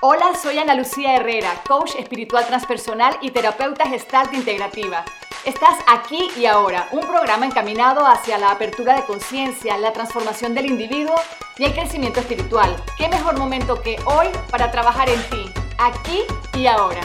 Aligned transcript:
Hola, 0.00 0.26
soy 0.40 0.56
Ana 0.58 0.76
Lucía 0.76 1.16
Herrera, 1.16 1.60
coach 1.66 1.96
espiritual 1.98 2.46
transpersonal 2.46 3.18
y 3.20 3.32
terapeuta 3.32 3.84
gestalt 3.88 4.32
integrativa. 4.32 5.04
Estás 5.44 5.74
aquí 5.88 6.30
y 6.38 6.46
ahora, 6.46 6.86
un 6.92 7.00
programa 7.00 7.46
encaminado 7.46 8.06
hacia 8.06 8.38
la 8.38 8.52
apertura 8.52 8.94
de 8.94 9.02
conciencia, 9.02 9.76
la 9.76 9.92
transformación 9.92 10.54
del 10.54 10.66
individuo 10.66 11.16
y 11.56 11.64
el 11.64 11.72
crecimiento 11.72 12.20
espiritual. 12.20 12.76
¿Qué 12.96 13.08
mejor 13.08 13.38
momento 13.38 13.82
que 13.82 13.96
hoy 14.04 14.28
para 14.52 14.70
trabajar 14.70 15.08
en 15.08 15.20
ti, 15.30 15.50
aquí 15.78 16.20
y 16.54 16.68
ahora? 16.68 17.00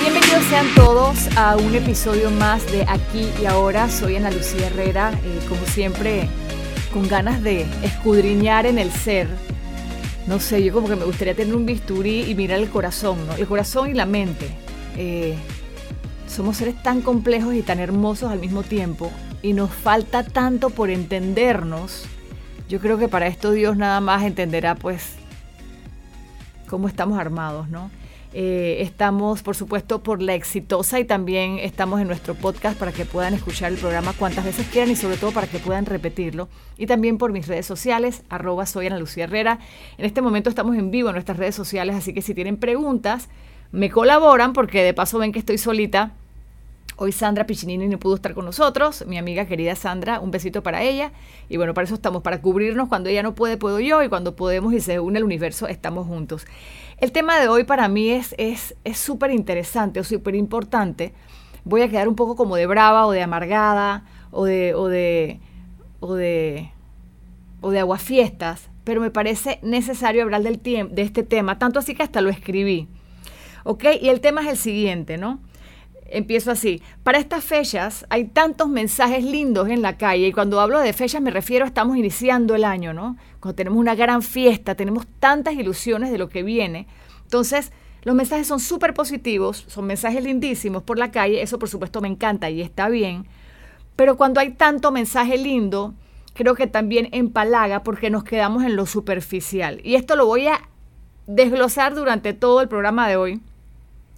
Bienvenidos 0.00 0.42
sean 0.44 0.74
todos 0.74 1.18
a 1.36 1.56
un 1.56 1.74
episodio 1.74 2.30
más 2.30 2.64
de 2.72 2.86
Aquí 2.88 3.30
y 3.42 3.44
Ahora. 3.44 3.90
Soy 3.90 4.16
Ana 4.16 4.30
Lucía 4.30 4.68
Herrera, 4.68 5.12
eh, 5.22 5.40
como 5.50 5.66
siempre, 5.66 6.30
con 6.94 7.06
ganas 7.08 7.42
de 7.42 7.66
escudriñar 7.82 8.64
en 8.64 8.78
el 8.78 8.90
ser 8.90 9.28
no 10.26 10.40
sé, 10.40 10.62
yo 10.62 10.72
como 10.72 10.88
que 10.88 10.96
me 10.96 11.04
gustaría 11.04 11.34
tener 11.34 11.54
un 11.54 11.66
bisturí 11.66 12.22
y 12.22 12.34
mirar 12.34 12.58
el 12.58 12.68
corazón, 12.68 13.26
¿no? 13.26 13.34
El 13.34 13.46
corazón 13.46 13.90
y 13.90 13.94
la 13.94 14.06
mente. 14.06 14.48
Eh, 14.96 15.36
somos 16.26 16.56
seres 16.56 16.82
tan 16.82 17.00
complejos 17.00 17.54
y 17.54 17.62
tan 17.62 17.78
hermosos 17.78 18.30
al 18.30 18.40
mismo 18.40 18.62
tiempo 18.62 19.12
y 19.42 19.52
nos 19.52 19.70
falta 19.70 20.24
tanto 20.24 20.70
por 20.70 20.90
entendernos. 20.90 22.04
Yo 22.68 22.80
creo 22.80 22.98
que 22.98 23.08
para 23.08 23.28
esto 23.28 23.52
Dios 23.52 23.76
nada 23.76 24.00
más 24.00 24.24
entenderá 24.24 24.74
pues 24.74 25.14
cómo 26.66 26.88
estamos 26.88 27.18
armados, 27.18 27.68
¿no? 27.68 27.90
Eh, 28.38 28.82
estamos, 28.82 29.42
por 29.42 29.56
supuesto, 29.56 30.02
por 30.02 30.20
la 30.20 30.34
exitosa 30.34 31.00
y 31.00 31.06
también 31.06 31.58
estamos 31.58 32.02
en 32.02 32.06
nuestro 32.06 32.34
podcast 32.34 32.78
para 32.78 32.92
que 32.92 33.06
puedan 33.06 33.32
escuchar 33.32 33.72
el 33.72 33.78
programa 33.78 34.12
cuantas 34.12 34.44
veces 34.44 34.66
quieran 34.66 34.90
y 34.90 34.96
sobre 34.96 35.16
todo 35.16 35.32
para 35.32 35.46
que 35.46 35.58
puedan 35.58 35.86
repetirlo. 35.86 36.50
Y 36.76 36.84
también 36.84 37.16
por 37.16 37.32
mis 37.32 37.48
redes 37.48 37.64
sociales, 37.64 38.24
arroba 38.28 38.66
soy 38.66 38.88
Ana 38.88 38.98
Lucía 38.98 39.24
Herrera. 39.24 39.58
En 39.96 40.04
este 40.04 40.20
momento 40.20 40.50
estamos 40.50 40.76
en 40.76 40.90
vivo 40.90 41.08
en 41.08 41.14
nuestras 41.14 41.38
redes 41.38 41.54
sociales, 41.54 41.96
así 41.96 42.12
que 42.12 42.20
si 42.20 42.34
tienen 42.34 42.58
preguntas, 42.58 43.30
me 43.72 43.88
colaboran 43.88 44.52
porque 44.52 44.84
de 44.84 44.92
paso 44.92 45.18
ven 45.18 45.32
que 45.32 45.38
estoy 45.38 45.56
solita. 45.56 46.12
Hoy 46.98 47.12
Sandra 47.12 47.46
Piccinini 47.46 47.88
no 47.88 47.98
pudo 47.98 48.16
estar 48.16 48.34
con 48.34 48.44
nosotros, 48.44 49.04
mi 49.06 49.16
amiga 49.18 49.46
querida 49.46 49.76
Sandra, 49.76 50.20
un 50.20 50.30
besito 50.30 50.62
para 50.62 50.82
ella. 50.82 51.12
Y 51.48 51.56
bueno, 51.56 51.72
para 51.72 51.86
eso 51.86 51.94
estamos, 51.94 52.22
para 52.22 52.40
cubrirnos. 52.40 52.88
Cuando 52.88 53.08
ella 53.08 53.22
no 53.22 53.34
puede, 53.34 53.58
puedo 53.58 53.80
yo. 53.80 54.02
Y 54.02 54.08
cuando 54.08 54.34
podemos 54.34 54.72
y 54.72 54.80
se 54.80 54.98
une 54.98 55.18
el 55.18 55.24
universo, 55.24 55.68
estamos 55.68 56.06
juntos. 56.06 56.46
El 56.98 57.12
tema 57.12 57.38
de 57.38 57.48
hoy 57.48 57.64
para 57.64 57.88
mí 57.88 58.10
es 58.10 58.34
súper 58.94 59.30
es, 59.30 59.36
interesante 59.36 60.00
o 60.00 60.04
súper 60.04 60.34
importante. 60.34 61.12
Voy 61.64 61.82
a 61.82 61.88
quedar 61.88 62.08
un 62.08 62.16
poco 62.16 62.36
como 62.36 62.56
de 62.56 62.66
brava 62.66 63.06
o 63.06 63.10
de 63.10 63.22
amargada 63.22 64.04
o 64.30 64.46
de, 64.46 64.74
o 64.74 64.88
de, 64.88 65.40
o 66.00 66.14
de, 66.14 66.70
o 67.60 67.70
de 67.70 67.80
aguafiestas, 67.80 68.70
pero 68.84 69.02
me 69.02 69.10
parece 69.10 69.58
necesario 69.62 70.22
hablar 70.22 70.42
del 70.42 70.62
de 70.62 71.02
este 71.02 71.22
tema, 71.22 71.58
tanto 71.58 71.78
así 71.80 71.94
que 71.94 72.02
hasta 72.02 72.22
lo 72.22 72.30
escribí. 72.30 72.88
¿Ok? 73.64 73.84
Y 74.00 74.08
el 74.08 74.20
tema 74.20 74.40
es 74.42 74.48
el 74.48 74.56
siguiente, 74.56 75.18
¿no? 75.18 75.40
Empiezo 76.10 76.50
así. 76.50 76.82
Para 77.02 77.18
estas 77.18 77.44
fechas 77.44 78.06
hay 78.10 78.24
tantos 78.24 78.68
mensajes 78.68 79.24
lindos 79.24 79.68
en 79.68 79.82
la 79.82 79.96
calle 79.96 80.28
y 80.28 80.32
cuando 80.32 80.60
hablo 80.60 80.78
de 80.80 80.92
fechas 80.92 81.20
me 81.20 81.30
refiero 81.30 81.64
a 81.64 81.68
estamos 81.68 81.96
iniciando 81.96 82.54
el 82.54 82.64
año, 82.64 82.92
¿no? 82.92 83.16
Cuando 83.40 83.56
tenemos 83.56 83.78
una 83.78 83.94
gran 83.94 84.22
fiesta, 84.22 84.74
tenemos 84.74 85.06
tantas 85.18 85.54
ilusiones 85.54 86.10
de 86.10 86.18
lo 86.18 86.28
que 86.28 86.42
viene. 86.42 86.86
Entonces, 87.22 87.72
los 88.02 88.14
mensajes 88.14 88.46
son 88.46 88.60
súper 88.60 88.94
positivos, 88.94 89.64
son 89.66 89.86
mensajes 89.86 90.22
lindísimos 90.22 90.84
por 90.84 90.96
la 90.96 91.10
calle, 91.10 91.42
eso 91.42 91.58
por 91.58 91.68
supuesto 91.68 92.00
me 92.00 92.08
encanta 92.08 92.50
y 92.50 92.62
está 92.62 92.88
bien. 92.88 93.26
Pero 93.96 94.16
cuando 94.16 94.40
hay 94.40 94.50
tanto 94.50 94.92
mensaje 94.92 95.36
lindo, 95.38 95.94
creo 96.34 96.54
que 96.54 96.68
también 96.68 97.08
empalaga 97.10 97.82
porque 97.82 98.10
nos 98.10 98.22
quedamos 98.22 98.62
en 98.62 98.76
lo 98.76 98.86
superficial. 98.86 99.80
Y 99.82 99.96
esto 99.96 100.14
lo 100.14 100.26
voy 100.26 100.46
a 100.46 100.60
desglosar 101.26 101.96
durante 101.96 102.32
todo 102.32 102.60
el 102.60 102.68
programa 102.68 103.08
de 103.08 103.16
hoy 103.16 103.40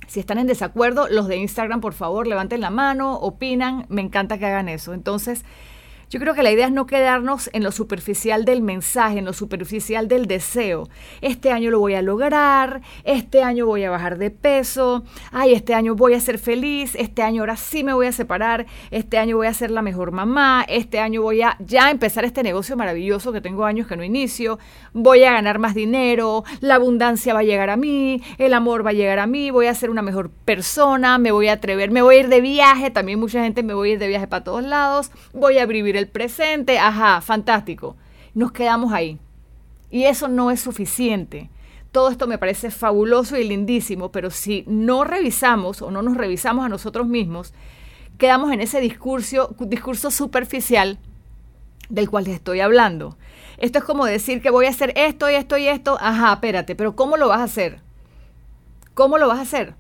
si 0.09 0.21
están 0.21 0.39
en 0.39 0.47
desacuerdo, 0.47 1.07
los 1.09 1.29
de 1.29 1.37
Instagram, 1.37 1.83
por 1.83 1.93
favor, 1.93 2.27
levanten 2.27 2.63
la 2.63 2.71
mano, 2.71 3.15
opinan, 3.17 3.85
me 3.91 4.01
encanta 4.01 4.39
que 4.39 4.47
hagan 4.47 4.69
eso. 4.71 4.95
Entonces, 4.95 5.45
yo 6.11 6.19
creo 6.21 6.35
que 6.35 6.43
la 6.43 6.51
idea 6.51 6.67
es 6.67 6.73
no 6.73 6.87
quedarnos 6.87 7.51
en 7.53 7.63
lo 7.63 7.71
superficial 7.71 8.45
del 8.47 8.63
mensaje, 8.63 9.19
en 9.19 9.27
lo 9.27 9.35
superficial 9.35 10.09
del 10.09 10.27
deseo. 10.27 10.89
Este 11.21 11.53
año 11.53 11.71
lo 11.71 11.81
voy 11.81 11.95
a 11.95 12.03
lograr, 12.03 12.81
este 13.05 13.43
año 13.43 13.67
voy 13.67 13.85
a 13.85 13.91
bajar 13.91 14.17
de 14.17 14.31
peso, 14.31 15.05
ay, 15.33 15.53
este 15.53 15.75
año 15.75 15.95
voy 15.95 16.15
a 16.15 16.21
ser 16.21 16.39
feliz, 16.39 16.95
este 16.95 17.23
año 17.23 17.43
ahora 17.43 17.57
sí 17.57 17.85
me 17.85 17.93
voy 17.93 18.07
a 18.07 18.13
separar, 18.13 18.67
este 18.91 19.19
año 19.19 19.37
voy 19.37 19.49
a 19.49 19.55
ser 19.55 19.71
la 19.71 19.83
mejor 19.83 20.13
mamá, 20.13 20.65
este 20.67 20.99
año 20.99 21.21
voy 21.21 21.43
a 21.43 21.57
ya 21.61 21.91
empezar 21.91 22.25
este 22.25 22.43
negocio 22.43 22.77
maravilloso 22.77 23.33
que 23.33 23.43
tengo 23.43 23.65
años 23.67 23.87
que 23.87 23.97
no 23.97 24.03
inicio, 24.03 24.59
voy 24.95 25.25
a 25.25 25.33
ganar 25.33 25.59
más 25.59 25.75
dinero, 25.75 26.45
la 26.61 26.77
abundancia 26.77 27.35
va 27.35 27.41
a 27.41 27.45
llegar 27.45 27.69
a 27.69 27.77
mí, 27.77 28.23
el 28.39 28.55
amor 28.55 28.85
va 28.85 28.91
a 28.91 28.95
llegar 28.95 29.19
a 29.19 29.27
mí, 29.27 29.51
voy 29.51 29.67
a 29.67 29.75
ser 29.75 29.91
una 29.91 30.03
mejor 30.03 30.31
persona, 30.31 31.19
me 31.19 31.33
voy 31.33 31.49
a 31.49 31.55
atrever, 31.55 31.91
me 31.91 32.01
voy 32.01 32.17
a 32.17 32.21
ir 32.21 32.29
de 32.29 32.41
viaje, 32.41 32.91
también 32.91 33.21
mucha 33.21 33.43
gente 33.43 33.63
me 33.63 33.75
voy 33.75 33.91
a 33.91 33.93
ir 33.93 33.99
de 33.99 34.09
viaje 34.09 34.27
para 34.27 34.45
todos 34.45 34.65
lados, 34.65 35.11
voy 35.35 35.59
a 35.59 35.67
vivir 35.67 35.98
el 35.99 36.09
presente, 36.09 36.79
ajá, 36.79 37.21
fantástico. 37.21 37.97
Nos 38.35 38.53
quedamos 38.53 38.93
ahí. 38.93 39.19
Y 39.91 40.05
eso 40.05 40.29
no 40.29 40.51
es 40.51 40.61
suficiente. 40.61 41.51
Todo 41.93 42.11
esto 42.11 42.27
me 42.27 42.39
parece 42.39 42.71
fabuloso 42.71 43.37
y 43.37 43.45
lindísimo, 43.45 44.13
pero 44.13 44.31
si 44.31 44.65
no 44.67 45.05
revisamos 45.05 45.81
o 45.83 45.91
no 45.91 46.03
nos 46.03 46.17
revisamos 46.17 46.65
a 46.65 46.69
nosotros 46.69 47.07
mismos, 47.07 47.55
quedamos 48.19 48.53
en 48.53 48.61
ese 48.61 48.81
discurso, 48.81 49.55
discurso 49.61 50.11
superficial 50.11 50.99
del 51.89 52.11
cual 52.11 52.25
les 52.25 52.35
estoy 52.35 52.61
hablando. 52.61 53.17
Esto 53.57 53.79
es 53.79 53.85
como 53.85 54.05
decir 54.05 54.43
que 54.43 54.51
voy 54.51 54.67
a 54.67 54.71
hacer 54.71 54.93
esto 54.97 55.31
y 55.31 55.35
esto 55.35 55.57
y 55.57 55.67
esto. 55.67 55.97
Ajá, 56.01 56.35
espérate, 56.35 56.77
pero 56.77 56.95
¿cómo 56.95 57.17
lo 57.17 57.29
vas 57.29 57.41
a 57.41 57.45
hacer? 57.45 57.81
¿Cómo 58.95 59.19
lo 59.19 59.29
vas 59.29 59.39
a 59.39 59.43
hacer? 59.43 59.75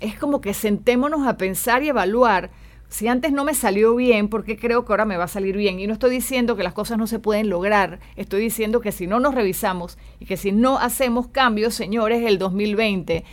Es 0.00 0.18
como 0.18 0.40
que 0.40 0.54
sentémonos 0.54 1.26
a 1.26 1.36
pensar 1.36 1.82
y 1.82 1.88
evaluar 1.88 2.50
si 2.92 3.08
antes 3.08 3.32
no 3.32 3.44
me 3.44 3.54
salió 3.54 3.96
bien, 3.96 4.28
¿por 4.28 4.44
qué 4.44 4.58
creo 4.58 4.84
que 4.84 4.92
ahora 4.92 5.06
me 5.06 5.16
va 5.16 5.24
a 5.24 5.28
salir 5.28 5.56
bien? 5.56 5.80
Y 5.80 5.86
no 5.86 5.94
estoy 5.94 6.10
diciendo 6.10 6.56
que 6.56 6.62
las 6.62 6.74
cosas 6.74 6.98
no 6.98 7.06
se 7.06 7.18
pueden 7.18 7.48
lograr, 7.48 8.00
estoy 8.16 8.42
diciendo 8.42 8.82
que 8.82 8.92
si 8.92 9.06
no 9.06 9.18
nos 9.18 9.34
revisamos 9.34 9.96
y 10.20 10.26
que 10.26 10.36
si 10.36 10.52
no 10.52 10.76
hacemos 10.76 11.28
cambios, 11.28 11.74
señores, 11.74 12.22
el 12.26 12.38
2020, 12.38 13.24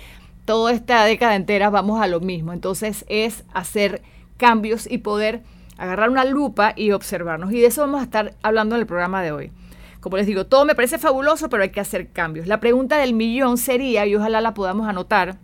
toda 0.45 0.71
esta 0.71 1.03
década 1.03 1.35
entera 1.35 1.69
vamos 1.69 2.01
a 2.01 2.07
lo 2.07 2.21
mismo. 2.21 2.53
Entonces 2.53 3.03
es 3.09 3.43
hacer 3.53 4.01
cambios 4.37 4.89
y 4.89 4.99
poder 4.99 5.43
agarrar 5.77 6.09
una 6.09 6.23
lupa 6.23 6.71
y 6.77 6.91
observarnos. 6.91 7.51
Y 7.51 7.59
de 7.59 7.67
eso 7.67 7.81
vamos 7.81 7.99
a 7.99 8.05
estar 8.05 8.35
hablando 8.41 8.75
en 8.75 8.81
el 8.81 8.87
programa 8.87 9.21
de 9.21 9.33
hoy. 9.33 9.51
Como 9.99 10.15
les 10.15 10.25
digo, 10.25 10.45
todo 10.45 10.63
me 10.63 10.73
parece 10.73 10.99
fabuloso, 10.99 11.49
pero 11.49 11.63
hay 11.63 11.71
que 11.71 11.81
hacer 11.81 12.13
cambios. 12.13 12.47
La 12.47 12.61
pregunta 12.61 12.97
del 12.97 13.13
millón 13.13 13.57
sería, 13.57 14.05
y 14.05 14.15
ojalá 14.15 14.39
la 14.39 14.53
podamos 14.53 14.87
anotar, 14.87 15.37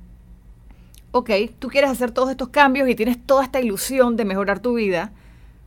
ok, 1.18 1.30
tú 1.60 1.70
quieres 1.70 1.90
hacer 1.90 2.12
todos 2.12 2.30
estos 2.30 2.50
cambios 2.50 2.90
y 2.90 2.96
tienes 2.96 3.26
toda 3.26 3.46
esta 3.46 3.62
ilusión 3.62 4.18
de 4.18 4.26
mejorar 4.26 4.60
tu 4.60 4.74
vida, 4.74 5.14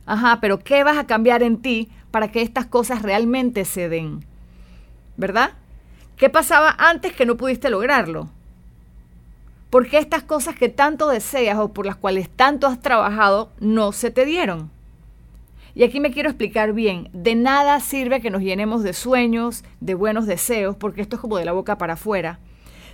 ajá, 0.05 0.37
pero 0.41 0.59
¿qué 0.59 0.83
vas 0.83 0.99
a 0.99 1.07
cambiar 1.07 1.41
en 1.41 1.57
ti 1.57 1.89
para 2.11 2.31
que 2.31 2.43
estas 2.43 2.67
cosas 2.67 3.01
realmente 3.01 3.65
se 3.65 3.89
den? 3.89 4.23
¿Verdad? 5.17 5.53
¿Qué 6.17 6.29
pasaba 6.29 6.75
antes 6.77 7.13
que 7.13 7.25
no 7.25 7.35
pudiste 7.35 7.71
lograrlo? 7.71 8.29
¿Por 9.71 9.89
qué 9.89 9.97
estas 9.97 10.21
cosas 10.21 10.55
que 10.55 10.69
tanto 10.69 11.09
deseas 11.09 11.57
o 11.57 11.73
por 11.73 11.87
las 11.87 11.95
cuales 11.95 12.29
tanto 12.29 12.67
has 12.67 12.79
trabajado 12.79 13.49
no 13.59 13.91
se 13.91 14.11
te 14.11 14.25
dieron? 14.25 14.69
Y 15.73 15.83
aquí 15.83 15.99
me 15.99 16.11
quiero 16.11 16.29
explicar 16.29 16.73
bien, 16.73 17.09
de 17.11 17.33
nada 17.33 17.79
sirve 17.79 18.21
que 18.21 18.29
nos 18.29 18.43
llenemos 18.43 18.83
de 18.83 18.93
sueños, 18.93 19.63
de 19.79 19.95
buenos 19.95 20.27
deseos, 20.27 20.75
porque 20.75 21.01
esto 21.01 21.15
es 21.15 21.21
como 21.23 21.39
de 21.39 21.45
la 21.45 21.53
boca 21.53 21.79
para 21.79 21.93
afuera 21.93 22.37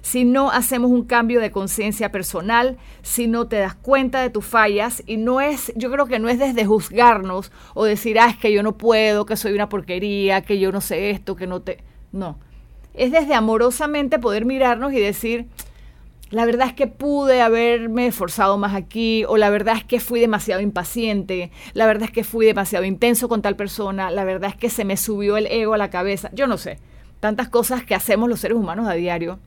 si 0.06 0.24
no 0.24 0.52
hacemos 0.52 0.92
un 0.92 1.04
cambio 1.04 1.42
de 1.42 1.50
conciencia 1.50 2.12
personal, 2.12 2.78
si 3.02 3.26
no 3.26 3.48
te 3.48 3.56
das 3.56 3.74
cuenta 3.74 4.22
de 4.22 4.30
tus 4.30 4.46
fallas 4.46 5.02
y 5.08 5.18
no 5.18 5.42
es, 5.42 5.74
yo 5.76 5.92
creo 5.92 6.06
que 6.06 6.20
no 6.20 6.30
es 6.30 6.38
desde 6.38 6.64
juzgarnos 6.64 7.52
o 7.74 7.86
decir, 7.86 8.20
ah, 8.20 8.28
es 8.30 8.38
que 8.38 8.54
yo 8.54 8.62
no 8.62 8.78
puedo, 8.78 9.26
que 9.26 9.36
soy 9.36 9.54
una 9.54 9.68
porquería, 9.68 10.42
que 10.42 10.60
yo 10.60 10.72
no 10.72 10.80
sé 10.80 11.10
esto, 11.10 11.36
que 11.36 11.48
no 11.48 11.64
te... 11.64 11.80
No, 12.12 12.38
es 12.94 13.12
desde 13.12 13.34
amorosamente 13.34 14.20
poder 14.20 14.46
mirarnos 14.46 14.94
y 14.94 15.00
decir, 15.00 15.48
la 16.30 16.46
verdad 16.46 16.68
es 16.68 16.74
que 16.74 16.86
pude 16.86 17.42
haberme 17.42 18.06
esforzado 18.06 18.60
más 18.60 18.76
aquí, 18.76 19.26
o 19.28 19.38
la 19.38 19.50
verdad 19.50 19.76
es 19.76 19.86
que 19.86 20.00
fui 20.00 20.20
demasiado 20.20 20.62
impaciente, 20.62 21.50
la 21.74 21.88
verdad 21.88 22.10
es 22.10 22.12
que 22.12 22.24
fui 22.24 22.46
demasiado 22.46 22.86
intenso 22.86 23.28
con 23.28 23.42
tal 23.42 23.56
persona, 23.56 24.12
la 24.12 24.24
verdad 24.24 24.52
es 24.52 24.56
que 24.56 24.70
se 24.70 24.86
me 24.86 24.98
subió 24.98 25.36
el 25.36 25.48
ego 25.48 25.74
a 25.74 25.80
la 25.80 25.90
cabeza, 25.90 26.30
yo 26.32 26.46
no 26.46 26.60
sé, 26.60 26.78
tantas 27.20 27.50
cosas 27.50 27.84
que 27.84 27.96
hacemos 27.96 28.30
los 28.30 28.40
seres 28.40 28.56
humanos 28.56 28.88
a 28.88 28.94
diario 28.94 29.40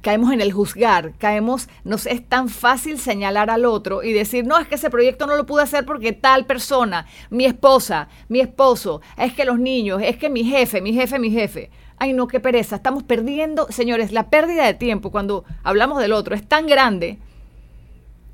caemos 0.00 0.32
en 0.32 0.40
el 0.40 0.52
juzgar, 0.52 1.12
caemos, 1.18 1.68
nos 1.84 2.06
es 2.06 2.26
tan 2.26 2.48
fácil 2.48 2.98
señalar 2.98 3.50
al 3.50 3.64
otro 3.64 4.02
y 4.02 4.12
decir, 4.12 4.46
no, 4.46 4.58
es 4.58 4.68
que 4.68 4.74
ese 4.74 4.90
proyecto 4.90 5.26
no 5.26 5.36
lo 5.36 5.46
pude 5.46 5.62
hacer 5.62 5.84
porque 5.84 6.12
tal 6.12 6.46
persona, 6.46 7.06
mi 7.30 7.44
esposa, 7.44 8.08
mi 8.28 8.40
esposo, 8.40 9.00
es 9.16 9.32
que 9.34 9.44
los 9.44 9.58
niños, 9.58 10.00
es 10.02 10.16
que 10.16 10.30
mi 10.30 10.44
jefe, 10.44 10.80
mi 10.80 10.92
jefe, 10.92 11.18
mi 11.18 11.30
jefe. 11.30 11.70
Ay, 11.96 12.12
no, 12.12 12.26
qué 12.26 12.40
pereza, 12.40 12.76
estamos 12.76 13.02
perdiendo, 13.02 13.66
señores, 13.70 14.12
la 14.12 14.28
pérdida 14.28 14.66
de 14.66 14.74
tiempo 14.74 15.10
cuando 15.10 15.44
hablamos 15.62 16.00
del 16.00 16.12
otro 16.12 16.34
es 16.34 16.46
tan 16.46 16.66
grande, 16.66 17.18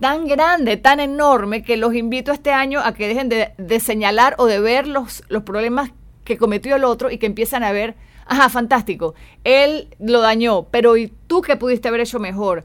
tan 0.00 0.26
grande, 0.26 0.76
tan 0.78 0.98
enorme, 0.98 1.62
que 1.62 1.76
los 1.76 1.94
invito 1.94 2.32
este 2.32 2.52
año 2.52 2.80
a 2.80 2.94
que 2.94 3.06
dejen 3.06 3.28
de, 3.28 3.52
de 3.58 3.80
señalar 3.80 4.34
o 4.38 4.46
de 4.46 4.60
ver 4.60 4.86
los, 4.86 5.22
los 5.28 5.42
problemas 5.42 5.90
que 6.24 6.38
cometió 6.38 6.76
el 6.76 6.84
otro 6.84 7.10
y 7.10 7.18
que 7.18 7.26
empiezan 7.26 7.62
a 7.62 7.72
ver, 7.72 7.96
ajá, 8.30 8.48
fantástico, 8.48 9.14
él 9.42 9.88
lo 9.98 10.20
dañó, 10.20 10.62
pero 10.70 10.96
¿y 10.96 11.12
tú 11.26 11.42
qué 11.42 11.56
pudiste 11.56 11.88
haber 11.88 12.02
hecho 12.02 12.20
mejor? 12.20 12.64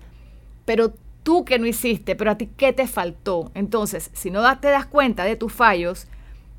Pero 0.63 0.93
tú 1.23 1.43
que 1.43 1.57
no 1.57 1.65
hiciste, 1.65 2.15
pero 2.15 2.29
a 2.29 2.37
ti 2.37 2.47
qué 2.55 2.71
te 2.71 2.87
faltó. 2.87 3.51
Entonces, 3.55 4.11
si 4.13 4.29
no 4.29 4.59
te 4.59 4.67
das 4.69 4.85
cuenta 4.85 5.23
de 5.23 5.35
tus 5.35 5.51
fallos, 5.51 6.05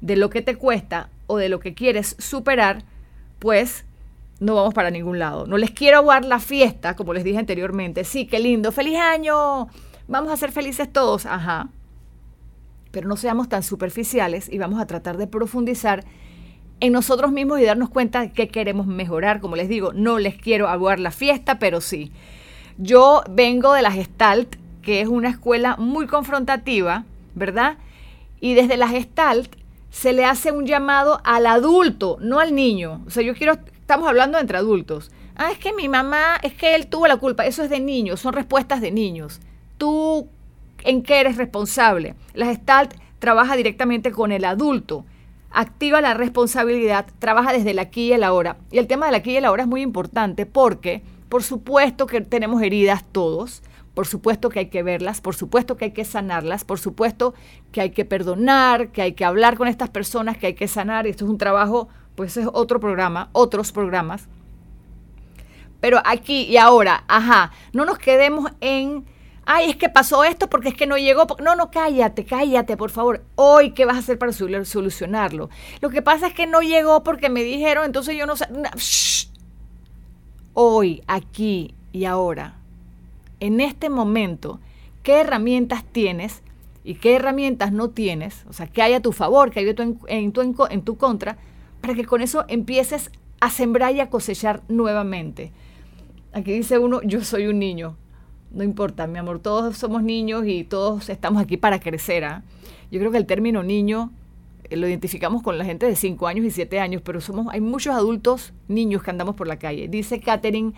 de 0.01 0.17
lo 0.17 0.29
que 0.29 0.43
te 0.43 0.57
cuesta 0.57 1.09
o 1.29 1.37
de 1.37 1.49
lo 1.49 1.61
que 1.61 1.73
quieres 1.73 2.17
superar, 2.19 2.83
pues 3.39 3.85
no 4.41 4.57
vamos 4.57 4.75
para 4.75 4.91
ningún 4.91 5.21
lado. 5.21 5.47
No 5.47 5.57
les 5.57 5.71
quiero 5.71 5.99
aguar 5.99 6.25
la 6.25 6.41
fiesta, 6.41 6.97
como 6.97 7.15
les 7.15 7.23
dije 7.23 7.39
anteriormente. 7.39 8.03
Sí, 8.03 8.27
qué 8.27 8.41
lindo, 8.41 8.73
feliz 8.73 8.99
año, 8.99 9.69
vamos 10.09 10.33
a 10.33 10.37
ser 10.37 10.51
felices 10.51 10.93
todos, 10.93 11.27
ajá. 11.27 11.69
Pero 12.91 13.07
no 13.07 13.17
seamos 13.17 13.49
tan 13.49 13.63
superficiales 13.63 14.49
y 14.53 14.59
vamos 14.59 14.81
a 14.81 14.87
tratar 14.89 15.17
de 15.17 15.29
profundizar 15.29 16.05
en 16.81 16.93
nosotros 16.93 17.33
mismos 17.33 17.61
y 17.61 17.65
darnos 17.65 17.91
cuenta 17.91 18.33
qué 18.33 18.49
queremos 18.49 18.87
mejorar. 18.87 19.41
Como 19.41 19.57
les 19.57 19.69
digo, 19.69 19.93
no 19.93 20.19
les 20.19 20.37
quiero 20.37 20.69
aguar 20.69 21.01
la 21.01 21.11
fiesta, 21.11 21.59
pero 21.59 21.81
sí. 21.81 22.13
Yo 22.79 23.23
vengo 23.31 23.73
de 23.73 23.83
la 23.83 23.91
Gestalt, 23.91 24.57
que 24.83 25.01
es 25.01 25.09
una 25.09 25.31
escuela 25.31 25.77
muy 25.77 26.07
confrontativa, 26.07 27.05
¿verdad? 27.35 27.79
Y 28.41 28.55
desde 28.55 28.77
la 28.77 28.89
Gestalt 28.89 29.57
se 29.91 30.13
le 30.13 30.25
hace 30.25 30.53
un 30.53 30.67
llamado 30.67 31.21
al 31.25 31.47
adulto, 31.47 32.19
no 32.21 32.39
al 32.39 32.55
niño. 32.55 33.03
O 33.07 33.11
sea, 33.11 33.23
yo 33.23 33.35
quiero, 33.35 33.55
estamos 33.55 34.09
hablando 34.09 34.39
entre 34.39 34.59
adultos. 34.59 35.11
Ah, 35.37 35.51
es 35.51 35.59
que 35.59 35.73
mi 35.73 35.89
mamá, 35.89 36.37
es 36.43 36.53
que 36.53 36.75
él 36.75 36.87
tuvo 36.87 37.07
la 37.07 37.17
culpa. 37.17 37.47
Eso 37.47 37.63
es 37.63 37.71
de 37.71 37.81
niños, 37.81 38.21
son 38.21 38.35
respuestas 38.35 38.81
de 38.83 38.91
niños. 38.91 39.41
Tú, 39.79 40.29
¿en 40.85 41.03
qué 41.03 41.21
eres 41.21 41.37
responsable? 41.37 42.15
La 42.35 42.47
Gestalt 42.47 42.95
trabaja 43.19 43.57
directamente 43.57 44.13
con 44.13 44.33
el 44.33 44.45
adulto. 44.45 45.07
Activa 45.51 46.01
la 46.01 46.15
responsabilidad, 46.15 47.07
trabaja 47.19 47.53
desde 47.53 47.71
el 47.71 47.79
aquí 47.79 48.09
y 48.09 48.13
el 48.13 48.25
ahora. 48.25 48.59
Y 48.71 48.79
el 48.79 48.87
tema 48.87 49.07
del 49.07 49.15
aquí 49.15 49.33
y 49.33 49.37
el 49.37 49.45
ahora 49.45 49.63
es 49.63 49.69
muy 49.69 49.83
importante 49.83 50.47
porque, 50.47 51.03
por 51.29 51.43
supuesto 51.43 52.07
que 52.07 52.21
tenemos 52.21 52.63
heridas 52.63 53.05
todos, 53.11 53.63
por 53.97 54.07
supuesto 54.07 54.51
que 54.51 54.59
hay 54.59 54.67
que 54.67 54.83
verlas, 54.83 55.23
por 55.23 55.35
supuesto 55.35 55.79
que 55.79 55.87
hay 55.87 55.91
que 55.93 56.05
sanarlas, 56.05 56.65
por 56.65 56.79
supuesto 56.79 57.33
que 57.73 57.81
hay 57.81 57.91
que 57.91 58.05
perdonar, 58.05 58.93
que 58.93 59.01
hay 59.01 59.13
que 59.15 59.25
hablar 59.25 59.57
con 59.57 59.69
estas 59.69 59.89
personas, 59.89 60.37
que 60.37 60.49
hay 60.49 60.55
que 60.55 60.69
sanar. 60.69 61.07
Esto 61.07 61.25
es 61.25 61.31
un 61.31 61.39
trabajo, 61.39 61.89
pues 62.15 62.37
es 62.37 62.47
otro 62.53 62.79
programa, 62.79 63.31
otros 63.33 63.73
programas. 63.73 64.29
Pero 65.81 66.03
aquí 66.05 66.43
y 66.43 66.59
ahora, 66.59 67.05
ajá, 67.09 67.53
no 67.73 67.87
nos 67.87 67.97
quedemos 67.99 68.51
en, 68.61 69.07
ay, 69.47 69.71
es 69.71 69.77
que 69.77 69.89
pasó 69.89 70.25
esto 70.25 70.51
porque 70.51 70.69
es 70.69 70.75
que 70.75 70.87
no 70.87 70.99
llegó. 70.99 71.27
No, 71.43 71.57
no, 71.57 71.71
cállate, 71.71 72.25
cállate, 72.25 72.77
por 72.77 72.91
favor. 72.91 73.25
Hoy, 73.37 73.71
¿qué 73.71 73.85
vas 73.87 73.97
a 73.97 74.01
hacer 74.01 74.19
para 74.19 74.33
solucionarlo? 74.33 75.49
Lo 75.81 75.89
que 75.89 76.03
pasa 76.03 76.27
es 76.27 76.35
que 76.35 76.47
no 76.47 76.61
llegó 76.61 77.03
porque 77.03 77.31
me 77.31 77.43
dijeron, 77.43 77.85
entonces 77.85 78.17
yo 78.17 78.27
no 78.27 78.37
sé. 78.37 78.47
Hoy, 80.53 81.03
aquí 81.07 81.75
y 81.93 82.05
ahora 82.05 82.57
en 83.41 83.61
este 83.61 83.89
momento 83.89 84.61
qué 85.03 85.21
herramientas 85.21 85.85
tienes 85.85 86.43
y 86.85 86.95
qué 86.95 87.17
herramientas 87.17 87.73
no 87.73 87.91
tienes, 87.91 88.45
o 88.49 88.53
sea, 88.53 88.67
qué 88.67 88.83
hay 88.83 88.95
a 88.95 89.03
tu 89.03 89.13
favor, 89.13 89.51
qué 89.51 89.61
hay 89.61 89.75
en 90.09 90.33
tu, 90.33 90.67
en, 90.71 90.83
tu 90.83 90.97
contra, 90.97 91.37
para 91.81 91.95
que 91.95 92.05
con 92.05 92.23
eso 92.23 92.45
empieces 92.49 93.11
a 93.41 93.51
sembrar 93.51 93.95
y 93.95 94.01
a 94.01 94.09
cosechar 94.09 94.63
nuevamente. 94.69 95.53
Aquí 96.33 96.53
dice 96.53 96.79
uno, 96.79 97.03
yo 97.03 97.25
soy 97.25 97.47
un 97.47 97.59
niño. 97.59 97.97
No 98.51 98.63
importa, 98.65 99.07
mi 99.07 99.19
amor, 99.19 99.39
todos 99.41 99.77
somos 99.77 100.03
niños 100.03 100.45
y 100.47 100.65
todos 100.65 101.09
estamos 101.09 101.43
aquí 101.43 101.57
para 101.57 101.81
crecer. 101.81 102.25
¿ah? 102.25 102.43
Yo 102.91 102.99
creo 103.01 103.11
que 103.11 103.19
el 103.19 103.27
término 103.27 103.63
niño 103.63 104.13
eh, 104.65 104.77
lo 104.77 104.89
identificamos 104.89 105.43
con 105.43 105.59
la 105.59 105.65
gente 105.65 105.87
de 105.87 105.97
5 105.97 106.27
años 106.27 106.47
y 106.47 106.51
7 106.51 106.81
años, 106.81 107.03
pero 107.05 107.21
somos, 107.21 107.47
hay 107.51 107.61
muchos 107.61 107.95
adultos 107.95 108.53
niños 108.69 109.03
que 109.03 109.11
andamos 109.11 109.35
por 109.35 109.47
la 109.47 109.59
calle. 109.59 109.89
Dice 109.89 110.21
Catherine 110.21 110.73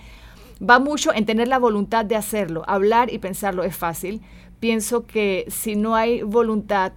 va 0.62 0.78
mucho 0.78 1.12
en 1.14 1.26
tener 1.26 1.48
la 1.48 1.58
voluntad 1.58 2.04
de 2.04 2.16
hacerlo. 2.16 2.64
Hablar 2.66 3.12
y 3.12 3.18
pensarlo 3.18 3.62
es 3.64 3.76
fácil. 3.76 4.22
Pienso 4.60 5.06
que 5.06 5.44
si 5.48 5.76
no 5.76 5.94
hay 5.94 6.22
voluntad, 6.22 6.92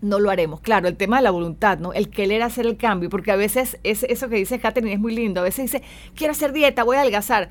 no 0.00 0.18
lo 0.18 0.30
haremos. 0.30 0.60
Claro, 0.60 0.88
el 0.88 0.96
tema 0.96 1.16
de 1.16 1.22
la 1.22 1.30
voluntad, 1.30 1.78
¿no? 1.78 1.92
El 1.92 2.08
querer 2.08 2.42
hacer 2.42 2.66
el 2.66 2.76
cambio, 2.76 3.10
porque 3.10 3.32
a 3.32 3.36
veces 3.36 3.78
es 3.82 4.04
eso 4.04 4.28
que 4.28 4.36
dice 4.36 4.58
Catherine 4.58 4.92
es 4.92 5.00
muy 5.00 5.14
lindo. 5.14 5.40
A 5.40 5.44
veces 5.44 5.70
dice, 5.70 5.82
quiero 6.14 6.32
hacer 6.32 6.52
dieta, 6.52 6.84
voy 6.84 6.96
a 6.96 7.00
adelgazar. 7.00 7.50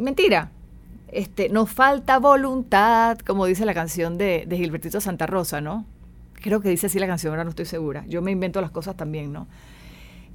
Mentira. 0.00 0.50
Este, 1.14 1.48
nos 1.48 1.70
falta 1.70 2.18
voluntad, 2.18 3.18
como 3.20 3.46
dice 3.46 3.64
la 3.64 3.74
canción 3.74 4.18
de, 4.18 4.46
Gilbertito 4.50 5.00
Santa 5.00 5.26
Rosa, 5.26 5.60
¿no? 5.60 5.86
Creo 6.34 6.60
que 6.60 6.68
dice 6.68 6.86
así 6.86 6.98
la 6.98 7.06
canción, 7.06 7.32
ahora 7.32 7.44
no 7.44 7.50
estoy 7.50 7.66
segura. 7.66 8.04
Yo 8.08 8.20
me 8.20 8.30
invento 8.30 8.60
las 8.60 8.70
cosas 8.70 8.96
también, 8.96 9.32
¿no? 9.32 9.46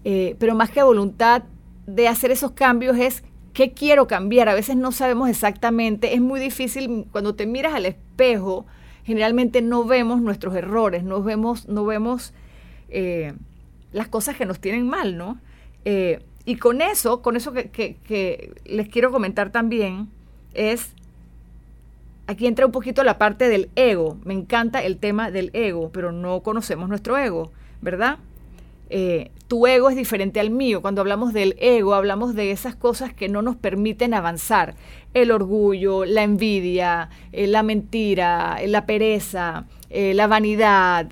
Eh, 0.04 0.36
pero 0.40 0.56
más 0.56 0.72
que 0.72 0.82
voluntad 0.82 1.44
de 1.86 2.08
hacer 2.08 2.32
esos 2.32 2.52
cambios 2.52 2.98
es 2.98 3.24
¿Qué 3.54 3.74
quiero 3.74 4.08
cambiar? 4.08 4.48
A 4.48 4.54
veces 4.54 4.76
no 4.76 4.92
sabemos 4.92 5.30
exactamente. 5.30 6.14
Es 6.14 6.22
muy 6.22 6.40
difícil 6.40 7.08
cuando 7.12 7.36
te 7.36 7.46
miras 7.46 7.74
al 7.74 7.86
espejo. 7.86 8.66
Generalmente 9.04 9.62
no 9.62 9.84
vemos 9.84 10.22
nuestros 10.22 10.56
errores, 10.56 11.04
no 11.04 11.22
vemos, 11.24 11.68
no 11.68 11.84
vemos 11.84 12.34
eh, 12.90 13.34
las 13.92 14.08
cosas 14.08 14.38
que 14.38 14.46
nos 14.46 14.60
tienen 14.60 14.88
mal, 14.88 15.18
¿no? 15.18 15.40
Eh, 15.84 16.24
y 16.46 16.56
con 16.56 16.82
eso, 16.82 17.22
con 17.22 17.36
eso 17.36 17.52
que, 17.54 18.54
les 18.66 18.88
quiero 18.88 19.12
comentar 19.12 19.52
también, 19.52 20.08
es, 20.54 20.94
aquí 22.28 22.48
entra 22.48 22.66
un 22.66 22.72
poquito 22.72 23.04
la 23.04 23.18
parte 23.18 23.50
del 23.50 23.70
ego. 23.76 24.18
Me 24.24 24.34
encanta 24.34 24.84
el 24.84 24.98
tema 24.98 25.32
del 25.32 25.52
ego, 25.54 25.90
pero 25.92 26.12
no 26.12 26.42
conocemos 26.42 26.90
nuestro 26.90 27.18
ego, 27.18 27.52
¿verdad? 27.82 28.18
Eh, 28.90 29.32
tu 29.48 29.68
ego 29.68 29.90
es 29.90 29.96
diferente 29.96 30.40
al 30.40 30.50
mío. 30.50 30.82
Cuando 30.82 31.02
hablamos 31.02 31.34
del 31.34 31.56
ego, 31.60 31.94
hablamos 31.94 32.36
de 32.36 32.52
esas 32.52 32.76
cosas 32.76 33.14
que 33.14 33.30
no 33.30 33.42
nos 33.42 33.56
permiten 33.56 34.14
avanzar. 34.14 34.76
El 35.14 35.32
orgullo, 35.32 36.06
la 36.06 36.24
envidia, 36.24 37.10
eh, 37.32 37.48
la 37.48 37.64
mentira, 37.64 38.58
eh, 38.60 38.68
la 38.68 38.86
pereza, 38.86 39.66
la 39.90 40.28
vanidad. 40.28 41.12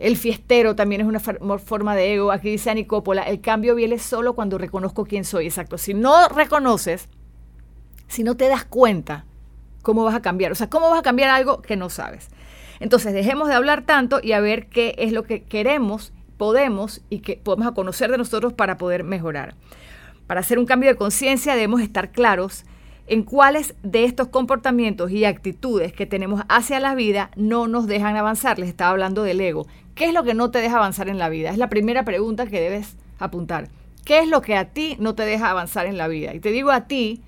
El 0.00 0.16
fiestero 0.16 0.74
también 0.76 1.00
es 1.00 1.06
una 1.06 1.20
forma 1.58 1.94
de 1.94 2.14
ego. 2.14 2.32
Aquí 2.32 2.50
dice 2.50 2.70
Anicópola, 2.70 3.22
el 3.22 3.40
cambio 3.40 3.74
viene 3.74 3.98
solo 3.98 4.34
cuando 4.34 4.58
reconozco 4.58 5.04
quién 5.04 5.24
soy. 5.24 5.46
Exacto. 5.46 5.78
Si 5.78 5.94
no 5.94 6.28
reconoces, 6.28 7.08
si 8.08 8.24
no 8.24 8.36
te 8.36 8.48
das 8.48 8.64
cuenta, 8.64 9.24
¿cómo 9.82 10.04
vas 10.04 10.14
a 10.14 10.22
cambiar? 10.22 10.52
O 10.52 10.54
sea, 10.54 10.70
¿cómo 10.70 10.90
vas 10.90 11.00
a 11.00 11.02
cambiar 11.02 11.30
algo 11.30 11.62
que 11.62 11.76
no 11.76 11.90
sabes? 11.90 12.28
Entonces, 12.80 13.12
dejemos 13.12 13.48
de 13.48 13.54
hablar 13.54 13.82
tanto 13.86 14.20
y 14.22 14.32
a 14.32 14.40
ver 14.40 14.66
qué 14.66 14.94
es 14.98 15.12
lo 15.12 15.22
que 15.22 15.42
queremos, 15.42 16.12
podemos 16.36 17.02
y 17.08 17.20
que 17.20 17.36
podemos 17.36 17.72
conocer 17.72 18.10
de 18.10 18.18
nosotros 18.18 18.52
para 18.52 18.76
poder 18.76 19.04
mejorar. 19.04 19.54
Para 20.26 20.40
hacer 20.40 20.58
un 20.58 20.66
cambio 20.66 20.90
de 20.90 20.96
conciencia 20.96 21.54
debemos 21.54 21.80
estar 21.80 22.10
claros 22.10 22.64
en 23.06 23.22
cuáles 23.22 23.74
de 23.82 24.04
estos 24.04 24.28
comportamientos 24.28 25.10
y 25.10 25.24
actitudes 25.24 25.92
que 25.92 26.06
tenemos 26.06 26.42
hacia 26.48 26.80
la 26.80 26.94
vida 26.94 27.30
no 27.36 27.68
nos 27.68 27.86
dejan 27.86 28.16
avanzar. 28.16 28.58
Les 28.58 28.68
estaba 28.68 28.90
hablando 28.90 29.22
del 29.22 29.40
ego. 29.40 29.66
¿Qué 29.94 30.06
es 30.06 30.14
lo 30.14 30.24
que 30.24 30.34
no 30.34 30.50
te 30.50 30.60
deja 30.60 30.76
avanzar 30.76 31.08
en 31.08 31.18
la 31.18 31.28
vida? 31.28 31.50
Es 31.50 31.58
la 31.58 31.68
primera 31.68 32.04
pregunta 32.04 32.46
que 32.46 32.60
debes 32.60 32.96
apuntar. 33.18 33.68
¿Qué 34.04 34.18
es 34.18 34.28
lo 34.28 34.42
que 34.42 34.56
a 34.56 34.66
ti 34.66 34.96
no 34.98 35.14
te 35.14 35.24
deja 35.24 35.50
avanzar 35.50 35.86
en 35.86 35.96
la 35.96 36.08
vida? 36.08 36.34
Y 36.34 36.40
te 36.40 36.50
digo 36.50 36.70
a 36.70 36.86
ti 36.86 37.22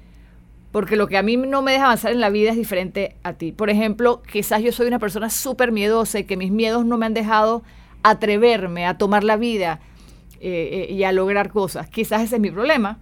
porque 0.73 0.97
lo 0.97 1.07
que 1.07 1.17
a 1.17 1.23
mí 1.23 1.37
no 1.37 1.63
me 1.63 1.73
deja 1.73 1.85
avanzar 1.85 2.13
en 2.13 2.21
la 2.21 2.29
vida 2.29 2.51
es 2.51 2.57
diferente 2.57 3.17
a 3.23 3.35
ti. 3.35 3.53
Por 3.53 3.71
ejemplo, 3.71 4.23
quizás 4.31 4.63
yo 4.63 4.73
soy 4.73 4.89
una 4.89 4.99
persona 4.99 5.31
súper 5.31 5.73
miedosa 5.73 6.19
y 6.19 6.25
que 6.25 6.37
mis 6.37 6.51
miedos 6.51 6.85
no 6.85 6.99
me 6.99 7.07
han 7.07 7.15
dejado 7.15 7.63
atreverme 8.03 8.85
a 8.85 8.99
tomar 8.99 9.25
la 9.25 9.37
vida 9.37 9.81
eh, 10.41 10.87
eh, 10.89 10.93
y 10.93 11.05
a 11.05 11.13
lograr 11.13 11.51
cosas. 11.51 11.89
Quizás 11.89 12.23
ese 12.23 12.37
es 12.37 12.41
mi 12.43 12.51
problema. 12.51 12.99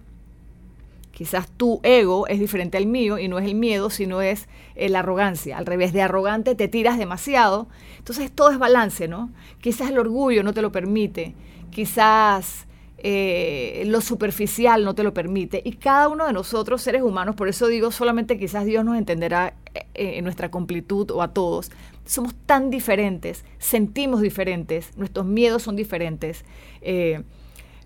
Quizás 1.15 1.47
tu 1.47 1.79
ego 1.83 2.27
es 2.27 2.41
diferente 2.41 2.77
al 2.77 2.87
mío 2.87 3.17
y 3.17 3.29
no 3.29 3.39
es 3.39 3.45
el 3.45 3.55
miedo, 3.55 3.89
sino 3.89 4.21
es 4.21 4.49
eh, 4.75 4.89
la 4.89 4.99
arrogancia. 4.99 5.57
Al 5.57 5.65
revés 5.65 5.93
de 5.93 6.01
arrogante 6.01 6.55
te 6.55 6.67
tiras 6.67 6.97
demasiado. 6.97 7.69
Entonces 7.97 8.29
todo 8.33 8.51
es 8.51 8.59
balance, 8.59 9.07
¿no? 9.07 9.31
Quizás 9.61 9.89
el 9.89 9.97
orgullo 9.97 10.43
no 10.43 10.53
te 10.53 10.61
lo 10.61 10.73
permite. 10.73 11.33
Quizás 11.71 12.67
eh, 12.97 13.83
lo 13.87 14.01
superficial 14.01 14.83
no 14.83 14.93
te 14.93 15.03
lo 15.03 15.13
permite. 15.13 15.61
Y 15.63 15.77
cada 15.77 16.09
uno 16.09 16.25
de 16.25 16.33
nosotros, 16.33 16.81
seres 16.81 17.01
humanos, 17.01 17.35
por 17.35 17.47
eso 17.47 17.67
digo, 17.67 17.91
solamente 17.91 18.37
quizás 18.37 18.65
Dios 18.65 18.83
nos 18.83 18.97
entenderá 18.97 19.53
eh, 19.73 20.17
en 20.17 20.25
nuestra 20.25 20.51
completud 20.51 21.11
o 21.11 21.21
a 21.21 21.29
todos. 21.29 21.71
Somos 22.03 22.35
tan 22.45 22.69
diferentes, 22.69 23.45
sentimos 23.57 24.19
diferentes, 24.19 24.91
nuestros 24.97 25.25
miedos 25.25 25.63
son 25.63 25.77
diferentes. 25.77 26.43
Eh, 26.81 27.23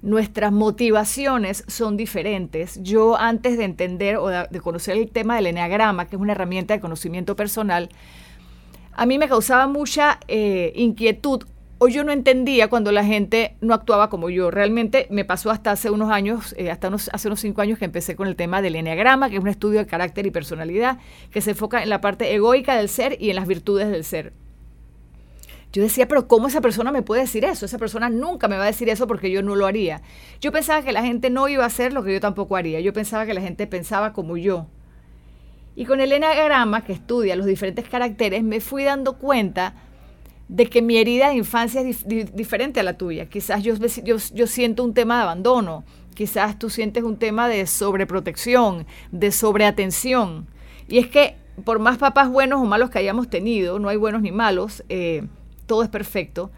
nuestras 0.01 0.51
motivaciones 0.51 1.63
son 1.67 1.97
diferentes. 1.97 2.79
Yo 2.81 3.17
antes 3.17 3.57
de 3.57 3.65
entender 3.65 4.17
o 4.17 4.27
de, 4.27 4.61
conocer 4.61 4.97
el 4.97 5.09
tema 5.09 5.35
del 5.35 5.47
eneagrama, 5.47 6.07
que 6.07 6.15
es 6.15 6.21
una 6.21 6.33
herramienta 6.33 6.73
de 6.73 6.79
conocimiento 6.79 7.35
personal, 7.35 7.89
a 8.93 9.05
mí 9.05 9.17
me 9.17 9.27
causaba 9.27 9.67
mucha 9.67 10.19
inquietud 10.27 11.43
o 11.79 11.87
yo 11.87 12.03
no 12.03 12.11
entendía 12.11 12.67
cuando 12.69 12.91
la 12.91 13.05
gente 13.05 13.55
no 13.61 13.73
actuaba 13.73 14.09
como 14.09 14.29
yo. 14.29 14.51
Realmente 14.51 15.07
me 15.09 15.25
pasó 15.25 15.49
hasta 15.49 15.71
hace 15.71 15.89
unos 15.89 16.11
años, 16.11 16.53
eh, 16.57 16.69
hasta 16.69 16.89
hace 16.89 17.27
unos 17.27 17.39
cinco 17.39 17.61
años 17.61 17.79
que 17.79 17.85
empecé 17.85 18.15
con 18.15 18.27
el 18.27 18.35
tema 18.35 18.61
del 18.61 18.75
Enneagrama, 18.75 19.29
que 19.29 19.37
es 19.37 19.41
un 19.41 19.47
estudio 19.47 19.79
de 19.79 19.87
carácter 19.87 20.25
y 20.25 20.31
personalidad 20.31 20.99
que 21.31 21.41
se 21.41 21.51
enfoca 21.51 21.81
en 21.81 21.89
la 21.89 22.01
parte 22.01 22.33
egoica 22.35 22.75
del 22.75 22.89
ser 22.89 23.17
y 23.19 23.29
en 23.29 23.37
las 23.37 23.47
virtudes 23.47 23.89
del 23.89 24.03
ser. 24.03 24.33
Yo 25.71 25.83
decía, 25.83 26.07
pero 26.07 26.27
¿cómo 26.27 26.47
esa 26.47 26.61
persona 26.61 26.91
me 26.91 27.03
puede 27.03 27.21
decir 27.21 27.45
eso? 27.45 27.65
Esa 27.65 27.77
persona 27.77 28.09
nunca 28.09 28.47
me 28.47 28.57
va 28.57 28.63
a 28.63 28.67
decir 28.67 28.89
eso 28.89 29.05
porque 29.05 29.29
yo 29.29 29.43
no 29.43 29.55
lo 29.55 29.67
haría. 29.67 30.01
Yo 30.41 30.51
pensaba 30.51 30.81
que 30.81 30.91
la 30.91 31.03
gente 31.03 31.29
no 31.29 31.47
iba 31.47 31.63
a 31.63 31.67
hacer 31.67 31.93
lo 31.93 32.03
que 32.03 32.13
yo 32.13 32.19
tampoco 32.19 32.55
haría. 32.55 32.79
Yo 32.79 32.91
pensaba 32.91 33.25
que 33.27 33.35
la 33.35 33.41
gente 33.41 33.67
pensaba 33.67 34.11
como 34.11 34.35
yo. 34.35 34.65
Y 35.75 35.85
con 35.85 36.01
el 36.01 36.11
enagrama, 36.11 36.83
que 36.83 36.93
estudia 36.93 37.35
los 37.35 37.45
diferentes 37.45 37.87
caracteres, 37.87 38.43
me 38.43 38.61
fui 38.61 38.83
dando 38.83 39.17
cuenta 39.17 39.75
de 40.47 40.65
que 40.65 40.81
mi 40.81 40.97
herida 40.97 41.29
de 41.29 41.35
infancia 41.35 41.81
es 41.81 42.05
diferente 42.07 42.79
a 42.79 42.83
la 42.83 42.97
tuya. 42.97 43.29
Quizás 43.29 43.61
yo, 43.61 43.75
yo, 44.03 44.17
yo 44.33 44.47
siento 44.47 44.83
un 44.83 44.95
tema 44.95 45.17
de 45.17 45.23
abandono, 45.23 45.83
quizás 46.15 46.57
tú 46.57 46.71
sientes 46.71 47.03
un 47.03 47.17
tema 47.17 47.47
de 47.47 47.67
sobreprotección, 47.67 48.87
de 49.11 49.31
sobreatención. 49.31 50.47
Y 50.87 50.97
es 50.97 51.07
que 51.07 51.35
por 51.63 51.77
más 51.77 51.99
papás 51.99 52.29
buenos 52.29 52.61
o 52.61 52.65
malos 52.65 52.89
que 52.89 52.97
hayamos 52.97 53.29
tenido, 53.29 53.77
no 53.77 53.89
hay 53.89 53.97
buenos 53.97 54.23
ni 54.23 54.31
malos, 54.31 54.83
eh, 54.89 55.27
todo 55.69 55.83
es 55.83 55.89
perfecto. 55.89 56.51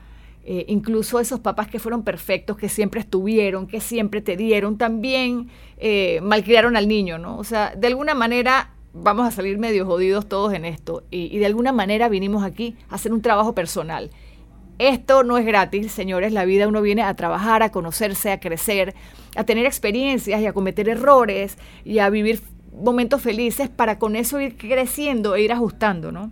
Eh, 0.44 0.66
incluso 0.70 1.20
esos 1.20 1.40
papás 1.40 1.68
que 1.68 1.78
fueron 1.78 2.04
perfectos, 2.04 2.58
que 2.58 2.68
siempre 2.68 3.02
estuvieron, 3.02 3.68
que 3.68 3.80
siempre 3.80 4.22
te 4.22 4.36
dieron, 4.36 4.80
también 4.80 5.50
eh, 5.78 6.20
malcriaron 6.24 6.76
al 6.76 6.88
niño, 6.88 7.20
¿no? 7.20 7.38
O 7.38 7.44
sea, 7.44 7.76
de 7.76 7.86
alguna 7.86 8.16
manera 8.16 8.72
vamos 8.94 9.28
a 9.28 9.32
salir 9.32 9.60
medio 9.60 9.86
jodidos 9.86 10.28
todos 10.28 10.54
en 10.54 10.66
esto 10.66 11.04
y, 11.12 11.38
de 11.38 11.46
alguna 11.46 11.72
manera 11.72 12.10
vinimos 12.10 12.44
aquí 12.44 12.76
a 12.90 12.96
hacer 12.96 13.14
un 13.14 13.22
trabajo 13.22 13.54
personal. 13.54 14.10
Esto 14.80 15.24
no 15.24 15.38
es 15.38 15.46
gratis, 15.46 15.92
señores, 15.92 16.34
la 16.34 16.46
vida 16.46 16.68
uno 16.68 16.82
viene 16.82 17.04
a 17.04 17.14
trabajar, 17.14 17.62
a 17.62 17.72
conocerse, 17.72 18.32
a 18.32 18.40
crecer, 18.40 18.96
a 19.36 19.44
tener 19.44 19.68
experiencias 19.68 20.42
y 20.42 20.48
a 20.48 20.54
cometer 20.54 20.90
errores 20.90 21.58
y 21.86 22.00
a 22.00 22.10
vivir 22.10 22.42
momentos 22.74 23.22
felices 23.22 23.70
para 23.70 24.00
con 24.00 24.16
eso 24.16 24.40
ir 24.40 24.58
creciendo 24.58 25.36
e 25.36 25.44
ir 25.44 25.52
ajustando, 25.52 26.12
¿no? 26.12 26.32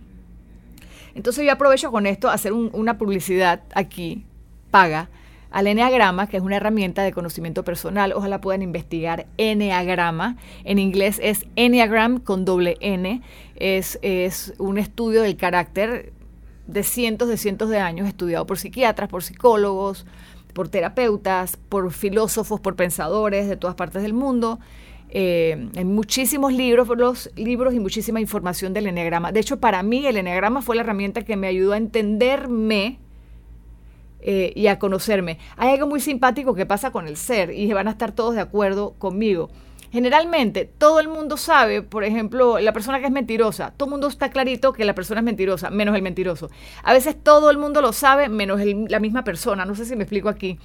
Entonces 1.14 1.44
yo 1.44 1.52
aprovecho 1.52 1.90
con 1.90 2.06
esto 2.06 2.28
hacer 2.28 2.52
una 2.52 2.98
publicidad 2.98 3.62
aquí, 3.74 4.24
paga, 4.70 5.08
al 5.50 5.66
Enneagrama, 5.66 6.28
que 6.28 6.36
es 6.36 6.42
una 6.42 6.56
herramienta 6.56 7.02
de 7.02 7.12
conocimiento 7.12 7.64
personal. 7.64 8.12
Ojalá 8.12 8.40
puedan 8.40 8.62
investigar 8.62 9.26
Enneagrama. 9.36 10.36
En 10.64 10.78
inglés 10.78 11.18
es 11.22 11.46
Enneagram 11.56 12.20
con 12.20 12.44
doble 12.44 12.76
N. 12.80 13.20
Es, 13.56 13.98
es 14.02 14.54
un 14.58 14.78
estudio 14.78 15.22
del 15.22 15.36
carácter 15.36 16.12
de 16.66 16.84
cientos 16.84 17.28
de 17.28 17.36
cientos 17.36 17.68
de 17.68 17.80
años, 17.80 18.06
estudiado 18.06 18.46
por 18.46 18.58
psiquiatras, 18.58 19.08
por 19.08 19.24
psicólogos, 19.24 20.06
por 20.54 20.68
terapeutas, 20.68 21.56
por 21.56 21.90
filósofos, 21.92 22.60
por 22.60 22.76
pensadores 22.76 23.48
de 23.48 23.56
todas 23.56 23.74
partes 23.74 24.02
del 24.02 24.12
mundo. 24.12 24.60
Eh, 25.12 25.68
hay 25.76 25.84
muchísimos 25.84 26.52
libros, 26.52 26.88
los 26.96 27.30
libros 27.36 27.74
y 27.74 27.80
muchísima 27.80 28.20
información 28.20 28.72
del 28.72 28.86
Enneagrama. 28.86 29.32
De 29.32 29.40
hecho, 29.40 29.58
para 29.58 29.82
mí 29.82 30.06
el 30.06 30.16
Enneagrama 30.16 30.62
fue 30.62 30.76
la 30.76 30.82
herramienta 30.82 31.22
que 31.22 31.36
me 31.36 31.48
ayudó 31.48 31.72
a 31.72 31.76
entenderme 31.76 32.98
eh, 34.20 34.52
y 34.54 34.68
a 34.68 34.78
conocerme. 34.78 35.38
Hay 35.56 35.70
algo 35.70 35.88
muy 35.88 36.00
simpático 36.00 36.54
que 36.54 36.64
pasa 36.64 36.92
con 36.92 37.08
el 37.08 37.16
ser 37.16 37.50
y 37.50 37.72
van 37.72 37.88
a 37.88 37.92
estar 37.92 38.12
todos 38.12 38.36
de 38.36 38.40
acuerdo 38.40 38.94
conmigo. 38.98 39.50
Generalmente 39.90 40.66
todo 40.66 41.00
el 41.00 41.08
mundo 41.08 41.36
sabe, 41.36 41.82
por 41.82 42.04
ejemplo, 42.04 42.60
la 42.60 42.72
persona 42.72 43.00
que 43.00 43.06
es 43.06 43.10
mentirosa, 43.10 43.72
todo 43.76 43.88
el 43.88 43.90
mundo 43.90 44.06
está 44.06 44.30
clarito 44.30 44.72
que 44.72 44.84
la 44.84 44.94
persona 44.94 45.18
es 45.18 45.24
mentirosa, 45.24 45.70
menos 45.70 45.96
el 45.96 46.02
mentiroso. 46.02 46.48
A 46.84 46.92
veces 46.92 47.16
todo 47.20 47.50
el 47.50 47.58
mundo 47.58 47.82
lo 47.82 47.92
sabe, 47.92 48.28
menos 48.28 48.60
la 48.88 49.00
misma 49.00 49.24
persona, 49.24 49.64
no 49.64 49.74
sé 49.74 49.84
si 49.84 49.96
me 49.96 50.04
explico 50.04 50.28
aquí. 50.28 50.60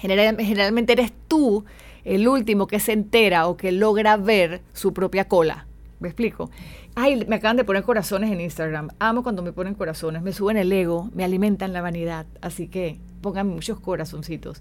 generalmente 0.00 0.94
eres 0.94 1.12
tú 1.28 1.64
el 2.04 2.26
último 2.28 2.66
que 2.66 2.80
se 2.80 2.92
entera 2.92 3.46
o 3.46 3.56
que 3.56 3.72
logra 3.72 4.16
ver 4.16 4.62
su 4.72 4.92
propia 4.92 5.28
cola. 5.28 5.66
¿Me 6.00 6.08
explico? 6.08 6.50
Ay, 6.94 7.24
me 7.26 7.36
acaban 7.36 7.56
de 7.56 7.64
poner 7.64 7.84
corazones 7.84 8.30
en 8.30 8.40
Instagram. 8.40 8.88
Amo 8.98 9.22
cuando 9.22 9.42
me 9.42 9.52
ponen 9.52 9.74
corazones. 9.74 10.22
Me 10.22 10.32
suben 10.32 10.56
el 10.56 10.72
ego, 10.72 11.10
me 11.14 11.24
alimentan 11.24 11.72
la 11.72 11.80
vanidad. 11.80 12.26
Así 12.40 12.68
que 12.68 12.98
pongan 13.20 13.48
muchos 13.48 13.80
corazoncitos. 13.80 14.60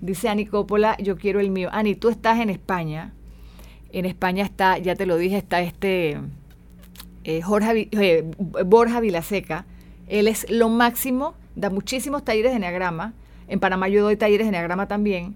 Dice 0.00 0.28
Ani 0.28 0.46
Coppola, 0.46 0.96
yo 0.98 1.16
quiero 1.16 1.40
el 1.40 1.50
mío. 1.50 1.70
Ani, 1.72 1.94
tú 1.94 2.08
estás 2.08 2.38
en 2.40 2.50
España. 2.50 3.12
En 3.90 4.04
España 4.04 4.44
está, 4.44 4.78
ya 4.78 4.94
te 4.94 5.06
lo 5.06 5.16
dije, 5.16 5.38
está 5.38 5.60
este 5.60 6.18
eh, 7.24 7.40
Jorge, 7.42 7.88
eh, 7.92 8.24
Borja 8.64 9.00
Vilaseca. 9.00 9.64
Él 10.08 10.28
es 10.28 10.50
lo 10.50 10.68
máximo, 10.68 11.34
da 11.56 11.70
muchísimos 11.70 12.24
talleres 12.24 12.52
de 12.52 12.56
Enneagrama. 12.56 13.14
En 13.48 13.60
Panamá 13.60 13.88
yo 13.88 14.02
doy 14.02 14.16
talleres 14.16 14.44
de 14.46 14.48
Enneagrama 14.48 14.88
también. 14.88 15.34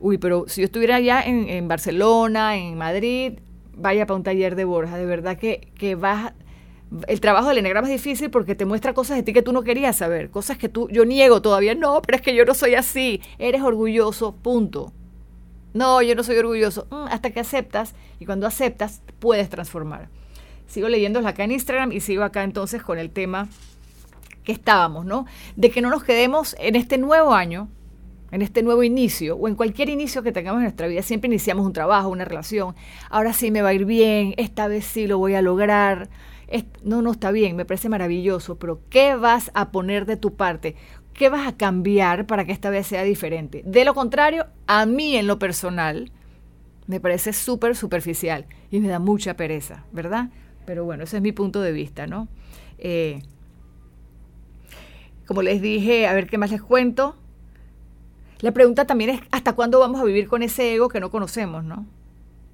Uy, 0.00 0.18
pero 0.18 0.44
si 0.48 0.60
yo 0.60 0.66
estuviera 0.66 0.96
allá 0.96 1.22
en, 1.22 1.48
en 1.48 1.66
Barcelona, 1.68 2.56
en 2.56 2.76
Madrid, 2.76 3.34
vaya 3.78 4.06
para 4.06 4.16
un 4.16 4.22
taller 4.22 4.54
de 4.54 4.64
Borja, 4.64 4.96
de 4.96 5.06
verdad 5.06 5.38
que, 5.38 5.72
que 5.78 5.94
vas... 5.94 6.32
El 7.06 7.20
trabajo 7.20 7.48
del 7.48 7.58
enagrama 7.58 7.86
es 7.88 8.02
difícil 8.02 8.30
porque 8.30 8.54
te 8.54 8.64
muestra 8.64 8.94
cosas 8.94 9.18
de 9.18 9.22
ti 9.22 9.34
que 9.34 9.42
tú 9.42 9.52
no 9.52 9.62
querías 9.62 9.96
saber, 9.96 10.30
cosas 10.30 10.56
que 10.56 10.70
tú, 10.70 10.88
yo 10.90 11.04
niego 11.04 11.42
todavía, 11.42 11.74
no, 11.74 12.00
pero 12.00 12.16
es 12.16 12.22
que 12.22 12.34
yo 12.34 12.46
no 12.46 12.54
soy 12.54 12.76
así, 12.76 13.20
eres 13.38 13.60
orgulloso, 13.60 14.34
punto. 14.34 14.92
No, 15.74 16.00
yo 16.00 16.14
no 16.14 16.22
soy 16.22 16.38
orgulloso, 16.38 16.86
mm, 16.90 17.08
hasta 17.10 17.30
que 17.30 17.40
aceptas 17.40 17.94
y 18.18 18.24
cuando 18.24 18.46
aceptas 18.46 19.02
puedes 19.18 19.50
transformar. 19.50 20.08
Sigo 20.66 20.88
leyéndolos 20.88 21.28
acá 21.28 21.44
en 21.44 21.52
Instagram 21.52 21.92
y 21.92 22.00
sigo 22.00 22.22
acá 22.22 22.42
entonces 22.42 22.82
con 22.82 22.98
el 22.98 23.10
tema 23.10 23.48
que 24.44 24.52
estábamos, 24.52 25.04
¿no? 25.04 25.26
De 25.56 25.70
que 25.70 25.82
no 25.82 25.90
nos 25.90 26.04
quedemos 26.04 26.56
en 26.58 26.74
este 26.74 26.96
nuevo 26.96 27.34
año 27.34 27.68
en 28.30 28.42
este 28.42 28.62
nuevo 28.62 28.82
inicio 28.82 29.36
o 29.36 29.48
en 29.48 29.54
cualquier 29.54 29.88
inicio 29.88 30.22
que 30.22 30.32
tengamos 30.32 30.58
en 30.58 30.64
nuestra 30.64 30.86
vida, 30.86 31.02
siempre 31.02 31.28
iniciamos 31.28 31.64
un 31.64 31.72
trabajo, 31.72 32.08
una 32.08 32.24
relación. 32.24 32.74
Ahora 33.10 33.32
sí 33.32 33.50
me 33.50 33.62
va 33.62 33.70
a 33.70 33.74
ir 33.74 33.84
bien, 33.84 34.34
esta 34.36 34.68
vez 34.68 34.84
sí 34.84 35.06
lo 35.06 35.18
voy 35.18 35.34
a 35.34 35.42
lograr. 35.42 36.08
No, 36.82 37.02
no 37.02 37.12
está 37.12 37.30
bien, 37.30 37.56
me 37.56 37.64
parece 37.64 37.88
maravilloso, 37.88 38.58
pero 38.58 38.80
¿qué 38.88 39.14
vas 39.14 39.50
a 39.54 39.70
poner 39.70 40.06
de 40.06 40.16
tu 40.16 40.34
parte? 40.34 40.76
¿Qué 41.12 41.28
vas 41.28 41.46
a 41.46 41.56
cambiar 41.56 42.26
para 42.26 42.44
que 42.44 42.52
esta 42.52 42.70
vez 42.70 42.86
sea 42.86 43.02
diferente? 43.02 43.62
De 43.66 43.84
lo 43.84 43.92
contrario, 43.94 44.46
a 44.66 44.86
mí 44.86 45.16
en 45.16 45.26
lo 45.26 45.38
personal 45.38 46.10
me 46.86 47.00
parece 47.00 47.32
súper 47.32 47.76
superficial 47.76 48.46
y 48.70 48.80
me 48.80 48.88
da 48.88 48.98
mucha 48.98 49.34
pereza, 49.34 49.84
¿verdad? 49.92 50.30
Pero 50.64 50.84
bueno, 50.84 51.04
ese 51.04 51.16
es 51.16 51.22
mi 51.22 51.32
punto 51.32 51.60
de 51.60 51.72
vista, 51.72 52.06
¿no? 52.06 52.28
Eh, 52.78 53.20
como 55.26 55.42
les 55.42 55.60
dije, 55.60 56.06
a 56.06 56.14
ver 56.14 56.26
qué 56.28 56.38
más 56.38 56.50
les 56.50 56.62
cuento. 56.62 57.16
La 58.40 58.52
pregunta 58.52 58.86
también 58.86 59.10
es 59.10 59.20
hasta 59.32 59.54
cuándo 59.54 59.80
vamos 59.80 60.00
a 60.00 60.04
vivir 60.04 60.28
con 60.28 60.44
ese 60.44 60.72
ego 60.72 60.88
que 60.88 61.00
no 61.00 61.10
conocemos, 61.10 61.64
¿no? 61.64 61.86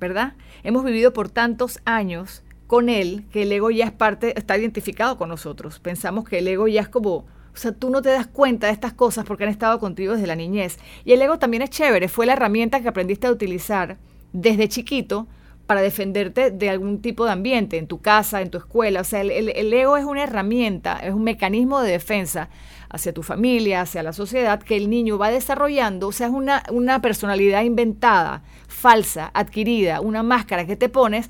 ¿Verdad? 0.01 0.33
Hemos 0.63 0.83
vivido 0.83 1.13
por 1.13 1.29
tantos 1.29 1.79
años 1.85 2.43
con 2.67 2.89
él 2.89 3.27
que 3.31 3.43
el 3.43 3.53
ego 3.53 3.71
ya 3.71 3.85
es 3.85 3.93
parte, 3.93 4.39
está 4.39 4.57
identificado 4.57 5.19
con 5.19 5.29
nosotros. 5.29 5.81
Pensamos 5.81 6.25
que 6.27 6.39
el 6.39 6.49
ego 6.49 6.69
ya 6.69 6.81
es 6.81 6.89
como, 6.89 7.17
o 7.17 7.27
sea, 7.53 7.73
tú 7.73 7.91
no 7.91 8.01
te 8.01 8.09
das 8.09 8.27
cuenta 8.27 8.69
de 8.69 8.73
estas 8.73 8.95
cosas 8.95 9.27
porque 9.27 9.45
han 9.45 9.51
estado 9.51 9.79
contigo 9.79 10.15
desde 10.15 10.27
la 10.27 10.37
niñez. 10.37 10.79
Y 11.05 11.13
el 11.13 11.21
ego 11.21 11.39
también 11.39 11.63
es 11.63 11.71
chévere, 11.71 12.09
fue 12.09 12.25
la 12.25 12.33
herramienta 12.33 12.81
que 12.81 12.89
aprendiste 12.89 13.27
a 13.27 13.33
utilizar 13.33 13.99
desde 14.33 14.69
chiquito 14.69 15.27
para 15.67 15.81
defenderte 15.81 16.51
de 16.51 16.71
algún 16.71 17.01
tipo 17.01 17.25
de 17.25 17.33
ambiente, 17.33 17.79
en 17.79 17.87
tu 17.87 18.01
casa, 18.01 18.43
en 18.43 18.51
tu 18.51 18.59
escuela. 18.59 19.01
O 19.01 19.05
sea, 19.05 19.23
el, 19.23 19.73
ego 19.73 19.97
es 19.97 20.05
una 20.05 20.25
herramienta, 20.25 20.99
es 20.99 21.15
un 21.15 21.25
mecanismo 21.25 21.81
de 21.81 21.93
defensa 21.93 22.51
hacia 22.91 23.15
tu 23.15 23.23
familia, 23.23 23.81
hacia 23.81 24.03
la 24.03 24.13
sociedad, 24.13 24.63
que 24.63 24.77
el 24.77 24.91
niño 24.91 25.19
va 25.19 25.31
desarrollando, 25.31 26.09
o 26.09 26.13
sea, 26.13 26.29
es 26.29 26.33
una, 26.33 26.63
una 26.71 27.01
personalidad 27.01 27.63
inventada, 27.63 28.43
falsa, 28.69 29.31
adquirida, 29.35 30.01
una 30.01 30.23
máscara 30.23 30.67
que 30.67 30.77
te 30.77 30.89
pones 30.89 31.29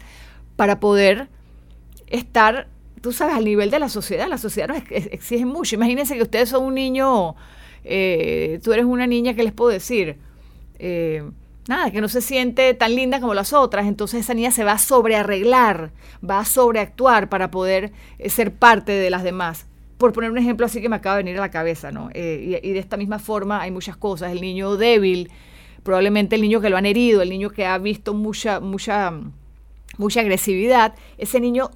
para 0.57 0.81
poder 0.81 1.29
estar, 2.09 2.69
tú 3.01 3.13
sabes, 3.13 3.37
al 3.37 3.45
nivel 3.45 3.71
de 3.71 3.79
la 3.79 3.89
sociedad. 3.89 4.29
La 4.29 4.39
sociedad 4.39 4.69
nos 4.69 4.83
exige 4.91 5.47
mucho. 5.47 5.77
Imagínense 5.77 6.17
que 6.17 6.23
ustedes 6.23 6.49
son 6.49 6.65
un 6.65 6.75
niño, 6.75 7.37
eh, 7.85 8.61
tú 8.63 8.73
eres 8.73 8.85
una 8.85 9.07
niña, 9.07 9.35
¿qué 9.35 9.45
les 9.45 9.53
puedo 9.53 9.71
decir? 9.71 10.19
Eh, 10.79 11.23
nada, 11.69 11.91
que 11.91 12.01
no 12.01 12.09
se 12.09 12.21
siente 12.21 12.75
tan 12.75 12.95
linda 12.95 13.21
como 13.21 13.35
las 13.35 13.53
otras, 13.53 13.87
entonces 13.87 14.21
esa 14.21 14.35
niña 14.35 14.51
se 14.51 14.65
va 14.65 14.73
a 14.73 14.79
sobrearreglar, 14.79 15.93
va 16.29 16.41
a 16.41 16.45
sobreactuar 16.45 17.29
para 17.29 17.51
poder 17.51 17.93
eh, 18.19 18.31
ser 18.31 18.55
parte 18.55 18.93
de 18.93 19.11
las 19.11 19.23
demás 19.23 19.67
por 19.99 20.13
poner 20.13 20.31
un 20.31 20.39
ejemplo 20.39 20.67
así 20.67 20.83
que 20.83 20.89
me 20.89 20.97
acaba 20.97 21.17
de 21.17 21.23
venir 21.23 21.39
a 21.39 21.43
la 21.43 21.51
cabeza, 21.51 21.91
¿no? 21.91 22.11
Eh, 22.13 22.61
y, 22.63 22.73
de 22.73 22.79
esta 22.79 22.97
misma 22.97 23.19
forma 23.19 23.63
hay 23.63 23.71
muchas 23.71 23.97
cosas. 23.97 24.33
El 24.33 24.41
niño 24.41 24.77
débil, 24.77 25.31
probablemente 25.83 26.37
el 26.37 26.43
niño 26.43 26.61
que 26.61 26.69
lo 26.69 26.77
han 26.77 26.87
herido, 26.87 27.23
el 27.23 27.31
niño 27.31 27.51
que 27.51 27.65
ha 27.65 27.79
visto 27.79 28.13
mucha, 28.13 28.61
mucha, 28.61 29.13
mucha 29.97 30.21
agresividad, 30.21 30.95
ese 31.17 31.41
niño 31.41 31.71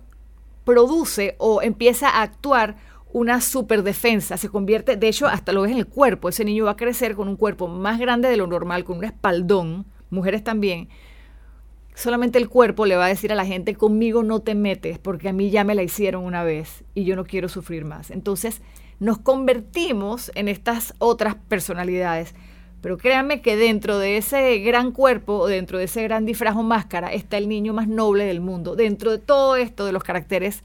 produce 0.64 1.37
o 1.38 1.62
empieza 1.62 2.11
a 2.11 2.23
actuar 2.23 2.76
una 3.12 3.41
superdefensa, 3.41 4.37
se 4.37 4.49
convierte, 4.49 4.97
de 4.97 5.09
hecho, 5.09 5.27
hasta 5.27 5.53
lo 5.53 5.62
ves 5.62 5.73
en 5.73 5.79
el 5.79 5.87
cuerpo, 5.87 6.29
ese 6.29 6.45
niño 6.45 6.67
va 6.67 6.73
a 6.73 6.77
crecer 6.77 7.15
con 7.15 7.29
un 7.29 7.37
cuerpo 7.37 7.69
más 7.69 7.99
grande 7.99 8.29
de 8.29 8.37
lo 8.37 8.47
normal, 8.47 8.85
con 8.85 8.99
un 8.99 9.05
espaldón, 9.05 9.87
mujeres 10.11 10.45
también, 10.45 10.88
solamente 11.95 12.38
el 12.38 12.49
cuerpo 12.49 12.87
le 12.87 12.97
va 12.97 13.07
a 13.07 13.09
decir 13.09 13.33
a 13.33 13.35
la 13.35 13.45
gente, 13.45 13.75
conmigo 13.75 14.23
no 14.23 14.41
te 14.41 14.55
metes, 14.55 14.99
porque 14.99 15.29
a 15.29 15.33
mí 15.33 15.50
ya 15.50 15.65
me 15.65 15.75
la 15.75 15.83
hicieron 15.83 16.25
una 16.25 16.45
vez 16.45 16.85
y 16.95 17.05
yo 17.05 17.17
no 17.17 17.25
quiero 17.25 17.49
sufrir 17.49 17.85
más. 17.85 18.11
Entonces 18.11 18.62
nos 19.00 19.19
convertimos 19.19 20.31
en 20.35 20.49
estas 20.49 20.95
otras 20.99 21.37
personalidades. 21.49 22.35
Pero 22.81 22.97
créanme 22.97 23.43
que 23.43 23.57
dentro 23.57 23.99
de 23.99 24.19
ese 24.19 24.59
gran 24.59 24.93
cuerpo, 24.93 25.49
dentro 25.49 25.79
de 25.79 25.85
ese 25.85 26.03
gran 26.05 26.25
disfraz 26.25 26.57
o 26.57 26.62
máscara, 26.62 27.12
está 27.12 27.37
el 27.37 27.49
niño 27.49 27.73
más 27.75 27.88
noble 27.88 28.25
del 28.25 28.41
mundo. 28.41 28.77
Dentro 28.77 29.11
de 29.11 29.19
todo 29.19 29.57
esto 29.57 29.85
de 29.85 29.91
los 29.91 30.05
caracteres, 30.05 30.62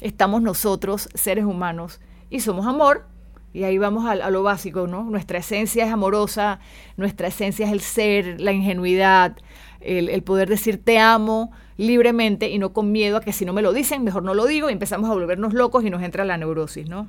estamos 0.00 0.42
nosotros, 0.42 1.08
seres 1.14 1.44
humanos, 1.44 2.00
y 2.30 2.40
somos 2.40 2.66
amor, 2.66 3.06
Y 3.52 3.62
ahí 3.62 3.78
vamos 3.78 4.04
a, 4.04 4.30
lo 4.30 4.42
básico, 4.42 4.88
¿no? 4.88 5.04
Nuestra 5.04 5.38
esencia 5.38 5.86
es 5.86 5.92
amorosa, 5.92 6.58
nuestra 6.96 7.28
esencia 7.28 7.66
es 7.66 7.72
el 7.72 7.80
ser, 7.80 8.40
la 8.40 8.50
ingenuidad, 8.50 9.36
el, 9.80 10.08
el, 10.08 10.24
poder 10.24 10.48
decir 10.48 10.82
te 10.82 10.98
amo 10.98 11.52
libremente 11.76 12.48
y 12.48 12.58
no 12.58 12.72
con 12.72 12.90
miedo 12.90 13.18
a 13.18 13.20
que 13.20 13.32
si 13.32 13.44
no 13.44 13.52
me 13.52 13.62
lo 13.62 13.72
dicen, 13.72 14.02
mejor 14.02 14.24
no 14.24 14.34
lo 14.34 14.46
digo 14.46 14.70
y 14.70 14.72
empezamos 14.72 15.08
a 15.08 15.14
volvernos 15.14 15.54
locos 15.54 15.84
y 15.84 15.90
nos 15.90 16.02
entra 16.02 16.24
la 16.24 16.36
neurosis, 16.36 16.88
¿no? 16.88 17.06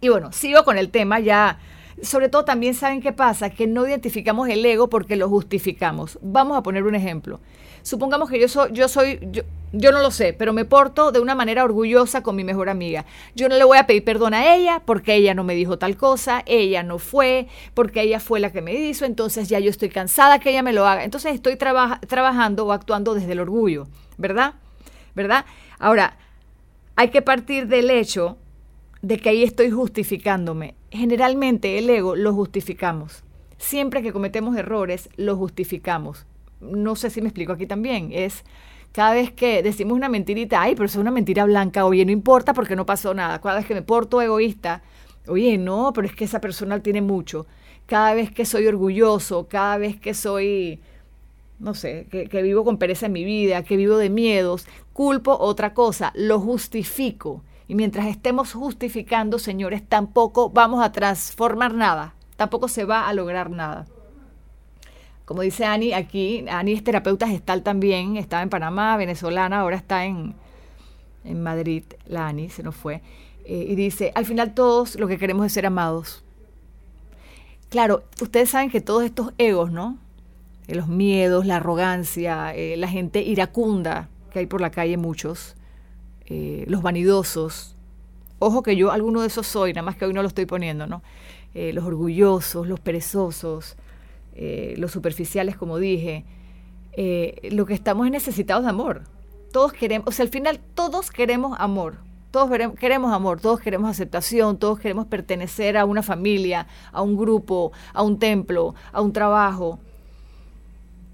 Y 0.00 0.08
bueno, 0.08 0.32
sigo 0.32 0.64
con 0.64 0.78
el 0.78 0.90
tema 0.90 1.20
ya. 1.20 1.58
Sobre 2.02 2.28
todo 2.28 2.44
también 2.44 2.74
saben 2.74 3.00
qué 3.00 3.12
pasa, 3.12 3.48
que 3.48 3.66
no 3.66 3.86
identificamos 3.86 4.48
el 4.50 4.64
ego 4.64 4.88
porque 4.90 5.16
lo 5.16 5.28
justificamos. 5.30 6.18
Vamos 6.20 6.58
a 6.58 6.62
poner 6.62 6.82
un 6.82 6.94
ejemplo. 6.94 7.40
Supongamos 7.86 8.28
que 8.28 8.40
yo 8.40 8.48
soy, 8.48 8.72
yo 8.72 8.88
soy, 8.88 9.20
yo, 9.70 9.92
no 9.92 10.02
lo 10.02 10.10
sé, 10.10 10.32
pero 10.32 10.52
me 10.52 10.64
porto 10.64 11.12
de 11.12 11.20
una 11.20 11.36
manera 11.36 11.62
orgullosa 11.62 12.20
con 12.20 12.34
mi 12.34 12.42
mejor 12.42 12.68
amiga. 12.68 13.04
Yo 13.36 13.48
no 13.48 13.56
le 13.56 13.62
voy 13.62 13.78
a 13.78 13.86
pedir 13.86 14.02
perdón 14.02 14.34
a 14.34 14.56
ella 14.56 14.82
porque 14.84 15.14
ella 15.14 15.34
no 15.34 15.44
me 15.44 15.54
dijo 15.54 15.78
tal 15.78 15.96
cosa, 15.96 16.42
ella 16.46 16.82
no 16.82 16.98
fue, 16.98 17.46
porque 17.74 18.02
ella 18.02 18.18
fue 18.18 18.40
la 18.40 18.50
que 18.50 18.60
me 18.60 18.74
hizo, 18.74 19.04
entonces 19.04 19.48
ya 19.48 19.60
yo 19.60 19.70
estoy 19.70 19.88
cansada 19.88 20.40
que 20.40 20.50
ella 20.50 20.64
me 20.64 20.72
lo 20.72 20.84
haga. 20.84 21.04
Entonces 21.04 21.32
estoy 21.32 21.54
trabajando 21.54 22.66
o 22.66 22.72
actuando 22.72 23.14
desde 23.14 23.30
el 23.30 23.38
orgullo, 23.38 23.86
¿verdad? 24.18 24.54
¿Verdad? 25.14 25.44
Ahora, 25.78 26.16
hay 26.96 27.10
que 27.10 27.22
partir 27.22 27.68
del 27.68 27.88
hecho 27.90 28.36
de 29.00 29.18
que 29.18 29.28
ahí 29.28 29.44
estoy 29.44 29.70
justificándome. 29.70 30.74
Generalmente 30.90 31.78
el 31.78 31.88
ego 31.88 32.16
lo 32.16 32.34
justificamos. 32.34 33.22
Siempre 33.58 34.02
que 34.02 34.12
cometemos 34.12 34.56
errores, 34.56 35.08
lo 35.16 35.36
justificamos 35.36 36.26
no 36.60 36.96
sé 36.96 37.10
si 37.10 37.20
me 37.20 37.28
explico 37.28 37.52
aquí 37.52 37.66
también, 37.66 38.10
es 38.12 38.44
cada 38.96 39.12
vez 39.12 39.30
que 39.30 39.62
decimos 39.62 39.94
una 39.94 40.08
mentirita, 40.08 40.62
ay, 40.62 40.74
pero 40.74 40.86
es 40.86 40.96
una 40.96 41.10
mentira 41.10 41.44
blanca, 41.44 41.84
oye, 41.84 42.06
no 42.06 42.12
importa 42.12 42.54
porque 42.54 42.76
no 42.76 42.86
pasó 42.86 43.12
nada. 43.12 43.42
Cada 43.42 43.56
vez 43.56 43.66
que 43.66 43.74
me 43.74 43.82
porto 43.82 44.22
egoísta, 44.22 44.82
oye, 45.28 45.58
no, 45.58 45.92
pero 45.94 46.06
es 46.06 46.14
que 46.14 46.24
esa 46.24 46.40
persona 46.40 46.82
tiene 46.82 47.02
mucho. 47.02 47.46
Cada 47.84 48.14
vez 48.14 48.30
que 48.30 48.46
soy 48.46 48.66
orgulloso, 48.66 49.48
cada 49.48 49.76
vez 49.76 50.00
que 50.00 50.14
soy, 50.14 50.80
no 51.58 51.74
sé, 51.74 52.06
que, 52.10 52.26
que 52.26 52.40
vivo 52.40 52.64
con 52.64 52.78
pereza 52.78 53.04
en 53.04 53.12
mi 53.12 53.24
vida, 53.24 53.64
que 53.64 53.76
vivo 53.76 53.98
de 53.98 54.08
miedos, 54.08 54.66
culpo 54.94 55.36
otra 55.38 55.74
cosa, 55.74 56.10
lo 56.14 56.40
justifico. 56.40 57.42
Y 57.68 57.74
mientras 57.74 58.06
estemos 58.06 58.54
justificando, 58.54 59.38
señores, 59.38 59.82
tampoco 59.86 60.48
vamos 60.48 60.82
a 60.82 60.92
transformar 60.92 61.74
nada, 61.74 62.14
tampoco 62.36 62.66
se 62.66 62.86
va 62.86 63.06
a 63.06 63.12
lograr 63.12 63.50
nada. 63.50 63.84
Como 65.26 65.42
dice 65.42 65.64
Ani, 65.64 65.92
aquí, 65.92 66.46
Ani 66.48 66.72
es 66.72 66.84
terapeuta 66.84 67.26
gestal 67.26 67.64
también, 67.64 68.16
estaba 68.16 68.44
en 68.44 68.48
Panamá, 68.48 68.96
venezolana, 68.96 69.60
ahora 69.60 69.76
está 69.76 70.04
en, 70.04 70.34
en 71.24 71.42
Madrid, 71.42 71.82
la 72.06 72.28
Ani 72.28 72.48
se 72.48 72.62
nos 72.62 72.76
fue. 72.76 73.02
Eh, 73.44 73.66
y 73.68 73.74
dice, 73.74 74.12
al 74.14 74.24
final 74.24 74.54
todos 74.54 74.94
lo 74.94 75.08
que 75.08 75.18
queremos 75.18 75.44
es 75.44 75.52
ser 75.52 75.66
amados. 75.66 76.22
Claro, 77.70 78.04
ustedes 78.22 78.50
saben 78.50 78.70
que 78.70 78.80
todos 78.80 79.02
estos 79.02 79.32
egos, 79.36 79.72
¿no? 79.72 79.98
Eh, 80.68 80.76
los 80.76 80.86
miedos, 80.86 81.44
la 81.44 81.56
arrogancia, 81.56 82.54
eh, 82.54 82.76
la 82.76 82.86
gente 82.86 83.20
iracunda, 83.20 84.08
que 84.30 84.38
hay 84.38 84.46
por 84.46 84.60
la 84.60 84.70
calle 84.70 84.96
muchos, 84.96 85.56
los 86.28 86.82
vanidosos. 86.82 87.74
Ojo 88.38 88.62
que 88.62 88.76
yo 88.76 88.92
alguno 88.92 89.22
de 89.22 89.28
esos 89.28 89.46
soy, 89.46 89.72
nada 89.72 89.84
más 89.84 89.96
que 89.96 90.04
hoy 90.04 90.12
no 90.12 90.22
lo 90.22 90.28
estoy 90.28 90.46
poniendo, 90.46 90.86
¿no? 90.86 91.02
los 91.54 91.84
orgullosos, 91.84 92.66
los 92.66 92.80
perezosos, 92.80 93.76
eh, 94.38 94.74
los 94.76 94.92
superficiales, 94.92 95.56
como 95.56 95.78
dije, 95.78 96.26
eh, 96.92 97.48
lo 97.50 97.64
que 97.64 97.72
estamos 97.72 98.04
es 98.04 98.12
necesitados 98.12 98.64
de 98.64 98.70
amor. 98.70 99.04
Todos 99.50 99.72
queremos, 99.72 100.06
o 100.08 100.12
sea, 100.12 100.24
al 100.24 100.28
final 100.28 100.60
todos 100.74 101.10
queremos 101.10 101.56
amor. 101.58 101.96
Todos 102.30 102.50
queremos 102.78 103.14
amor, 103.14 103.40
todos 103.40 103.60
queremos 103.60 103.90
aceptación, 103.90 104.58
todos 104.58 104.78
queremos 104.78 105.06
pertenecer 105.06 105.78
a 105.78 105.86
una 105.86 106.02
familia, 106.02 106.66
a 106.92 107.00
un 107.00 107.16
grupo, 107.16 107.72
a 107.94 108.02
un 108.02 108.18
templo, 108.18 108.74
a 108.92 109.00
un 109.00 109.14
trabajo. 109.14 109.78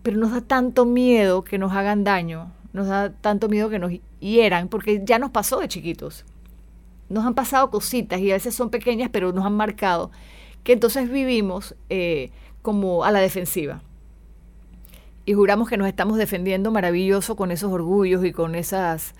Pero 0.02 0.16
nos 0.16 0.32
da 0.32 0.40
tanto 0.40 0.84
miedo 0.84 1.44
que 1.44 1.58
nos 1.58 1.70
hagan 1.72 2.02
daño, 2.02 2.50
nos 2.72 2.88
da 2.88 3.10
tanto 3.12 3.48
miedo 3.48 3.70
que 3.70 3.78
nos 3.78 3.92
hieran, 4.18 4.66
porque 4.66 5.02
ya 5.04 5.20
nos 5.20 5.30
pasó 5.30 5.60
de 5.60 5.68
chiquitos. 5.68 6.24
Nos 7.08 7.24
han 7.24 7.34
pasado 7.34 7.70
cositas 7.70 8.18
y 8.18 8.32
a 8.32 8.34
veces 8.34 8.56
son 8.56 8.70
pequeñas, 8.70 9.08
pero 9.12 9.32
nos 9.32 9.46
han 9.46 9.54
marcado, 9.54 10.10
que 10.64 10.72
entonces 10.72 11.08
vivimos 11.08 11.76
eh, 11.88 12.32
como 12.62 13.04
a 13.04 13.10
la 13.10 13.20
defensiva. 13.20 13.82
Y 15.24 15.34
juramos 15.34 15.68
que 15.68 15.76
nos 15.76 15.88
estamos 15.88 16.16
defendiendo 16.16 16.70
maravilloso 16.70 17.36
con 17.36 17.50
esos 17.50 17.72
orgullos 17.72 18.24
y 18.24 18.32
con 18.32 18.54
esas 18.54 19.14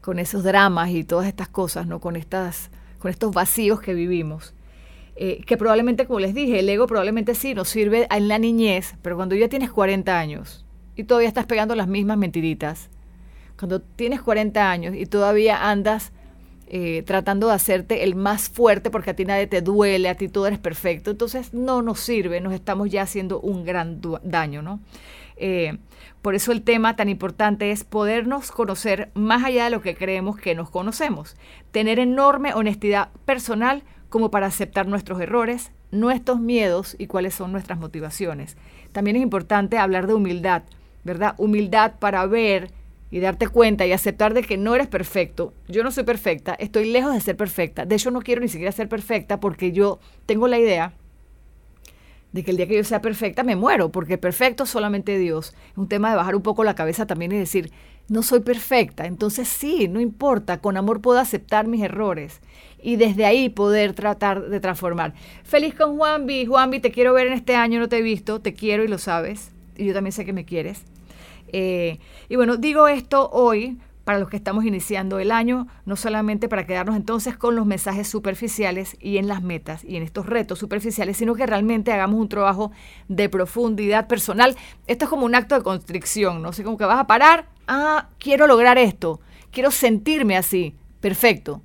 con 0.00 0.18
esos 0.18 0.44
dramas 0.44 0.90
y 0.90 1.04
todas 1.04 1.26
estas 1.26 1.48
cosas, 1.48 1.86
¿no? 1.86 2.00
Con 2.00 2.16
estas 2.16 2.70
con 2.98 3.10
estos 3.10 3.32
vacíos 3.32 3.80
que 3.80 3.94
vivimos. 3.94 4.54
Eh, 5.16 5.42
que 5.44 5.56
probablemente, 5.56 6.06
como 6.06 6.20
les 6.20 6.34
dije, 6.34 6.60
el 6.60 6.68
ego 6.68 6.86
probablemente 6.86 7.34
sí 7.34 7.54
nos 7.54 7.68
sirve 7.68 8.06
en 8.10 8.28
la 8.28 8.38
niñez, 8.38 8.94
pero 9.02 9.16
cuando 9.16 9.34
ya 9.34 9.48
tienes 9.48 9.70
40 9.70 10.18
años 10.18 10.64
y 10.96 11.04
todavía 11.04 11.28
estás 11.28 11.46
pegando 11.46 11.74
las 11.74 11.88
mismas 11.88 12.16
mentiritas, 12.16 12.88
cuando 13.58 13.82
tienes 13.82 14.22
40 14.22 14.70
años 14.70 14.94
y 14.94 15.04
todavía 15.04 15.68
andas 15.68 16.12
eh, 16.72 17.02
tratando 17.04 17.48
de 17.48 17.54
hacerte 17.54 18.04
el 18.04 18.14
más 18.14 18.48
fuerte 18.48 18.90
porque 18.90 19.10
a 19.10 19.16
ti 19.16 19.24
nadie 19.24 19.48
te 19.48 19.60
duele, 19.60 20.08
a 20.08 20.14
ti 20.14 20.28
todo 20.28 20.46
eres 20.46 20.60
perfecto. 20.60 21.10
Entonces 21.10 21.52
no 21.52 21.82
nos 21.82 21.98
sirve, 21.98 22.40
nos 22.40 22.52
estamos 22.52 22.88
ya 22.88 23.02
haciendo 23.02 23.40
un 23.40 23.64
gran 23.64 24.00
daño, 24.22 24.62
¿no? 24.62 24.78
Eh, 25.36 25.78
por 26.22 26.36
eso 26.36 26.52
el 26.52 26.62
tema 26.62 26.94
tan 26.94 27.08
importante 27.08 27.72
es 27.72 27.82
podernos 27.82 28.52
conocer 28.52 29.10
más 29.14 29.42
allá 29.42 29.64
de 29.64 29.70
lo 29.70 29.82
que 29.82 29.96
creemos 29.96 30.36
que 30.36 30.54
nos 30.54 30.70
conocemos, 30.70 31.36
tener 31.72 31.98
enorme 31.98 32.54
honestidad 32.54 33.08
personal 33.24 33.82
como 34.08 34.30
para 34.30 34.46
aceptar 34.46 34.86
nuestros 34.86 35.20
errores, 35.20 35.72
nuestros 35.90 36.38
miedos 36.38 36.94
y 37.00 37.08
cuáles 37.08 37.34
son 37.34 37.50
nuestras 37.50 37.80
motivaciones. 37.80 38.56
También 38.92 39.16
es 39.16 39.22
importante 39.22 39.76
hablar 39.76 40.06
de 40.06 40.14
humildad, 40.14 40.62
¿verdad? 41.02 41.34
Humildad 41.36 41.94
para 41.98 42.24
ver 42.26 42.70
y 43.10 43.20
darte 43.20 43.48
cuenta 43.48 43.86
y 43.86 43.92
aceptar 43.92 44.34
de 44.34 44.42
que 44.42 44.56
no 44.56 44.74
eres 44.74 44.86
perfecto. 44.86 45.52
Yo 45.68 45.82
no 45.82 45.90
soy 45.90 46.04
perfecta, 46.04 46.54
estoy 46.54 46.90
lejos 46.90 47.12
de 47.12 47.20
ser 47.20 47.36
perfecta. 47.36 47.84
De 47.84 47.96
hecho, 47.96 48.10
no 48.10 48.20
quiero 48.20 48.40
ni 48.40 48.48
siquiera 48.48 48.72
ser 48.72 48.88
perfecta 48.88 49.40
porque 49.40 49.72
yo 49.72 49.98
tengo 50.26 50.46
la 50.48 50.58
idea 50.58 50.94
de 52.32 52.44
que 52.44 52.52
el 52.52 52.56
día 52.56 52.68
que 52.68 52.76
yo 52.76 52.84
sea 52.84 53.02
perfecta 53.02 53.42
me 53.42 53.56
muero, 53.56 53.90
porque 53.90 54.18
perfecto 54.18 54.66
solamente 54.66 55.18
Dios. 55.18 55.54
Es 55.72 55.78
un 55.78 55.88
tema 55.88 56.10
de 56.10 56.16
bajar 56.16 56.36
un 56.36 56.42
poco 56.42 56.62
la 56.62 56.74
cabeza 56.74 57.06
también 57.06 57.32
y 57.32 57.38
decir, 57.38 57.72
no 58.08 58.22
soy 58.22 58.40
perfecta, 58.40 59.06
entonces 59.06 59.48
sí, 59.48 59.88
no 59.88 60.00
importa, 60.00 60.60
con 60.60 60.76
amor 60.76 61.00
puedo 61.00 61.18
aceptar 61.18 61.66
mis 61.66 61.82
errores 61.82 62.40
y 62.82 62.96
desde 62.96 63.24
ahí 63.24 63.48
poder 63.48 63.94
tratar 63.94 64.48
de 64.48 64.60
transformar. 64.60 65.14
Feliz 65.44 65.74
con 65.74 65.96
Juanvi, 65.96 66.46
Juanvi, 66.46 66.80
te 66.80 66.90
quiero 66.90 67.12
ver 67.12 67.28
en 67.28 67.34
este 67.34 67.54
año, 67.54 67.78
no 67.78 67.88
te 67.88 67.98
he 67.98 68.02
visto, 68.02 68.40
te 68.40 68.54
quiero 68.54 68.84
y 68.84 68.88
lo 68.88 68.98
sabes, 68.98 69.50
y 69.76 69.86
yo 69.86 69.94
también 69.94 70.12
sé 70.12 70.24
que 70.24 70.32
me 70.32 70.44
quieres. 70.44 70.84
Eh, 71.52 71.98
y 72.28 72.36
bueno, 72.36 72.56
digo 72.56 72.88
esto 72.88 73.28
hoy 73.30 73.78
para 74.04 74.18
los 74.18 74.28
que 74.28 74.36
estamos 74.36 74.64
iniciando 74.64 75.18
el 75.18 75.30
año, 75.30 75.68
no 75.84 75.94
solamente 75.94 76.48
para 76.48 76.66
quedarnos 76.66 76.96
entonces 76.96 77.36
con 77.36 77.54
los 77.54 77.66
mensajes 77.66 78.08
superficiales 78.08 78.96
y 79.00 79.18
en 79.18 79.28
las 79.28 79.42
metas 79.42 79.84
y 79.84 79.96
en 79.96 80.02
estos 80.02 80.26
retos 80.26 80.58
superficiales, 80.58 81.16
sino 81.16 81.34
que 81.34 81.46
realmente 81.46 81.92
hagamos 81.92 82.18
un 82.18 82.28
trabajo 82.28 82.72
de 83.08 83.28
profundidad 83.28 84.08
personal. 84.08 84.56
Esto 84.86 85.04
es 85.04 85.08
como 85.08 85.26
un 85.26 85.34
acto 85.34 85.54
de 85.54 85.62
constricción, 85.62 86.42
¿no? 86.42 86.52
sé, 86.52 86.64
como 86.64 86.76
que 86.76 86.86
vas 86.86 86.98
a 86.98 87.06
parar, 87.06 87.48
ah, 87.68 88.08
quiero 88.18 88.46
lograr 88.46 88.78
esto, 88.78 89.20
quiero 89.52 89.70
sentirme 89.70 90.36
así, 90.36 90.74
perfecto. 91.00 91.62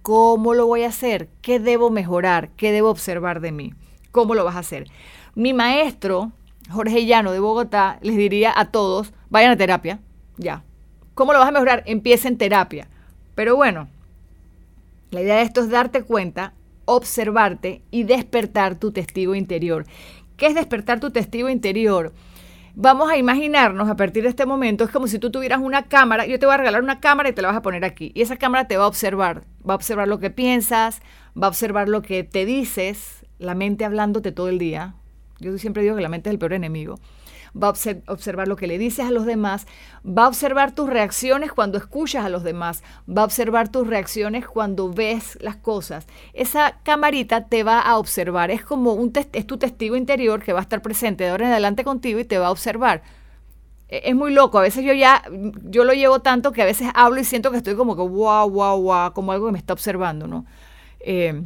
¿Cómo 0.00 0.54
lo 0.54 0.66
voy 0.66 0.82
a 0.82 0.88
hacer? 0.88 1.28
¿Qué 1.40 1.58
debo 1.60 1.90
mejorar? 1.90 2.50
¿Qué 2.56 2.72
debo 2.72 2.90
observar 2.90 3.40
de 3.40 3.52
mí? 3.52 3.74
¿Cómo 4.12 4.34
lo 4.34 4.44
vas 4.44 4.56
a 4.56 4.60
hacer? 4.60 4.90
Mi 5.34 5.54
maestro, 5.54 6.32
Jorge 6.70 7.06
Llano 7.06 7.32
de 7.32 7.40
Bogotá 7.40 7.98
les 8.02 8.16
diría 8.16 8.52
a 8.54 8.66
todos, 8.66 9.12
vayan 9.30 9.52
a 9.52 9.56
terapia, 9.56 10.00
ya. 10.36 10.64
¿Cómo 11.14 11.32
lo 11.32 11.38
vas 11.38 11.48
a 11.48 11.52
mejorar? 11.52 11.82
Empieza 11.86 12.28
en 12.28 12.38
terapia. 12.38 12.88
Pero 13.34 13.56
bueno, 13.56 13.88
la 15.10 15.20
idea 15.20 15.36
de 15.36 15.42
esto 15.42 15.60
es 15.60 15.70
darte 15.70 16.02
cuenta, 16.02 16.54
observarte 16.84 17.82
y 17.90 18.04
despertar 18.04 18.76
tu 18.76 18.92
testigo 18.92 19.34
interior. 19.34 19.86
¿Qué 20.36 20.46
es 20.46 20.54
despertar 20.54 21.00
tu 21.00 21.10
testigo 21.10 21.48
interior? 21.48 22.12
Vamos 22.76 23.08
a 23.08 23.16
imaginarnos 23.16 23.88
a 23.88 23.94
partir 23.94 24.24
de 24.24 24.30
este 24.30 24.46
momento, 24.46 24.82
es 24.82 24.90
como 24.90 25.06
si 25.06 25.20
tú 25.20 25.30
tuvieras 25.30 25.60
una 25.60 25.84
cámara, 25.84 26.26
yo 26.26 26.40
te 26.40 26.46
voy 26.46 26.54
a 26.54 26.58
regalar 26.58 26.82
una 26.82 26.98
cámara 26.98 27.28
y 27.28 27.32
te 27.32 27.40
la 27.40 27.48
vas 27.48 27.56
a 27.56 27.62
poner 27.62 27.84
aquí. 27.84 28.10
Y 28.16 28.22
esa 28.22 28.36
cámara 28.36 28.66
te 28.66 28.76
va 28.76 28.82
a 28.82 28.88
observar, 28.88 29.44
va 29.68 29.74
a 29.74 29.76
observar 29.76 30.08
lo 30.08 30.18
que 30.18 30.30
piensas, 30.30 31.00
va 31.40 31.46
a 31.46 31.50
observar 31.50 31.88
lo 31.88 32.02
que 32.02 32.24
te 32.24 32.44
dices, 32.44 33.24
la 33.38 33.54
mente 33.54 33.84
hablándote 33.84 34.32
todo 34.32 34.48
el 34.48 34.58
día, 34.58 34.96
yo 35.38 35.56
siempre 35.58 35.82
digo 35.82 35.96
que 35.96 36.02
la 36.02 36.08
mente 36.08 36.30
es 36.30 36.32
el 36.32 36.38
peor 36.38 36.52
enemigo. 36.52 36.98
Va 37.56 37.68
a 37.68 37.70
observar 38.08 38.48
lo 38.48 38.56
que 38.56 38.66
le 38.66 38.78
dices 38.78 39.06
a 39.06 39.12
los 39.12 39.26
demás, 39.26 39.66
va 40.04 40.24
a 40.24 40.28
observar 40.28 40.74
tus 40.74 40.90
reacciones 40.90 41.52
cuando 41.52 41.78
escuchas 41.78 42.24
a 42.24 42.28
los 42.28 42.42
demás, 42.42 42.82
va 43.08 43.22
a 43.22 43.24
observar 43.24 43.68
tus 43.68 43.86
reacciones 43.86 44.46
cuando 44.48 44.92
ves 44.92 45.38
las 45.40 45.54
cosas. 45.54 46.06
Esa 46.32 46.80
camarita 46.82 47.46
te 47.46 47.62
va 47.62 47.80
a 47.80 47.98
observar, 47.98 48.50
es 48.50 48.64
como 48.64 48.94
un 48.94 49.12
es 49.32 49.46
tu 49.46 49.56
testigo 49.56 49.94
interior 49.94 50.42
que 50.42 50.52
va 50.52 50.58
a 50.58 50.62
estar 50.62 50.82
presente 50.82 51.24
de 51.24 51.30
ahora 51.30 51.46
en 51.46 51.52
adelante 51.52 51.84
contigo 51.84 52.18
y 52.18 52.24
te 52.24 52.38
va 52.38 52.48
a 52.48 52.50
observar. 52.50 53.02
E, 53.88 54.02
es 54.10 54.16
muy 54.16 54.32
loco, 54.32 54.58
a 54.58 54.62
veces 54.62 54.84
yo 54.84 54.92
ya, 54.92 55.22
yo 55.62 55.84
lo 55.84 55.92
llevo 55.92 56.20
tanto 56.20 56.50
que 56.50 56.62
a 56.62 56.64
veces 56.64 56.88
hablo 56.94 57.20
y 57.20 57.24
siento 57.24 57.52
que 57.52 57.58
estoy 57.58 57.76
como 57.76 57.94
que 57.94 58.02
wow, 58.02 58.50
wow, 58.50 58.82
wow, 58.82 59.12
como 59.12 59.30
algo 59.30 59.46
que 59.46 59.52
me 59.52 59.58
está 59.58 59.72
observando, 59.74 60.26
¿no? 60.26 60.44
Eh, 60.98 61.44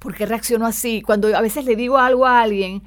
¿por 0.00 0.14
qué 0.14 0.26
reacciono 0.26 0.66
así? 0.66 1.02
Cuando 1.02 1.34
a 1.36 1.40
veces 1.40 1.64
le 1.64 1.76
digo 1.76 1.98
algo 1.98 2.26
a 2.26 2.40
alguien, 2.40 2.82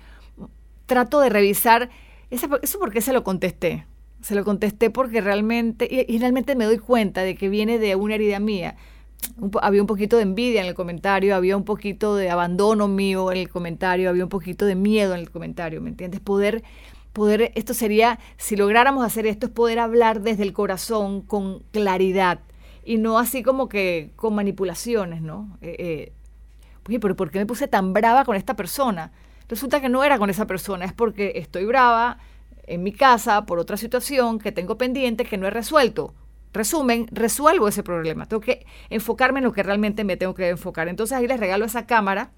trato 0.85 1.21
de 1.21 1.29
revisar, 1.29 1.89
eso 2.29 2.79
por 2.79 2.91
qué 2.91 2.99
se 2.99 3.13
lo 3.13 3.23
contesté. 3.23 3.85
Se 4.21 4.35
lo 4.35 4.43
contesté 4.43 4.89
porque 4.89 5.21
realmente, 5.21 5.87
y, 5.89 6.17
realmente 6.17 6.55
me 6.55 6.65
doy 6.65 6.77
cuenta 6.77 7.21
de 7.21 7.35
que 7.35 7.49
viene 7.49 7.77
de 7.77 7.95
una 7.95 8.15
herida 8.15 8.39
mía. 8.39 8.75
había 9.61 9.81
un 9.81 9.87
poquito 9.87 10.17
de 10.17 10.23
envidia 10.23 10.61
en 10.61 10.67
el 10.67 10.73
comentario, 10.73 11.35
había 11.35 11.55
un 11.55 11.63
poquito 11.63 12.15
de 12.15 12.29
abandono 12.29 12.87
mío 12.87 13.31
en 13.31 13.37
el 13.37 13.49
comentario, 13.49 14.09
había 14.09 14.23
un 14.23 14.29
poquito 14.29 14.65
de 14.65 14.75
miedo 14.75 15.13
en 15.13 15.21
el 15.21 15.29
comentario, 15.29 15.81
¿me 15.81 15.89
entiendes? 15.89 16.19
Poder, 16.19 16.63
poder, 17.13 17.51
esto 17.55 17.73
sería, 17.73 18.19
si 18.37 18.55
lográramos 18.55 19.05
hacer 19.05 19.27
esto, 19.27 19.47
es 19.47 19.51
poder 19.51 19.79
hablar 19.79 20.21
desde 20.21 20.43
el 20.43 20.53
corazón 20.53 21.21
con 21.21 21.59
claridad 21.71 22.39
y 22.85 22.97
no 22.97 23.17
así 23.17 23.43
como 23.43 23.69
que 23.69 24.11
con 24.15 24.35
manipulaciones, 24.35 25.21
¿no? 25.21 25.57
Eh, 25.61 25.75
eh, 25.79 26.11
oye, 26.87 26.99
pero 26.99 27.15
¿por 27.15 27.31
qué 27.31 27.39
me 27.39 27.45
puse 27.45 27.67
tan 27.67 27.93
brava 27.93 28.25
con 28.25 28.35
esta 28.35 28.55
persona? 28.55 29.11
Resulta 29.47 29.81
que 29.81 29.89
no 29.89 30.03
era 30.03 30.17
con 30.17 30.29
esa 30.29 30.47
persona, 30.47 30.85
es 30.85 30.93
porque 30.93 31.33
estoy 31.35 31.65
brava 31.65 32.17
en 32.65 32.83
mi 32.83 32.91
casa 32.91 33.45
por 33.45 33.59
otra 33.59 33.77
situación 33.77 34.39
que 34.39 34.51
tengo 34.51 34.77
pendiente 34.77 35.25
que 35.25 35.37
no 35.37 35.47
he 35.47 35.51
resuelto. 35.51 36.13
Resumen, 36.53 37.07
resuelvo 37.11 37.67
ese 37.67 37.83
problema. 37.83 38.27
Tengo 38.27 38.41
que 38.41 38.65
enfocarme 38.89 39.39
en 39.39 39.45
lo 39.45 39.53
que 39.53 39.63
realmente 39.63 40.03
me 40.03 40.17
tengo 40.17 40.33
que 40.33 40.49
enfocar. 40.49 40.87
Entonces 40.87 41.17
ahí 41.17 41.27
les 41.27 41.39
regalo 41.39 41.65
esa 41.65 41.87
cámara 41.87 42.31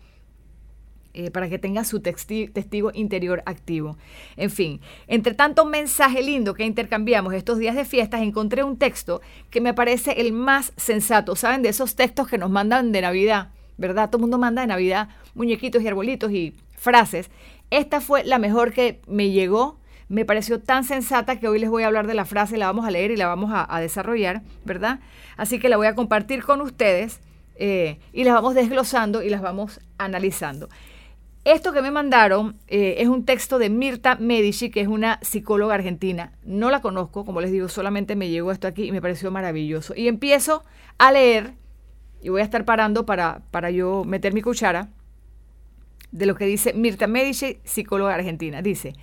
eh, 1.13 1.31
para 1.31 1.47
que 1.47 1.59
tenga 1.59 1.83
su 1.83 2.01
testigo 2.01 2.91
interior 2.93 3.43
activo. 3.45 3.97
En 4.35 4.49
fin, 4.49 4.81
entre 5.07 5.33
tanto 5.33 5.65
mensaje 5.65 6.21
lindo 6.21 6.53
que 6.53 6.65
intercambiamos 6.65 7.33
estos 7.33 7.57
días 7.57 7.75
de 7.75 7.85
fiestas, 7.85 8.21
encontré 8.21 8.63
un 8.63 8.77
texto 8.77 9.21
que 9.49 9.61
me 9.61 9.73
parece 9.73 10.19
el 10.19 10.31
más 10.31 10.73
sensato. 10.77 11.35
¿Saben? 11.35 11.61
De 11.61 11.69
esos 11.69 11.95
textos 11.95 12.27
que 12.27 12.37
nos 12.37 12.49
mandan 12.49 12.91
de 12.91 13.01
Navidad, 13.01 13.49
¿verdad? 13.77 14.09
Todo 14.09 14.17
el 14.17 14.21
mundo 14.21 14.37
manda 14.37 14.61
de 14.61 14.67
Navidad 14.67 15.09
muñequitos 15.33 15.81
y 15.81 15.87
arbolitos 15.87 16.31
y 16.31 16.55
frases. 16.77 17.29
Esta 17.69 18.01
fue 18.01 18.23
la 18.23 18.39
mejor 18.39 18.73
que 18.73 19.01
me 19.07 19.31
llegó. 19.31 19.79
Me 20.07 20.23
pareció 20.23 20.59
tan 20.61 20.83
sensata 20.83 21.39
que 21.39 21.47
hoy 21.47 21.59
les 21.59 21.69
voy 21.69 21.83
a 21.83 21.87
hablar 21.87 22.05
de 22.05 22.13
la 22.13 22.25
frase, 22.25 22.57
la 22.57 22.67
vamos 22.67 22.85
a 22.85 22.91
leer 22.91 23.11
y 23.11 23.17
la 23.17 23.27
vamos 23.27 23.51
a, 23.53 23.79
desarrollar, 23.79 24.43
¿verdad? 24.63 24.99
Así 25.35 25.59
que 25.59 25.67
la 25.67 25.77
voy 25.77 25.87
a 25.87 25.95
compartir 25.95 26.43
con 26.43 26.61
ustedes 26.61 27.21
eh, 27.55 27.97
y 28.13 28.23
las 28.23 28.35
vamos 28.35 28.53
desglosando 28.53 29.23
y 29.23 29.29
las 29.29 29.41
vamos 29.41 29.79
analizando. 29.97 30.69
Esto 31.45 31.73
que 31.73 31.83
me 31.83 31.91
mandaron 31.91 32.57
eh, 32.67 32.95
es 32.97 33.07
un 33.07 33.23
texto 33.23 33.59
de 33.59 33.69
Mirta 33.69 34.15
Medici, 34.15 34.71
que 34.71 34.81
es 34.81 34.87
una 34.87 35.19
psicóloga 35.21 35.75
argentina. 35.75 36.31
No 36.43 36.71
la 36.71 36.81
conozco, 36.81 37.23
como 37.23 37.39
les 37.39 37.51
digo, 37.51 37.67
solamente 37.69 38.15
me 38.15 38.29
llegó 38.29 38.51
esto 38.51 38.67
aquí 38.67 38.85
y 38.85 38.91
me 38.91 38.99
pareció 38.99 39.29
maravilloso. 39.29 39.93
Y 39.95 40.07
empiezo 40.07 40.63
a 40.97 41.11
leer, 41.11 41.53
y 42.25 42.29
voy 42.29 42.41
a 42.41 42.43
estar 42.43 42.65
parando 42.65 43.05
para, 43.05 43.43
para 43.51 43.69
yo 43.69 44.03
meter 44.03 44.33
mi 44.33 44.41
cuchara 44.41 44.89
de 46.11 46.25
lo 46.25 46.33
que 46.33 46.47
dice 46.47 46.73
Mirta 46.73 47.05
Medici, 47.05 47.59
psicóloga 47.63 48.15
argentina. 48.15 48.63
Dice, 48.63 48.95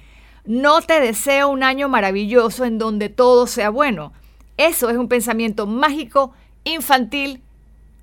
no 0.44 0.82
te 0.82 1.00
deseo 1.00 1.48
un 1.48 1.62
año 1.62 1.88
maravilloso 1.88 2.64
en 2.64 2.78
donde 2.78 3.10
todo 3.10 3.46
sea 3.46 3.70
bueno. 3.70 4.12
Eso 4.56 4.90
es 4.90 4.96
un 4.96 5.06
pensamiento 5.06 5.68
mágico, 5.68 6.32
infantil, 6.64 7.42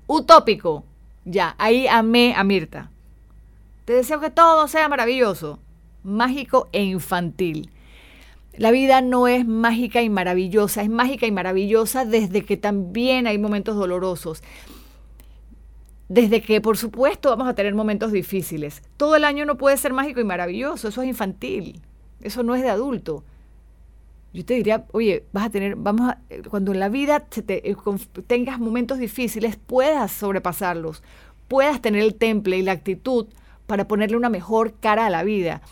utópico. 0.06 0.84
Ya, 1.26 1.54
ahí 1.58 1.86
amé 1.86 2.32
a 2.34 2.42
Mirta. 2.42 2.90
Te 3.84 3.92
deseo 3.92 4.20
que 4.20 4.30
todo 4.30 4.68
sea 4.68 4.88
maravilloso, 4.88 5.58
mágico 6.02 6.70
e 6.72 6.82
infantil. 6.82 7.70
La 8.56 8.70
vida 8.70 9.02
no 9.02 9.28
es 9.28 9.46
mágica 9.46 10.00
y 10.00 10.08
maravillosa, 10.08 10.80
es 10.80 10.88
mágica 10.88 11.26
y 11.26 11.30
maravillosa 11.30 12.06
desde 12.06 12.42
que 12.46 12.56
también 12.56 13.26
hay 13.26 13.36
momentos 13.36 13.76
dolorosos 13.76 14.42
desde 16.10 16.42
que 16.42 16.60
por 16.60 16.76
supuesto 16.76 17.30
vamos 17.30 17.46
a 17.46 17.54
tener 17.54 17.72
momentos 17.72 18.10
difíciles. 18.10 18.82
Todo 18.96 19.14
el 19.14 19.24
año 19.24 19.46
no 19.46 19.56
puede 19.56 19.76
ser 19.76 19.92
mágico 19.92 20.20
y 20.20 20.24
maravilloso, 20.24 20.88
eso 20.88 21.02
es 21.02 21.08
infantil, 21.08 21.80
eso 22.20 22.42
no 22.42 22.56
es 22.56 22.62
de 22.62 22.68
adulto. 22.68 23.22
Yo 24.32 24.44
te 24.44 24.54
diría, 24.54 24.86
oye, 24.90 25.24
vas 25.32 25.46
a 25.46 25.50
tener, 25.50 25.76
vamos 25.76 26.10
a, 26.10 26.18
cuando 26.50 26.72
en 26.72 26.80
la 26.80 26.88
vida 26.88 27.26
eh, 27.46 27.76
tengas 28.26 28.58
momentos 28.58 28.98
difíciles, 28.98 29.56
puedas 29.56 30.10
sobrepasarlos, 30.10 31.04
puedas 31.46 31.80
tener 31.80 32.02
el 32.02 32.16
temple 32.16 32.58
y 32.58 32.62
la 32.62 32.72
actitud 32.72 33.28
para 33.68 33.86
ponerle 33.86 34.16
una 34.16 34.30
mejor 34.30 34.74
cara 34.80 35.06
a 35.06 35.10
la 35.10 35.22
vida. 35.22 35.62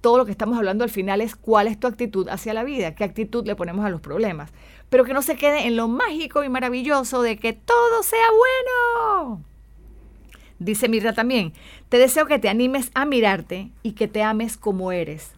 Todo 0.00 0.16
lo 0.16 0.24
que 0.24 0.32
estamos 0.32 0.56
hablando 0.56 0.82
al 0.82 0.90
final 0.90 1.20
es 1.20 1.36
cuál 1.36 1.68
es 1.68 1.78
tu 1.78 1.86
actitud 1.86 2.26
hacia 2.30 2.54
la 2.54 2.64
vida, 2.64 2.94
qué 2.94 3.04
actitud 3.04 3.46
le 3.46 3.54
ponemos 3.54 3.84
a 3.84 3.90
los 3.90 4.00
problemas. 4.00 4.50
Pero 4.88 5.04
que 5.04 5.12
no 5.12 5.20
se 5.20 5.36
quede 5.36 5.66
en 5.66 5.76
lo 5.76 5.88
mágico 5.88 6.42
y 6.42 6.48
maravilloso 6.48 7.20
de 7.20 7.36
que 7.36 7.52
todo 7.52 8.02
sea 8.02 8.26
bueno. 8.30 9.44
Dice 10.58 10.88
Mirra 10.88 11.12
también, 11.12 11.52
te 11.88 11.98
deseo 11.98 12.26
que 12.26 12.38
te 12.38 12.48
animes 12.48 12.90
a 12.94 13.04
mirarte 13.04 13.70
y 13.82 13.92
que 13.92 14.08
te 14.08 14.22
ames 14.22 14.56
como 14.56 14.90
eres. 14.90 15.32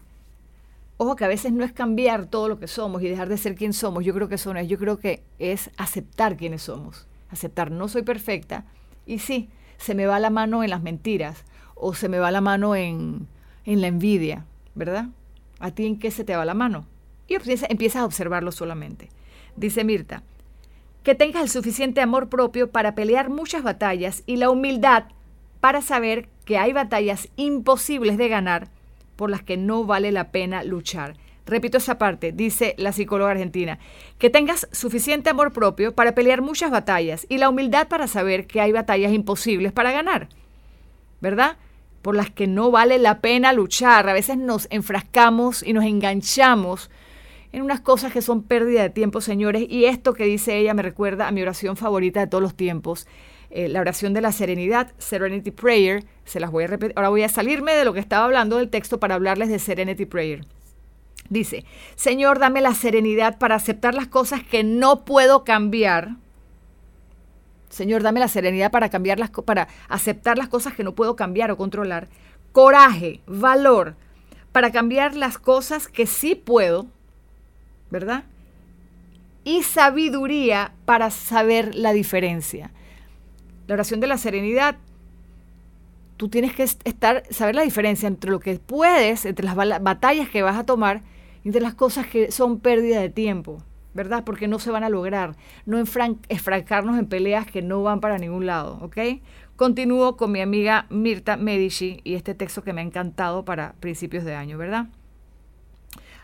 Ojo 0.96 1.16
que 1.16 1.24
a 1.24 1.28
veces 1.28 1.52
no 1.52 1.64
es 1.64 1.72
cambiar 1.72 2.26
todo 2.26 2.48
lo 2.48 2.58
que 2.58 2.66
somos 2.66 3.02
y 3.02 3.08
dejar 3.08 3.28
de 3.28 3.38
ser 3.38 3.54
quien 3.54 3.72
somos. 3.72 4.04
Yo 4.04 4.12
creo 4.12 4.28
que 4.28 4.34
eso 4.34 4.52
no 4.52 4.60
es. 4.60 4.68
Yo 4.68 4.78
creo 4.78 4.98
que 4.98 5.22
es 5.38 5.70
aceptar 5.76 6.36
quienes 6.36 6.62
somos. 6.62 7.06
Aceptar, 7.30 7.70
no 7.70 7.88
soy 7.88 8.02
perfecta. 8.02 8.64
Y 9.06 9.18
sí, 9.18 9.48
se 9.78 9.94
me 9.94 10.06
va 10.06 10.20
la 10.20 10.30
mano 10.30 10.62
en 10.62 10.70
las 10.70 10.82
mentiras 10.82 11.44
o 11.74 11.94
se 11.94 12.08
me 12.08 12.18
va 12.18 12.30
la 12.30 12.42
mano 12.42 12.76
en, 12.76 13.26
en 13.64 13.80
la 13.80 13.86
envidia, 13.86 14.44
¿verdad? 14.74 15.06
¿A 15.58 15.70
ti 15.70 15.86
en 15.86 15.98
qué 15.98 16.10
se 16.10 16.24
te 16.24 16.36
va 16.36 16.44
la 16.44 16.54
mano? 16.54 16.86
Y 17.28 17.34
empiezas 17.34 18.02
a 18.02 18.04
observarlo 18.04 18.52
solamente. 18.52 19.08
Dice 19.56 19.84
Mirta, 19.84 20.22
que 21.02 21.14
tengas 21.14 21.42
el 21.42 21.48
suficiente 21.48 22.00
amor 22.00 22.28
propio 22.28 22.70
para 22.70 22.94
pelear 22.94 23.30
muchas 23.30 23.62
batallas 23.62 24.22
y 24.26 24.36
la 24.36 24.50
humildad 24.50 25.04
para 25.60 25.82
saber 25.82 26.28
que 26.44 26.58
hay 26.58 26.72
batallas 26.72 27.28
imposibles 27.36 28.18
de 28.18 28.28
ganar 28.28 28.68
por 29.16 29.30
las 29.30 29.42
que 29.42 29.56
no 29.56 29.84
vale 29.84 30.12
la 30.12 30.30
pena 30.30 30.64
luchar. 30.64 31.14
Repito 31.46 31.78
esa 31.78 31.98
parte, 31.98 32.32
dice 32.32 32.74
la 32.78 32.92
psicóloga 32.92 33.32
argentina, 33.32 33.78
que 34.18 34.30
tengas 34.30 34.68
suficiente 34.72 35.30
amor 35.30 35.52
propio 35.52 35.94
para 35.94 36.14
pelear 36.14 36.42
muchas 36.42 36.70
batallas 36.70 37.26
y 37.28 37.38
la 37.38 37.48
humildad 37.48 37.88
para 37.88 38.06
saber 38.06 38.46
que 38.46 38.60
hay 38.60 38.72
batallas 38.72 39.12
imposibles 39.12 39.72
para 39.72 39.90
ganar, 39.90 40.28
¿verdad? 41.20 41.56
Por 42.02 42.14
las 42.14 42.30
que 42.30 42.46
no 42.46 42.70
vale 42.70 42.98
la 42.98 43.20
pena 43.20 43.52
luchar. 43.52 44.08
A 44.08 44.12
veces 44.12 44.36
nos 44.38 44.68
enfrascamos 44.70 45.62
y 45.62 45.72
nos 45.72 45.84
enganchamos 45.84 46.90
en 47.52 47.62
unas 47.62 47.80
cosas 47.80 48.12
que 48.12 48.22
son 48.22 48.42
pérdida 48.42 48.82
de 48.82 48.90
tiempo, 48.90 49.20
señores. 49.20 49.64
Y 49.68 49.86
esto 49.86 50.14
que 50.14 50.24
dice 50.24 50.56
ella 50.56 50.74
me 50.74 50.82
recuerda 50.82 51.28
a 51.28 51.32
mi 51.32 51.42
oración 51.42 51.76
favorita 51.76 52.20
de 52.20 52.26
todos 52.26 52.42
los 52.42 52.54
tiempos, 52.54 53.06
eh, 53.50 53.68
la 53.68 53.80
oración 53.80 54.14
de 54.14 54.20
la 54.20 54.32
serenidad, 54.32 54.92
Serenity 54.98 55.50
Prayer. 55.50 56.04
Se 56.24 56.40
las 56.40 56.50
voy 56.50 56.64
a 56.64 56.68
repetir. 56.68 56.92
Ahora 56.96 57.08
voy 57.08 57.22
a 57.22 57.28
salirme 57.28 57.74
de 57.74 57.84
lo 57.84 57.92
que 57.92 58.00
estaba 58.00 58.24
hablando 58.24 58.58
del 58.58 58.70
texto 58.70 59.00
para 59.00 59.16
hablarles 59.16 59.48
de 59.48 59.58
Serenity 59.58 60.06
Prayer. 60.06 60.44
Dice, 61.28 61.64
Señor, 61.94 62.38
dame 62.38 62.60
la 62.60 62.74
serenidad 62.74 63.38
para 63.38 63.54
aceptar 63.54 63.94
las 63.94 64.08
cosas 64.08 64.42
que 64.42 64.64
no 64.64 65.04
puedo 65.04 65.44
cambiar. 65.44 66.16
Señor, 67.68 68.02
dame 68.02 68.18
la 68.18 68.26
serenidad 68.26 68.72
para 68.72 68.88
cambiar 68.88 69.20
las 69.20 69.30
para 69.30 69.68
aceptar 69.88 70.38
las 70.38 70.48
cosas 70.48 70.74
que 70.74 70.82
no 70.82 70.94
puedo 70.94 71.14
cambiar 71.14 71.52
o 71.52 71.56
controlar. 71.56 72.08
Coraje, 72.52 73.20
valor 73.26 73.94
para 74.52 74.72
cambiar 74.72 75.14
las 75.14 75.38
cosas 75.38 75.88
que 75.88 76.06
sí 76.06 76.34
puedo 76.34 76.86
¿verdad? 77.90 78.24
Y 79.44 79.62
sabiduría 79.62 80.72
para 80.84 81.10
saber 81.10 81.74
la 81.74 81.92
diferencia. 81.92 82.70
La 83.66 83.74
oración 83.74 84.00
de 84.00 84.06
la 84.06 84.18
serenidad, 84.18 84.76
tú 86.16 86.28
tienes 86.28 86.54
que 86.54 86.64
estar, 86.64 87.22
saber 87.30 87.54
la 87.54 87.62
diferencia 87.62 88.06
entre 88.06 88.30
lo 88.30 88.40
que 88.40 88.58
puedes, 88.58 89.24
entre 89.24 89.46
las 89.46 89.54
batallas 89.54 90.28
que 90.28 90.42
vas 90.42 90.56
a 90.56 90.66
tomar, 90.66 91.02
entre 91.44 91.62
las 91.62 91.74
cosas 91.74 92.06
que 92.06 92.30
son 92.30 92.60
pérdida 92.60 93.00
de 93.00 93.08
tiempo, 93.08 93.62
¿verdad? 93.94 94.24
Porque 94.24 94.46
no 94.46 94.58
se 94.58 94.70
van 94.70 94.84
a 94.84 94.90
lograr. 94.90 95.36
No 95.64 95.78
enfrancarnos 95.78 96.98
en 96.98 97.06
peleas 97.06 97.46
que 97.46 97.62
no 97.62 97.82
van 97.82 98.00
para 98.00 98.18
ningún 98.18 98.44
lado, 98.44 98.78
¿ok? 98.82 98.98
Continúo 99.56 100.16
con 100.16 100.32
mi 100.32 100.40
amiga 100.40 100.86
Mirta 100.90 101.36
Medici 101.36 102.00
y 102.04 102.14
este 102.14 102.34
texto 102.34 102.62
que 102.62 102.72
me 102.72 102.82
ha 102.82 102.84
encantado 102.84 103.44
para 103.44 103.74
principios 103.80 104.24
de 104.24 104.34
año, 104.34 104.58
¿verdad? 104.58 104.88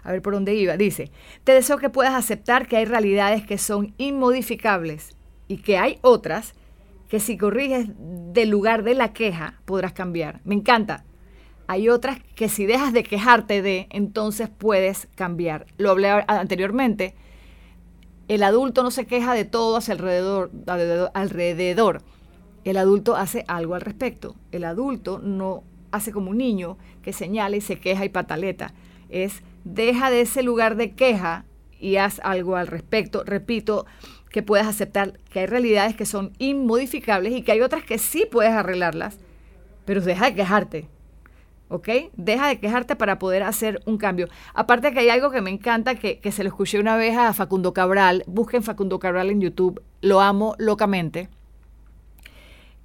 A 0.06 0.12
ver 0.12 0.22
por 0.22 0.34
dónde 0.34 0.54
iba, 0.54 0.76
dice, 0.76 1.10
te 1.42 1.52
deseo 1.52 1.78
que 1.78 1.90
puedas 1.90 2.14
aceptar 2.14 2.68
que 2.68 2.76
hay 2.76 2.84
realidades 2.84 3.44
que 3.44 3.58
son 3.58 3.92
inmodificables 3.98 5.16
y 5.48 5.58
que 5.58 5.78
hay 5.78 5.98
otras 6.02 6.54
que 7.08 7.18
si 7.18 7.36
corriges 7.36 7.88
del 7.98 8.50
lugar 8.50 8.84
de 8.84 8.94
la 8.94 9.12
queja 9.12 9.60
podrás 9.64 9.92
cambiar. 9.92 10.40
Me 10.44 10.54
encanta. 10.54 11.04
Hay 11.66 11.88
otras 11.88 12.20
que 12.36 12.48
si 12.48 12.66
dejas 12.66 12.92
de 12.92 13.02
quejarte 13.02 13.62
de, 13.62 13.88
entonces 13.90 14.48
puedes 14.48 15.08
cambiar. 15.16 15.66
Lo 15.76 15.90
hablé 15.90 16.08
anteriormente. 16.28 17.14
El 18.28 18.44
adulto 18.44 18.84
no 18.84 18.92
se 18.92 19.06
queja 19.06 19.34
de 19.34 19.44
todo 19.44 19.76
hacia 19.76 19.94
alrededor, 19.94 20.52
alrededor. 21.14 22.02
El 22.64 22.76
adulto 22.76 23.16
hace 23.16 23.44
algo 23.48 23.74
al 23.74 23.80
respecto. 23.80 24.36
El 24.52 24.64
adulto 24.64 25.18
no 25.18 25.64
hace 25.90 26.12
como 26.12 26.30
un 26.30 26.38
niño 26.38 26.78
que 27.02 27.12
señala 27.12 27.56
y 27.56 27.60
se 27.60 27.80
queja 27.80 28.04
y 28.04 28.08
pataleta. 28.08 28.72
Es 29.08 29.42
deja 29.66 30.10
de 30.10 30.20
ese 30.20 30.42
lugar 30.42 30.76
de 30.76 30.92
queja 30.92 31.44
y 31.80 31.96
haz 31.96 32.20
algo 32.22 32.56
al 32.56 32.68
respecto. 32.68 33.24
Repito, 33.24 33.84
que 34.30 34.42
puedas 34.42 34.66
aceptar 34.66 35.18
que 35.30 35.40
hay 35.40 35.46
realidades 35.46 35.96
que 35.96 36.06
son 36.06 36.32
inmodificables 36.38 37.34
y 37.34 37.42
que 37.42 37.52
hay 37.52 37.60
otras 37.60 37.84
que 37.84 37.98
sí 37.98 38.26
puedes 38.30 38.52
arreglarlas, 38.52 39.18
pero 39.84 40.00
deja 40.00 40.26
de 40.26 40.34
quejarte. 40.34 40.88
¿Ok? 41.68 41.88
Deja 42.16 42.46
de 42.46 42.60
quejarte 42.60 42.94
para 42.94 43.18
poder 43.18 43.42
hacer 43.42 43.82
un 43.86 43.98
cambio. 43.98 44.28
Aparte 44.54 44.92
que 44.92 45.00
hay 45.00 45.08
algo 45.08 45.32
que 45.32 45.40
me 45.40 45.50
encanta, 45.50 45.96
que, 45.96 46.20
se 46.30 46.44
lo 46.44 46.48
escuché 46.48 46.78
una 46.78 46.96
vez 46.96 47.16
a 47.16 47.32
Facundo 47.32 47.72
Cabral. 47.72 48.22
Busquen 48.28 48.62
Facundo 48.62 49.00
Cabral 49.00 49.30
en 49.30 49.40
YouTube. 49.40 49.82
Lo 50.00 50.20
amo 50.20 50.54
locamente. 50.58 51.28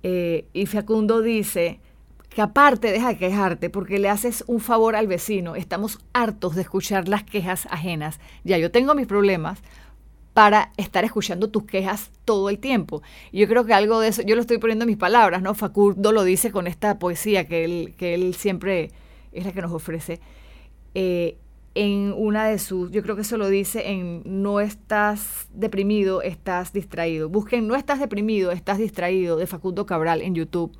Eh, 0.01 0.45
y 0.51 0.65
Facundo 0.65 1.21
dice 1.21 1.79
que 2.33 2.41
aparte 2.41 2.91
deja 2.91 3.09
de 3.09 3.17
quejarte 3.17 3.69
porque 3.69 3.99
le 3.99 4.09
haces 4.09 4.43
un 4.47 4.61
favor 4.61 4.95
al 4.95 5.07
vecino. 5.07 5.55
Estamos 5.55 5.99
hartos 6.13 6.55
de 6.55 6.61
escuchar 6.61 7.09
las 7.09 7.23
quejas 7.23 7.67
ajenas. 7.69 8.19
Ya 8.45 8.57
yo 8.57 8.71
tengo 8.71 8.95
mis 8.95 9.05
problemas 9.05 9.59
para 10.33 10.71
estar 10.77 11.03
escuchando 11.03 11.49
tus 11.49 11.65
quejas 11.65 12.09
todo 12.23 12.49
el 12.49 12.59
tiempo. 12.59 13.01
Yo 13.33 13.47
creo 13.49 13.65
que 13.65 13.73
algo 13.73 13.99
de 13.99 14.07
eso, 14.07 14.21
yo 14.21 14.35
lo 14.35 14.41
estoy 14.41 14.59
poniendo 14.59 14.83
en 14.83 14.87
mis 14.87 14.97
palabras, 14.97 15.41
¿no? 15.41 15.53
Facundo 15.55 16.13
lo 16.13 16.23
dice 16.23 16.51
con 16.51 16.67
esta 16.67 16.99
poesía 16.99 17.47
que 17.49 17.65
él, 17.65 17.95
que 17.97 18.13
él 18.13 18.33
siempre 18.33 18.91
es 19.33 19.45
la 19.45 19.51
que 19.51 19.61
nos 19.61 19.73
ofrece. 19.73 20.21
Eh, 20.95 21.37
en 21.75 22.13
una 22.15 22.45
de 22.45 22.59
sus, 22.59 22.91
yo 22.91 23.01
creo 23.03 23.15
que 23.15 23.21
eso 23.21 23.37
lo 23.37 23.49
dice 23.49 23.91
en 23.91 24.23
No 24.25 24.61
estás 24.61 25.47
deprimido, 25.53 26.21
estás 26.21 26.71
distraído. 26.71 27.27
Busquen 27.27 27.67
No 27.67 27.75
estás 27.75 27.99
deprimido, 27.99 28.51
estás 28.51 28.77
distraído 28.77 29.35
de 29.35 29.47
Facundo 29.47 29.85
Cabral 29.85 30.21
en 30.21 30.33
YouTube. 30.33 30.71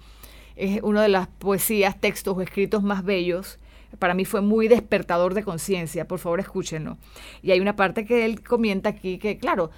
Es 0.61 0.79
una 0.83 1.01
de 1.01 1.09
las 1.09 1.27
poesías, 1.27 1.99
textos 1.99 2.37
o 2.37 2.41
escritos 2.41 2.83
más 2.83 3.03
bellos. 3.03 3.57
Para 3.97 4.13
mí 4.13 4.25
fue 4.25 4.41
muy 4.41 4.67
despertador 4.67 5.33
de 5.33 5.41
conciencia, 5.43 6.07
por 6.07 6.19
favor 6.19 6.39
escúchenlo. 6.39 6.99
Y 7.41 7.49
hay 7.49 7.59
una 7.59 7.75
parte 7.75 8.05
que 8.05 8.25
él 8.25 8.43
comenta 8.43 8.89
aquí 8.89 9.17
que, 9.17 9.39
claro, 9.39 9.71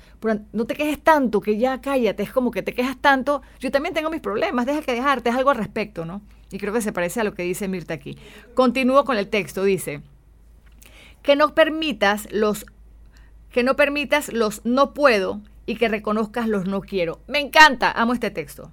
no 0.52 0.66
te 0.66 0.76
quejes 0.76 1.00
tanto, 1.02 1.40
que 1.40 1.58
ya 1.58 1.80
cállate, 1.80 2.24
es 2.24 2.34
como 2.34 2.52
que 2.52 2.64
te 2.64 2.74
quejas 2.74 2.98
tanto, 3.00 3.42
yo 3.62 3.72
también 3.72 3.96
tengo 3.96 4.10
mis 4.10 4.20
problemas, 4.20 4.66
deja 4.66 4.82
que 4.82 4.92
dejarte, 4.92 5.30
es 5.30 5.36
algo 5.38 5.52
al 5.52 5.56
respecto, 5.56 6.04
¿no? 6.04 6.22
Y 6.52 6.58
creo 6.58 6.74
que 6.74 6.82
se 6.82 6.92
parece 6.92 7.22
a 7.22 7.24
lo 7.24 7.34
que 7.34 7.44
dice 7.44 7.70
Mirta 7.70 7.94
aquí. 7.94 8.18
Continúo 8.54 9.06
con 9.06 9.18
el 9.18 9.30
texto, 9.30 9.64
dice, 9.64 10.02
que 11.22 11.38
no 11.38 11.56
permitas 11.56 12.28
los 12.30 12.66
que 13.52 13.64
no 13.64 13.78
permitas 13.78 14.34
los 14.34 14.66
no 14.66 14.94
puedo 14.94 15.40
y 15.66 15.76
que 15.76 15.88
reconozcas 15.88 16.50
los 16.50 16.66
no 16.66 16.82
quiero. 16.82 17.22
Me 17.28 17.40
encanta, 17.40 17.90
amo 17.90 18.12
este 18.12 18.32
texto. 18.32 18.70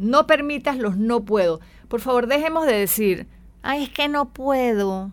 No 0.00 0.26
permitas 0.26 0.78
los 0.78 0.96
no 0.96 1.26
puedo. 1.26 1.60
Por 1.88 2.00
favor, 2.00 2.26
dejemos 2.26 2.64
de 2.64 2.72
decir, 2.72 3.26
ay, 3.60 3.84
es 3.84 3.90
que 3.90 4.08
no 4.08 4.32
puedo. 4.32 5.12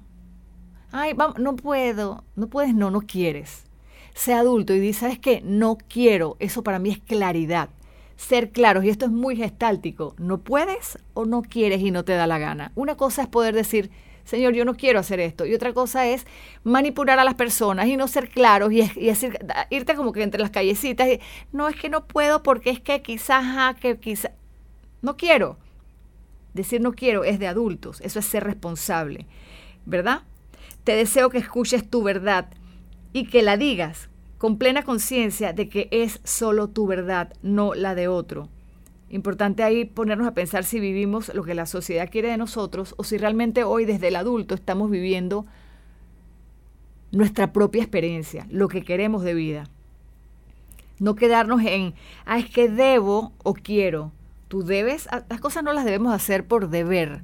Ay, 0.93 1.12
vamos, 1.13 1.39
no 1.39 1.58
puedo. 1.58 2.23
No 2.38 2.47
puedes, 2.47 2.73
no, 2.73 2.89
no 2.89 3.02
quieres. 3.02 3.65
Sé 4.13 4.34
adulto 4.34 4.73
y 4.73 4.80
dice, 4.80 5.02
¿sabes 5.02 5.19
qué? 5.19 5.41
No 5.43 5.78
quiero. 5.89 6.38
Eso 6.39 6.63
para 6.63 6.80
mí 6.80 6.89
es 6.89 7.00
claridad. 7.00 7.67
Ser 8.15 8.52
claros, 8.52 8.86
y 8.86 8.89
esto 8.89 9.06
es 9.06 9.12
muy 9.12 9.36
gestáltico. 9.36 10.15
No 10.17 10.38
puedes 10.39 10.97
o 11.13 11.26
no 11.26 11.41
quieres 11.41 11.82
y 11.82 11.91
no 11.91 12.06
te 12.06 12.13
da 12.13 12.26
la 12.26 12.39
gana. 12.39 12.71
Una 12.73 12.95
cosa 12.95 13.23
es 13.23 13.28
poder 13.28 13.54
decir, 13.54 13.91
Señor, 14.23 14.54
yo 14.54 14.63
no 14.63 14.76
quiero 14.76 15.00
hacer 15.00 15.19
esto. 15.19 15.45
Y 15.45 15.54
otra 15.54 15.73
cosa 15.73 16.08
es 16.08 16.26
manipular 16.63 17.19
a 17.19 17.26
las 17.26 17.36
personas 17.36 17.88
y 17.88 17.97
no 17.97 18.08
ser 18.08 18.30
claros 18.30 18.71
y, 18.71 18.78
decir, 18.95 19.38
irte 19.69 19.95
como 19.95 20.13
que 20.13 20.23
entre 20.23 20.39
las 20.39 20.52
callecitas. 20.52 21.10
No, 21.52 21.67
es 21.67 21.76
que 21.76 21.89
no 21.89 22.08
puedo 22.08 22.41
porque 22.41 22.69
es 22.69 22.80
que 22.80 23.02
quizás, 23.02 23.76
que 23.76 24.00
quizás, 24.00 24.32
no 25.02 25.18
quiero. 25.18 25.58
Decir 26.54 26.82
no 26.82 26.94
quiero 26.94 27.24
es 27.24 27.40
de 27.40 27.48
adultos, 27.48 28.02
eso 28.02 28.20
es 28.20 28.26
ser 28.26 28.44
responsable, 28.44 29.28
¿verdad? 29.86 30.24
Te 30.84 30.96
deseo 30.96 31.30
que 31.30 31.38
escuches 31.38 31.88
tu 31.88 32.02
verdad 32.02 32.50
y 33.14 33.26
que 33.26 33.44
la 33.44 33.58
digas 33.58 34.10
con 34.38 34.58
plena 34.58 34.84
conciencia 34.84 35.54
de 35.54 35.70
que 35.70 35.88
es 35.92 36.20
solo 36.24 36.68
tu 36.70 36.88
verdad, 36.88 37.34
no 37.42 37.74
la 37.74 37.96
de 37.96 38.08
otro. 38.08 38.50
Importante 39.10 39.64
ahí 39.64 39.86
ponernos 39.86 40.28
a 40.28 40.34
pensar 40.34 40.64
si 40.64 40.80
vivimos 40.80 41.34
lo 41.34 41.44
que 41.44 41.56
la 41.56 41.66
sociedad 41.66 42.10
quiere 42.12 42.30
de 42.30 42.38
nosotros 42.38 42.94
o 42.98 43.04
si 43.04 43.18
realmente 43.18 43.64
hoy 43.64 43.86
desde 43.86 44.10
el 44.10 44.16
adulto 44.16 44.54
estamos 44.54 44.92
viviendo 44.92 45.46
nuestra 47.12 47.54
propia 47.54 47.82
experiencia, 47.82 48.46
lo 48.50 48.68
que 48.68 48.84
queremos 48.84 49.24
de 49.24 49.34
vida. 49.34 49.64
No 51.00 51.16
quedarnos 51.16 51.62
en, 51.64 51.94
ah, 52.26 52.38
es 52.38 52.50
que 52.50 52.70
debo 52.70 53.34
o 53.44 53.54
quiero. 53.54 54.12
Tú 54.48 54.64
debes, 54.64 55.08
las 55.30 55.40
cosas 55.40 55.64
no 55.64 55.74
las 55.74 55.86
debemos 55.86 56.14
hacer 56.14 56.48
por 56.48 56.70
deber 56.70 57.22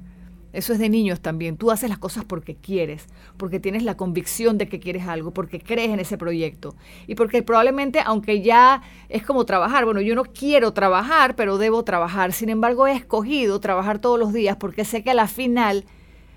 eso 0.54 0.72
es 0.72 0.78
de 0.78 0.88
niños 0.88 1.20
también. 1.20 1.56
Tú 1.56 1.72
haces 1.72 1.90
las 1.90 1.98
cosas 1.98 2.24
porque 2.24 2.54
quieres, 2.54 3.08
porque 3.36 3.58
tienes 3.58 3.82
la 3.82 3.96
convicción 3.96 4.56
de 4.56 4.68
que 4.68 4.78
quieres 4.78 5.08
algo, 5.08 5.32
porque 5.32 5.60
crees 5.60 5.90
en 5.90 5.98
ese 5.98 6.16
proyecto. 6.16 6.76
Y 7.08 7.16
porque 7.16 7.42
probablemente, 7.42 8.00
aunque 8.04 8.40
ya 8.40 8.80
es 9.08 9.24
como 9.24 9.44
trabajar, 9.46 9.84
bueno, 9.84 10.00
yo 10.00 10.14
no 10.14 10.22
quiero 10.22 10.72
trabajar, 10.72 11.34
pero 11.34 11.58
debo 11.58 11.82
trabajar. 11.82 12.32
Sin 12.32 12.50
embargo, 12.50 12.86
he 12.86 12.92
escogido 12.92 13.58
trabajar 13.58 13.98
todos 13.98 14.16
los 14.16 14.32
días 14.32 14.56
porque 14.56 14.84
sé 14.84 15.02
que 15.02 15.10
a 15.10 15.14
la 15.14 15.26
final 15.26 15.86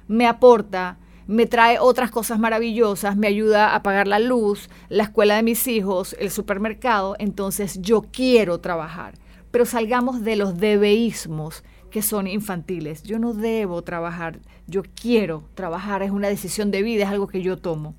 me 0.08 0.26
aporta, 0.26 0.98
me 1.28 1.46
trae 1.46 1.78
otras 1.78 2.10
cosas 2.10 2.40
maravillosas, 2.40 3.18
me 3.18 3.28
ayuda 3.28 3.76
a 3.76 3.84
pagar 3.84 4.08
la 4.08 4.18
luz, 4.18 4.68
la 4.90 5.04
escuela 5.04 5.36
de 5.36 5.44
mis 5.44 5.68
hijos, 5.68 6.16
el 6.20 6.32
supermercado. 6.32 7.16
Entonces 7.20 7.80
yo 7.84 8.02
quiero 8.12 8.62
trabajar. 8.62 9.14
Pero 9.52 9.66
salgamos 9.66 10.24
de 10.24 10.36
los 10.36 10.58
debeísmos 10.58 11.64
que 11.90 12.02
son 12.02 12.28
infantiles. 12.28 13.04
Yo 13.04 13.20
no 13.20 13.34
debo 13.34 13.82
trabajar, 13.82 14.40
yo 14.68 14.84
quiero 14.84 15.44
trabajar, 15.56 16.04
es 16.04 16.12
una 16.12 16.28
decisión 16.28 16.72
de 16.72 16.84
vida, 16.84 17.04
es 17.04 17.10
algo 17.10 17.28
que 17.28 17.42
yo 17.42 17.58
tomo. 17.58 17.96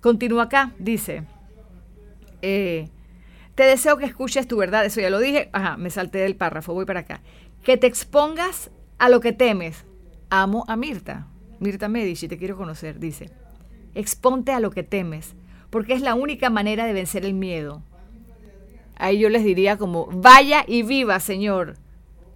Continúa 0.00 0.44
acá, 0.44 0.72
dice, 0.78 1.24
eh, 2.42 2.88
te 3.54 3.64
deseo 3.64 3.96
que 3.96 4.04
escuches 4.04 4.46
tu 4.46 4.56
verdad, 4.56 4.84
eso 4.84 5.00
ya 5.00 5.10
lo 5.10 5.18
dije, 5.18 5.50
ajá, 5.52 5.76
me 5.76 5.90
salté 5.90 6.18
del 6.18 6.36
párrafo, 6.36 6.74
voy 6.74 6.84
para 6.84 7.00
acá. 7.00 7.22
Que 7.64 7.76
te 7.76 7.86
expongas 7.86 8.70
a 8.98 9.08
lo 9.08 9.20
que 9.20 9.32
temes. 9.32 9.84
Amo 10.30 10.64
a 10.68 10.76
Mirta, 10.76 11.26
Mirta 11.58 11.88
Medici, 11.88 12.28
te 12.28 12.38
quiero 12.38 12.56
conocer, 12.56 13.00
dice. 13.00 13.30
Exponte 13.94 14.52
a 14.52 14.60
lo 14.60 14.70
que 14.70 14.82
temes, 14.82 15.34
porque 15.70 15.94
es 15.94 16.02
la 16.02 16.14
única 16.14 16.50
manera 16.50 16.86
de 16.86 16.92
vencer 16.92 17.24
el 17.24 17.34
miedo. 17.34 17.82
Ahí 18.98 19.18
yo 19.18 19.28
les 19.28 19.44
diría 19.44 19.78
como, 19.78 20.06
vaya 20.12 20.64
y 20.66 20.82
viva, 20.82 21.20
Señor 21.20 21.76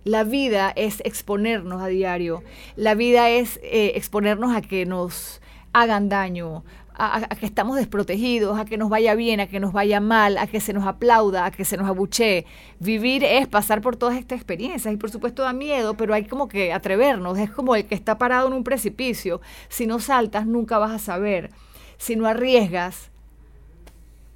la 0.05 0.25
vida 0.25 0.73
es 0.75 1.01
exponernos 1.05 1.81
a 1.83 1.87
diario. 1.87 2.43
La 2.77 2.95
vida 2.95 3.31
es 3.31 3.61
eh, 3.63 3.93
exponernos 3.95 4.55
a 4.55 4.61
que 4.61 4.85
nos 4.85 5.41
hagan 5.73 6.09
daño, 6.09 6.65
a, 6.95 7.29
que 7.37 7.47
estamos 7.47 7.77
desprotegidos, 7.77 8.59
a 8.59 8.65
que 8.65 8.77
nos 8.77 8.91
vaya 8.91 9.15
bien, 9.15 9.41
a 9.41 9.47
que 9.47 9.61
nos 9.61 9.73
vaya 9.73 10.01
mal, 10.01 10.39
a 10.39 10.47
que 10.47 10.61
se 10.61 10.73
nos 10.73 10.87
aplauda, 10.87 11.47
a 11.47 11.51
que 11.51 11.65
se 11.65 11.77
nos 11.77 11.89
abuchee. 11.89 12.47
Vivir 12.81 13.25
es 13.25 13.47
pasar 13.47 13.81
por 13.81 13.97
todas 13.97 14.17
estas 14.17 14.37
experiencias 14.37 14.93
y 14.93 14.97
por 14.97 15.11
supuesto 15.11 15.43
da 15.43 15.53
miedo, 15.53 15.95
pero 15.95 16.15
hay 16.15 16.25
como 16.25 16.49
que 16.49 16.73
atrevernos. 16.73 17.39
Es 17.39 17.51
como 17.51 17.77
el 17.77 17.87
que 17.87 17.95
está 17.95 18.19
parado 18.19 18.49
en 18.49 18.55
un 18.55 18.65
precipicio. 18.65 19.41
Si 19.69 19.87
no 19.87 20.01
saltas, 20.01 20.47
nunca 20.47 20.79
vas 20.79 20.91
a 20.91 20.99
saber. 20.99 21.51
Si 21.97 22.17
no 22.17 22.27
arriesgas, 22.27 23.11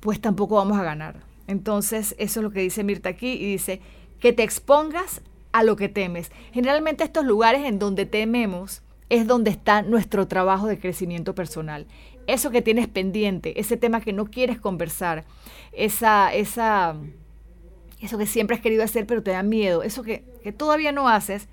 pues 0.00 0.20
tampoco 0.20 0.54
vamos 0.54 0.78
a 0.78 0.84
ganar. 0.84 1.35
Entonces, 1.46 2.14
eso 2.18 2.40
es 2.40 2.44
lo 2.44 2.50
que 2.50 2.60
dice 2.60 2.84
Mirta 2.84 3.10
aquí 3.10 3.32
y 3.32 3.52
dice 3.52 3.80
que 4.20 4.32
te 4.32 4.42
expongas 4.42 5.22
a 5.52 5.62
lo 5.62 5.76
que 5.76 5.88
temes. 5.88 6.30
Generalmente 6.52 7.04
estos 7.04 7.24
lugares 7.24 7.64
en 7.64 7.78
donde 7.78 8.06
tememos 8.06 8.82
es 9.08 9.26
donde 9.26 9.50
está 9.50 9.82
nuestro 9.82 10.26
trabajo 10.26 10.66
de 10.66 10.78
crecimiento 10.78 11.34
personal. 11.34 11.86
Eso 12.26 12.50
que 12.50 12.62
tienes 12.62 12.88
pendiente, 12.88 13.60
ese 13.60 13.76
tema 13.76 14.00
que 14.00 14.12
no 14.12 14.26
quieres 14.26 14.58
conversar, 14.58 15.24
esa, 15.72 16.34
esa, 16.34 16.96
eso 18.00 18.18
que 18.18 18.26
siempre 18.26 18.56
has 18.56 18.62
querido 18.62 18.82
hacer 18.82 19.06
pero 19.06 19.22
te 19.22 19.30
da 19.30 19.42
miedo, 19.44 19.82
eso 19.82 20.02
que, 20.02 20.24
que 20.42 20.52
todavía 20.52 20.90
no 20.90 21.08
haces, 21.08 21.48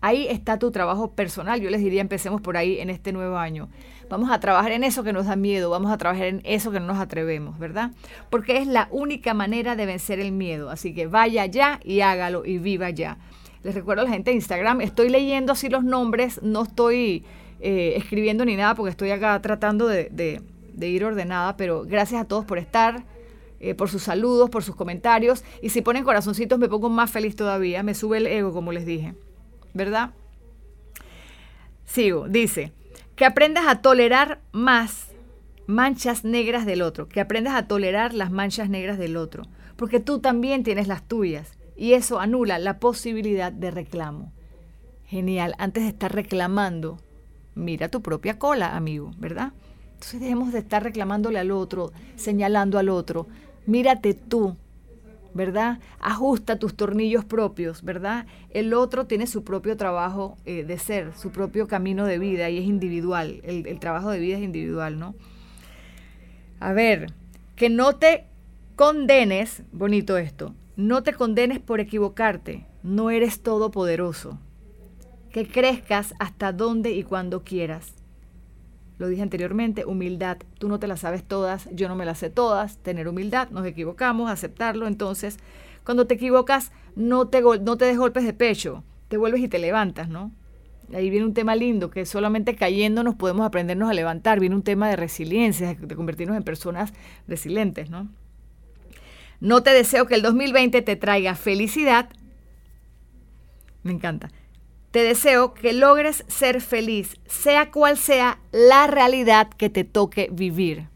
ahí 0.00 0.26
está 0.28 0.58
tu 0.58 0.70
trabajo 0.70 1.12
personal. 1.12 1.60
Yo 1.60 1.70
les 1.70 1.80
diría, 1.80 2.00
empecemos 2.00 2.40
por 2.40 2.56
ahí 2.56 2.78
en 2.78 2.90
este 2.90 3.12
nuevo 3.12 3.38
año. 3.38 3.68
Vamos 4.08 4.30
a 4.30 4.40
trabajar 4.40 4.72
en 4.72 4.84
eso 4.84 5.04
que 5.04 5.12
nos 5.12 5.26
da 5.26 5.36
miedo, 5.36 5.68
vamos 5.68 5.90
a 5.90 5.98
trabajar 5.98 6.26
en 6.26 6.40
eso 6.44 6.70
que 6.70 6.80
no 6.80 6.86
nos 6.86 6.98
atrevemos, 6.98 7.58
¿verdad? 7.58 7.90
Porque 8.30 8.56
es 8.56 8.66
la 8.66 8.88
única 8.90 9.34
manera 9.34 9.76
de 9.76 9.84
vencer 9.84 10.18
el 10.18 10.32
miedo. 10.32 10.70
Así 10.70 10.94
que 10.94 11.06
vaya 11.06 11.44
ya 11.46 11.78
y 11.84 12.00
hágalo 12.00 12.44
y 12.46 12.58
viva 12.58 12.88
ya. 12.90 13.18
Les 13.62 13.74
recuerdo 13.74 14.02
a 14.02 14.04
la 14.04 14.10
gente 14.10 14.30
de 14.30 14.36
Instagram, 14.36 14.80
estoy 14.80 15.10
leyendo 15.10 15.52
así 15.52 15.68
los 15.68 15.84
nombres, 15.84 16.40
no 16.42 16.62
estoy 16.62 17.24
eh, 17.60 17.94
escribiendo 17.96 18.44
ni 18.44 18.56
nada 18.56 18.74
porque 18.74 18.90
estoy 18.90 19.10
acá 19.10 19.40
tratando 19.42 19.86
de, 19.86 20.40
ir 20.80 21.04
ordenada, 21.04 21.56
pero 21.56 21.82
gracias 21.84 22.22
a 22.22 22.24
todos 22.24 22.44
por 22.44 22.58
estar. 22.58 23.04
Eh, 23.60 23.74
por 23.74 23.90
sus 23.90 24.04
saludos, 24.04 24.50
por 24.50 24.62
sus 24.62 24.76
comentarios. 24.76 25.42
Y 25.60 25.70
si 25.70 25.82
ponen 25.82 26.04
corazoncitos 26.04 26.60
me 26.60 26.68
pongo 26.68 26.88
más 26.90 27.10
feliz 27.10 27.34
todavía. 27.34 27.82
Me 27.82 27.92
sube 27.92 28.18
el 28.18 28.28
ego, 28.28 28.52
como 28.52 28.70
les 28.70 28.86
dije. 28.86 29.14
¿Verdad? 29.74 30.10
Sigo. 31.84 32.28
Dice, 32.28 32.72
que 33.18 33.24
aprendas 33.24 33.66
a 33.66 33.82
tolerar 33.82 34.40
más 34.52 35.08
manchas 35.66 36.24
negras 36.24 36.64
del 36.64 36.82
otro. 36.82 37.08
Que 37.08 37.20
aprendas 37.20 37.56
a 37.56 37.66
tolerar 37.66 38.14
las 38.14 38.30
manchas 38.30 38.70
negras 38.70 38.96
del 38.96 39.16
otro. 39.16 39.42
Porque 39.74 39.98
tú 39.98 40.20
también 40.20 40.62
tienes 40.62 40.86
las 40.86 41.02
tuyas 41.02 41.58
y 41.76 41.94
eso 41.94 42.20
anula 42.20 42.60
la 42.60 42.78
posibilidad 42.78 43.50
de 43.50 43.72
reclamo. 43.72 44.32
Genial, 45.04 45.56
antes 45.58 45.82
de 45.82 45.88
estar 45.88 46.14
reclamando, 46.14 47.00
mira 47.56 47.88
tu 47.88 48.02
propia 48.02 48.38
cola, 48.38 48.76
amigo, 48.76 49.10
¿verdad? 49.18 49.52
Entonces 49.94 50.20
debemos 50.20 50.52
de 50.52 50.60
estar 50.60 50.84
reclamándole 50.84 51.40
al 51.40 51.50
otro, 51.50 51.92
señalando 52.14 52.78
al 52.78 52.88
otro. 52.88 53.26
Mírate 53.66 54.14
tú, 54.14 54.56
¿verdad? 55.38 55.78
Ajusta 56.00 56.58
tus 56.58 56.74
tornillos 56.74 57.24
propios, 57.24 57.84
¿verdad? 57.84 58.26
El 58.50 58.74
otro 58.74 59.06
tiene 59.06 59.28
su 59.28 59.44
propio 59.44 59.76
trabajo 59.76 60.36
eh, 60.44 60.64
de 60.64 60.78
ser, 60.78 61.12
su 61.16 61.30
propio 61.30 61.68
camino 61.68 62.06
de 62.06 62.18
vida 62.18 62.50
y 62.50 62.58
es 62.58 62.64
individual. 62.64 63.40
El, 63.44 63.64
el 63.68 63.78
trabajo 63.78 64.10
de 64.10 64.18
vida 64.18 64.36
es 64.36 64.42
individual, 64.42 64.98
¿no? 64.98 65.14
A 66.58 66.72
ver, 66.72 67.12
que 67.54 67.70
no 67.70 67.94
te 67.94 68.24
condenes, 68.74 69.62
bonito 69.70 70.18
esto, 70.18 70.56
no 70.74 71.04
te 71.04 71.14
condenes 71.14 71.60
por 71.60 71.78
equivocarte, 71.78 72.66
no 72.82 73.10
eres 73.10 73.40
todopoderoso. 73.40 74.40
Que 75.30 75.46
crezcas 75.46 76.14
hasta 76.18 76.52
donde 76.52 76.90
y 76.90 77.04
cuando 77.04 77.44
quieras. 77.44 77.94
Lo 78.98 79.08
dije 79.08 79.22
anteriormente, 79.22 79.84
humildad. 79.84 80.38
Tú 80.58 80.68
no 80.68 80.78
te 80.80 80.88
las 80.88 81.00
sabes 81.00 81.22
todas, 81.22 81.68
yo 81.72 81.88
no 81.88 81.94
me 81.94 82.04
las 82.04 82.18
sé 82.18 82.30
todas. 82.30 82.78
Tener 82.78 83.08
humildad, 83.08 83.48
nos 83.50 83.64
equivocamos, 83.64 84.30
aceptarlo. 84.30 84.86
Entonces, 84.86 85.38
cuando 85.84 86.06
te 86.06 86.14
equivocas, 86.14 86.72
no 86.96 87.28
te, 87.28 87.40
no 87.40 87.78
te 87.78 87.84
des 87.84 87.96
golpes 87.96 88.24
de 88.24 88.32
pecho, 88.32 88.82
te 89.08 89.16
vuelves 89.16 89.40
y 89.40 89.48
te 89.48 89.58
levantas, 89.58 90.08
¿no? 90.08 90.32
Ahí 90.92 91.10
viene 91.10 91.26
un 91.26 91.34
tema 91.34 91.54
lindo, 91.54 91.90
que 91.90 92.06
solamente 92.06 92.56
cayendo 92.56 93.04
nos 93.04 93.14
podemos 93.14 93.46
aprendernos 93.46 93.90
a 93.90 93.94
levantar. 93.94 94.40
Viene 94.40 94.56
un 94.56 94.62
tema 94.62 94.88
de 94.88 94.96
resiliencia, 94.96 95.74
de 95.74 95.96
convertirnos 95.96 96.36
en 96.36 96.42
personas 96.42 96.92
resilientes, 97.26 97.90
¿no? 97.90 98.08
No 99.40 99.62
te 99.62 99.70
deseo 99.70 100.06
que 100.06 100.14
el 100.14 100.22
2020 100.22 100.82
te 100.82 100.96
traiga 100.96 101.34
felicidad. 101.34 102.08
Me 103.82 103.92
encanta. 103.92 104.30
Te 104.90 105.00
deseo 105.00 105.52
que 105.52 105.74
logres 105.74 106.24
ser 106.28 106.62
feliz, 106.62 107.16
sea 107.26 107.70
cual 107.70 107.98
sea 107.98 108.38
la 108.52 108.86
realidad 108.86 109.48
que 109.50 109.68
te 109.68 109.84
toque 109.84 110.28
vivir. 110.32 110.86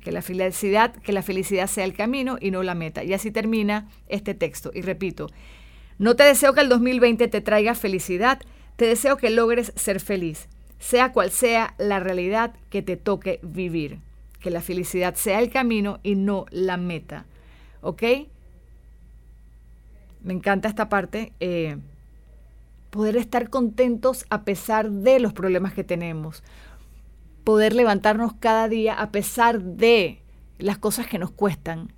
Que 0.00 0.12
la 0.12 0.22
felicidad, 0.22 0.94
que 0.94 1.12
la 1.12 1.22
felicidad 1.22 1.66
sea 1.66 1.84
el 1.84 1.94
camino 1.94 2.38
y 2.40 2.50
no 2.50 2.62
la 2.62 2.74
meta. 2.74 3.04
Y 3.04 3.12
así 3.12 3.30
termina 3.30 3.88
este 4.08 4.32
texto. 4.32 4.70
Y 4.72 4.80
repito, 4.80 5.28
no 5.98 6.16
te 6.16 6.24
deseo 6.24 6.54
que 6.54 6.62
el 6.62 6.70
2020 6.70 7.28
te 7.28 7.40
traiga 7.42 7.74
felicidad, 7.74 8.40
te 8.76 8.86
deseo 8.86 9.18
que 9.18 9.30
logres 9.30 9.72
ser 9.76 10.00
feliz, 10.00 10.48
sea 10.78 11.12
cual 11.12 11.30
sea 11.30 11.74
la 11.78 12.00
realidad 12.00 12.54
que 12.70 12.80
te 12.80 12.96
toque 12.96 13.40
vivir. 13.42 13.98
Que 14.40 14.50
la 14.50 14.62
felicidad 14.62 15.16
sea 15.16 15.40
el 15.40 15.50
camino 15.50 15.98
y 16.02 16.14
no 16.14 16.46
la 16.50 16.76
meta. 16.76 17.26
¿Ok? 17.80 18.02
Me 20.22 20.32
encanta 20.32 20.68
esta 20.68 20.88
parte. 20.88 21.32
Eh, 21.40 21.76
poder 22.90 23.16
estar 23.16 23.50
contentos 23.50 24.24
a 24.30 24.44
pesar 24.44 24.90
de 24.90 25.20
los 25.20 25.32
problemas 25.32 25.72
que 25.72 25.84
tenemos, 25.84 26.42
poder 27.44 27.74
levantarnos 27.74 28.32
cada 28.34 28.68
día 28.68 28.94
a 28.94 29.10
pesar 29.10 29.62
de 29.62 30.22
las 30.58 30.78
cosas 30.78 31.06
que 31.06 31.18
nos 31.18 31.30
cuestan. 31.30 31.92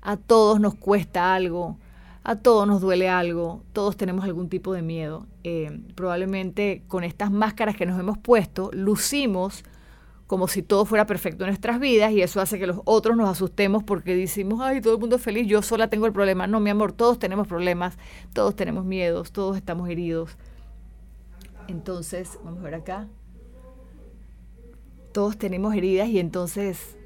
A 0.00 0.16
todos 0.16 0.60
nos 0.60 0.74
cuesta 0.74 1.34
algo, 1.34 1.78
a 2.22 2.36
todos 2.36 2.66
nos 2.66 2.80
duele 2.80 3.08
algo, 3.08 3.62
todos 3.72 3.96
tenemos 3.96 4.24
algún 4.24 4.48
tipo 4.48 4.72
de 4.72 4.82
miedo. 4.82 5.26
Eh, 5.44 5.80
probablemente 5.94 6.82
con 6.86 7.04
estas 7.04 7.30
máscaras 7.30 7.76
que 7.76 7.86
nos 7.86 7.98
hemos 7.98 8.18
puesto, 8.18 8.70
lucimos 8.72 9.64
como 10.28 10.46
si 10.46 10.62
todo 10.62 10.84
fuera 10.84 11.06
perfecto 11.06 11.44
en 11.44 11.48
nuestras 11.48 11.80
vidas 11.80 12.12
y 12.12 12.20
eso 12.20 12.42
hace 12.42 12.58
que 12.58 12.66
los 12.66 12.82
otros 12.84 13.16
nos 13.16 13.30
asustemos 13.30 13.82
porque 13.82 14.14
decimos, 14.14 14.60
ay, 14.62 14.82
todo 14.82 14.92
el 14.92 15.00
mundo 15.00 15.16
es 15.16 15.22
feliz, 15.22 15.46
yo 15.46 15.62
sola 15.62 15.88
tengo 15.88 16.04
el 16.04 16.12
problema. 16.12 16.46
No, 16.46 16.60
mi 16.60 16.68
amor, 16.68 16.92
todos 16.92 17.18
tenemos 17.18 17.48
problemas, 17.48 17.96
todos 18.34 18.54
tenemos 18.54 18.84
miedos, 18.84 19.32
todos 19.32 19.56
estamos 19.56 19.88
heridos. 19.88 20.36
Entonces, 21.66 22.38
vamos 22.44 22.60
a 22.60 22.64
ver 22.64 22.74
acá. 22.74 23.08
Todos 25.12 25.38
tenemos 25.38 25.74
heridas 25.74 26.08
y 26.08 26.18
entonces 26.18 26.98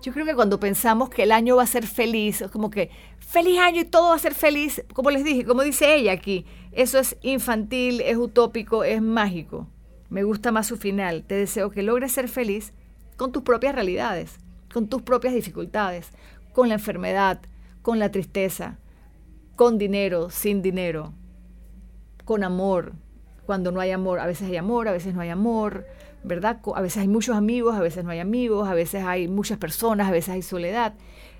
yo 0.00 0.12
creo 0.12 0.24
que 0.24 0.36
cuando 0.36 0.60
pensamos 0.60 1.10
que 1.10 1.24
el 1.24 1.32
año 1.32 1.56
va 1.56 1.64
a 1.64 1.66
ser 1.66 1.88
feliz, 1.88 2.40
es 2.40 2.52
como 2.52 2.70
que 2.70 2.90
feliz 3.18 3.58
año 3.58 3.80
y 3.80 3.84
todo 3.84 4.10
va 4.10 4.14
a 4.14 4.20
ser 4.20 4.34
feliz, 4.34 4.84
como 4.94 5.10
les 5.10 5.24
dije, 5.24 5.44
como 5.44 5.62
dice 5.62 5.92
ella 5.92 6.12
aquí, 6.12 6.46
eso 6.70 7.00
es 7.00 7.16
infantil, 7.22 8.00
es 8.00 8.16
utópico, 8.16 8.84
es 8.84 9.02
mágico. 9.02 9.66
Me 10.12 10.24
gusta 10.24 10.52
más 10.52 10.66
su 10.66 10.76
final. 10.76 11.24
Te 11.26 11.36
deseo 11.36 11.70
que 11.70 11.82
logres 11.82 12.12
ser 12.12 12.28
feliz 12.28 12.74
con 13.16 13.32
tus 13.32 13.44
propias 13.44 13.74
realidades, 13.74 14.36
con 14.70 14.86
tus 14.86 15.00
propias 15.00 15.32
dificultades, 15.32 16.10
con 16.52 16.68
la 16.68 16.74
enfermedad, 16.74 17.40
con 17.80 17.98
la 17.98 18.10
tristeza, 18.10 18.76
con 19.56 19.78
dinero, 19.78 20.28
sin 20.28 20.60
dinero, 20.60 21.14
con 22.26 22.44
amor, 22.44 22.92
cuando 23.46 23.72
no 23.72 23.80
hay 23.80 23.90
amor. 23.90 24.20
A 24.20 24.26
veces 24.26 24.50
hay 24.50 24.58
amor, 24.58 24.86
a 24.86 24.92
veces 24.92 25.14
no 25.14 25.22
hay 25.22 25.30
amor, 25.30 25.86
¿verdad? 26.24 26.60
A 26.74 26.82
veces 26.82 27.00
hay 27.00 27.08
muchos 27.08 27.34
amigos, 27.34 27.74
a 27.74 27.80
veces 27.80 28.04
no 28.04 28.10
hay 28.10 28.18
amigos, 28.18 28.68
a 28.68 28.74
veces 28.74 29.04
hay 29.04 29.28
muchas 29.28 29.56
personas, 29.56 30.08
a 30.08 30.12
veces 30.12 30.28
hay 30.28 30.42
soledad. 30.42 30.92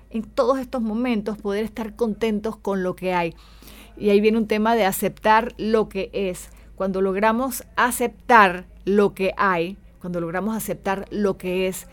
En 0.09 0.23
todos 0.23 0.57
estos 0.57 0.81
momentos 0.81 1.37
poder 1.37 1.63
estar 1.63 1.95
contentos 1.95 2.55
con 2.55 2.81
lo 2.81 2.95
que 2.95 3.13
hay. 3.13 3.35
Y 3.97 4.09
ahí 4.09 4.19
viene 4.19 4.39
un 4.39 4.47
tema 4.47 4.73
de 4.73 4.85
aceptar 4.85 5.53
lo 5.59 5.89
que 5.89 6.09
es 6.11 6.49
cuando 6.75 7.01
logramos 7.01 7.63
aceptar 7.75 8.65
lo 8.85 9.13
que 9.13 9.33
hay, 9.37 9.77
cuando 9.99 10.19
logramos 10.19 10.55
aceptar 10.55 11.05
lo 11.11 11.37
que 11.37 11.67
es, 11.67 11.87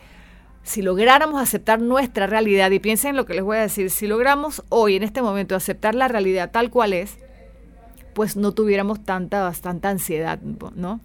si 0.62 0.82
lográramos 0.82 1.40
aceptar 1.40 1.80
nuestra 1.80 2.26
realidad, 2.26 2.70
y 2.70 2.78
piensen 2.78 3.10
en 3.10 3.16
lo 3.16 3.26
que 3.26 3.34
les 3.34 3.42
voy 3.42 3.56
a 3.56 3.62
decir, 3.62 3.90
si 3.90 4.06
logramos 4.06 4.62
hoy, 4.68 4.96
en 4.96 5.02
este 5.02 5.22
momento, 5.22 5.54
aceptar 5.54 5.94
la 5.94 6.08
realidad 6.08 6.50
tal 6.50 6.70
cual 6.70 6.92
es, 6.92 7.18
pues 8.14 8.36
no 8.36 8.52
tuviéramos 8.52 9.04
tanta, 9.04 9.42
bastante 9.42 9.88
ansiedad, 9.88 10.40
¿no? 10.40 11.00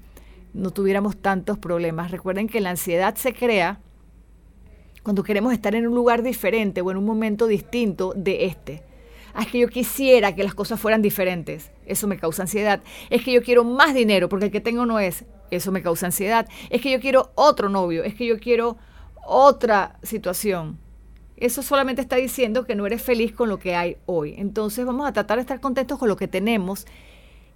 No 0.53 0.71
tuviéramos 0.71 1.17
tantos 1.17 1.57
problemas. 1.57 2.11
Recuerden 2.11 2.47
que 2.47 2.61
la 2.61 2.71
ansiedad 2.71 3.15
se 3.15 3.33
crea 3.33 3.79
cuando 5.03 5.23
queremos 5.23 5.53
estar 5.53 5.75
en 5.75 5.88
un 5.88 5.93
lugar 5.93 6.23
diferente 6.23 6.81
o 6.81 6.91
en 6.91 6.97
un 6.97 7.05
momento 7.05 7.47
distinto 7.47 8.13
de 8.15 8.45
este. 8.45 8.83
Ah, 9.38 9.43
es 9.43 9.50
que 9.50 9.60
yo 9.60 9.67
quisiera 9.67 10.34
que 10.34 10.45
las 10.45 10.56
cosas 10.56 10.80
fueran 10.80 11.02
diferentes. 11.02 11.69
Eso 11.86 12.08
me 12.08 12.17
causa 12.17 12.43
ansiedad. 12.43 12.82
Es 13.10 13.21
que 13.21 13.34
yo 13.34 13.43
quiero 13.43 13.65
más 13.65 13.93
dinero 13.93 14.30
porque 14.30 14.45
el 14.45 14.52
que 14.52 14.62
tengo 14.62 14.86
no 14.86 14.98
es. 14.98 15.26
Eso 15.52 15.74
me 15.74 15.82
causa 15.82 16.06
ansiedad. 16.06 16.48
Es 16.69 16.82
que 16.82 16.89
yo 16.89 17.02
quiero 17.02 17.32
otro 17.36 17.67
novio. 17.67 18.06
Es 18.06 18.15
que 18.15 18.26
yo 18.26 18.39
quiero 18.39 18.78
otra 19.26 20.00
situación. 20.04 20.80
Eso 21.36 21.62
solamente 21.63 22.02
está 22.02 22.15
diciendo 22.15 22.65
que 22.65 22.76
no 22.76 22.86
eres 22.86 23.02
feliz 23.02 23.34
con 23.34 23.50
lo 23.50 23.60
que 23.60 23.76
hay 23.76 23.98
hoy. 24.06 24.36
Entonces 24.38 24.86
vamos 24.86 25.06
a 25.06 25.12
tratar 25.12 25.38
de 25.38 25.41
estar 25.41 25.60
contentos 25.60 26.00
con 26.00 26.08
lo 26.08 26.15
que 26.15 26.30
tenemos. 26.30 26.86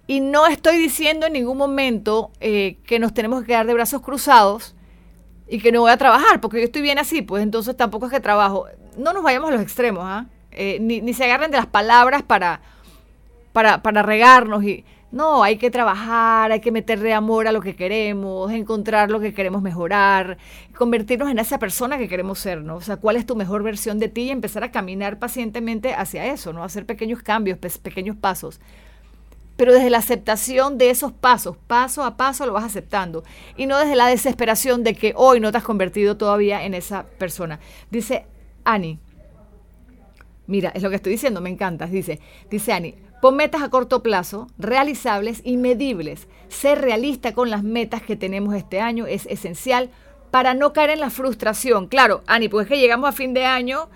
Y 0.06 0.20
no 0.20 0.46
estoy 0.46 0.76
diciendo 0.76 1.28
en 1.28 1.32
ningún 1.32 1.56
momento 1.56 2.30
eh, 2.40 2.76
que 2.84 2.98
nos 2.98 3.14
tenemos 3.14 3.40
que 3.40 3.46
quedar 3.46 3.66
de 3.66 3.72
brazos 3.72 4.02
cruzados 4.02 4.74
y 5.48 5.60
que 5.60 5.72
no 5.72 5.80
voy 5.80 5.92
a 5.92 5.96
trabajar, 5.96 6.42
porque 6.42 6.58
yo 6.58 6.64
estoy 6.64 6.82
bien 6.82 6.98
así, 6.98 7.22
pues 7.22 7.42
entonces 7.42 7.74
tampoco 7.74 8.06
es 8.06 8.12
que 8.12 8.20
trabajo. 8.20 8.66
No 8.98 9.14
nos 9.14 9.22
vayamos 9.22 9.48
a 9.48 9.52
los 9.52 9.62
extremos, 9.62 10.04
¿ah? 10.04 10.26
Ni, 10.80 11.12
se 11.14 11.24
agarren 11.24 11.50
de 11.50 11.56
las 11.56 11.66
palabras 11.66 12.22
para, 12.22 12.60
para, 13.52 13.82
para 13.82 14.02
regarnos. 14.02 14.64
Y, 14.64 14.84
no, 15.12 15.42
hay 15.42 15.56
que 15.56 15.70
trabajar, 15.72 16.52
hay 16.52 16.60
que 16.60 16.70
meterle 16.70 17.12
amor 17.12 17.48
a 17.48 17.52
lo 17.52 17.60
que 17.60 17.74
queremos, 17.74 18.52
encontrar 18.52 19.10
lo 19.10 19.18
que 19.18 19.34
queremos 19.34 19.60
mejorar, 19.60 20.38
convertirnos 20.76 21.28
en 21.28 21.40
esa 21.40 21.58
persona 21.58 21.98
que 21.98 22.08
queremos 22.08 22.38
ser, 22.38 22.62
¿no? 22.62 22.76
O 22.76 22.80
sea, 22.80 22.96
cuál 22.96 23.16
es 23.16 23.26
tu 23.26 23.34
mejor 23.34 23.64
versión 23.64 23.98
de 23.98 24.08
ti 24.08 24.22
y 24.22 24.30
empezar 24.30 24.62
a 24.62 24.70
caminar 24.70 25.18
pacientemente 25.18 25.94
hacia 25.94 26.26
eso, 26.26 26.52
¿no? 26.52 26.62
Hacer 26.62 26.86
pequeños 26.86 27.22
cambios, 27.22 27.58
pequeños 27.58 28.16
pasos. 28.16 28.60
Pero 29.56 29.72
desde 29.72 29.90
la 29.90 29.98
aceptación 29.98 30.78
de 30.78 30.90
esos 30.90 31.12
pasos, 31.12 31.56
paso 31.66 32.04
a 32.04 32.16
paso 32.16 32.46
lo 32.46 32.52
vas 32.52 32.64
aceptando. 32.64 33.24
Y 33.56 33.66
no 33.66 33.78
desde 33.78 33.96
la 33.96 34.06
desesperación 34.06 34.84
de 34.84 34.94
que 34.94 35.12
hoy 35.16 35.40
no 35.40 35.50
te 35.50 35.58
has 35.58 35.64
convertido 35.64 36.16
todavía 36.16 36.64
en 36.64 36.72
esa 36.72 37.04
persona. 37.18 37.58
Dice 37.90 38.26
Annie, 38.64 39.00
Mira, 40.50 40.72
es 40.74 40.82
lo 40.82 40.90
que 40.90 40.96
estoy 40.96 41.12
diciendo, 41.12 41.40
me 41.40 41.48
encanta. 41.48 41.86
Dice, 41.86 42.18
dice 42.50 42.72
Ani, 42.72 42.96
pon 43.22 43.36
metas 43.36 43.62
a 43.62 43.70
corto 43.70 44.02
plazo, 44.02 44.48
realizables 44.58 45.42
y 45.44 45.56
medibles. 45.56 46.26
Ser 46.48 46.80
realista 46.80 47.34
con 47.34 47.50
las 47.50 47.62
metas 47.62 48.02
que 48.02 48.16
tenemos 48.16 48.56
este 48.56 48.80
año 48.80 49.06
es 49.06 49.26
esencial 49.26 49.90
para 50.32 50.54
no 50.54 50.72
caer 50.72 50.90
en 50.90 50.98
la 50.98 51.10
frustración. 51.10 51.86
Claro, 51.86 52.24
Ani, 52.26 52.48
pues 52.48 52.64
es 52.64 52.68
que 52.68 52.80
llegamos 52.80 53.08
a 53.08 53.12
fin 53.12 53.32
de 53.32 53.44
año 53.44 53.90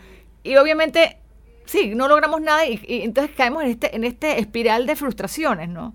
y 0.45 0.55
obviamente, 0.55 1.19
sí, 1.65 1.97
no 1.97 2.07
logramos 2.07 2.41
nada 2.41 2.65
y, 2.67 2.81
entonces 3.03 3.35
caemos 3.37 3.65
en 3.65 3.71
este, 3.71 3.97
en 3.97 4.05
este 4.05 4.39
espiral 4.39 4.87
de 4.87 4.95
frustraciones, 4.95 5.69
¿no? 5.69 5.93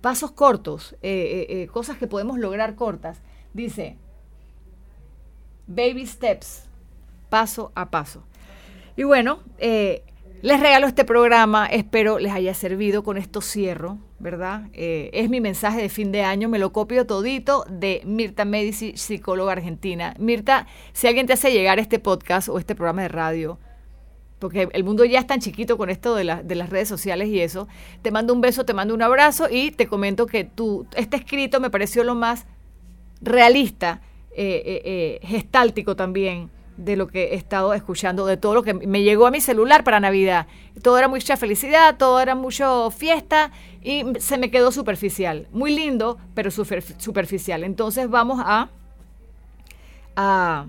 Pasos 0.00 0.32
cortos, 0.32 0.94
eh, 1.02 1.46
eh, 1.50 1.62
eh, 1.62 1.66
cosas 1.66 1.98
que 1.98 2.06
podemos 2.06 2.38
lograr 2.38 2.76
cortas. 2.76 3.20
Dice, 3.52 3.98
baby 5.66 6.06
steps, 6.06 6.64
paso 7.28 7.72
a 7.74 7.90
paso. 7.90 8.24
Y 8.96 9.04
bueno, 9.04 9.40
eh, 9.58 10.02
les 10.42 10.60
regalo 10.60 10.86
este 10.86 11.04
programa, 11.04 11.66
espero 11.66 12.18
les 12.18 12.32
haya 12.32 12.52
servido, 12.52 13.02
con 13.02 13.16
esto 13.16 13.40
cierro, 13.40 13.98
¿verdad? 14.18 14.64
Eh, 14.72 15.08
es 15.14 15.30
mi 15.30 15.40
mensaje 15.40 15.80
de 15.80 15.88
fin 15.88 16.12
de 16.12 16.22
año, 16.24 16.48
me 16.48 16.58
lo 16.58 16.72
copio 16.72 17.06
todito 17.06 17.64
de 17.70 18.02
Mirta 18.04 18.44
Medici, 18.44 18.96
psicóloga 18.96 19.52
argentina. 19.52 20.14
Mirta, 20.18 20.66
si 20.92 21.06
alguien 21.06 21.26
te 21.26 21.32
hace 21.32 21.52
llegar 21.52 21.78
este 21.78 21.98
podcast 21.98 22.48
o 22.48 22.58
este 22.58 22.74
programa 22.74 23.02
de 23.02 23.08
radio, 23.08 23.58
porque 24.40 24.68
el 24.72 24.84
mundo 24.84 25.04
ya 25.04 25.20
es 25.20 25.26
tan 25.26 25.40
chiquito 25.40 25.78
con 25.78 25.88
esto 25.88 26.14
de, 26.16 26.40
de, 26.42 26.54
las 26.56 26.68
redes 26.68 26.88
sociales 26.88 27.28
y 27.28 27.40
eso. 27.40 27.68
Te 28.02 28.10
mando 28.10 28.34
un 28.34 28.40
beso, 28.40 28.64
te 28.64 28.74
mando 28.74 28.92
un 28.92 29.02
abrazo 29.02 29.46
y 29.48 29.70
te 29.70 29.86
comento 29.86 30.26
que 30.26 30.42
tu, 30.42 30.86
este 30.96 31.16
escrito 31.16 31.60
me 31.60 31.70
pareció 31.70 32.02
lo 32.02 32.16
más 32.16 32.46
realista, 33.20 34.02
eh, 34.32 35.20
gestáltico 35.22 35.94
también, 35.94 36.50
de 36.76 36.96
lo 36.96 37.06
que 37.08 37.32
he 37.32 37.34
estado 37.34 37.74
escuchando, 37.74 38.26
de 38.26 38.36
todo 38.36 38.54
lo 38.54 38.62
que 38.62 38.74
me 38.74 39.02
llegó 39.02 39.26
a 39.26 39.30
mi 39.30 39.40
celular 39.40 39.84
para 39.84 40.00
Navidad. 40.00 40.46
Todo 40.82 40.98
era 40.98 41.08
mucha 41.08 41.36
felicidad, 41.36 41.96
todo 41.96 42.20
era 42.20 42.34
mucho 42.34 42.90
fiesta 42.90 43.52
y 43.82 44.04
se 44.18 44.38
me 44.38 44.50
quedó 44.50 44.72
superficial. 44.72 45.48
Muy 45.52 45.74
lindo, 45.74 46.18
pero 46.34 46.50
superficial. 46.50 47.64
Entonces 47.64 48.08
vamos 48.08 48.40
a, 48.44 48.70
a 50.16 50.66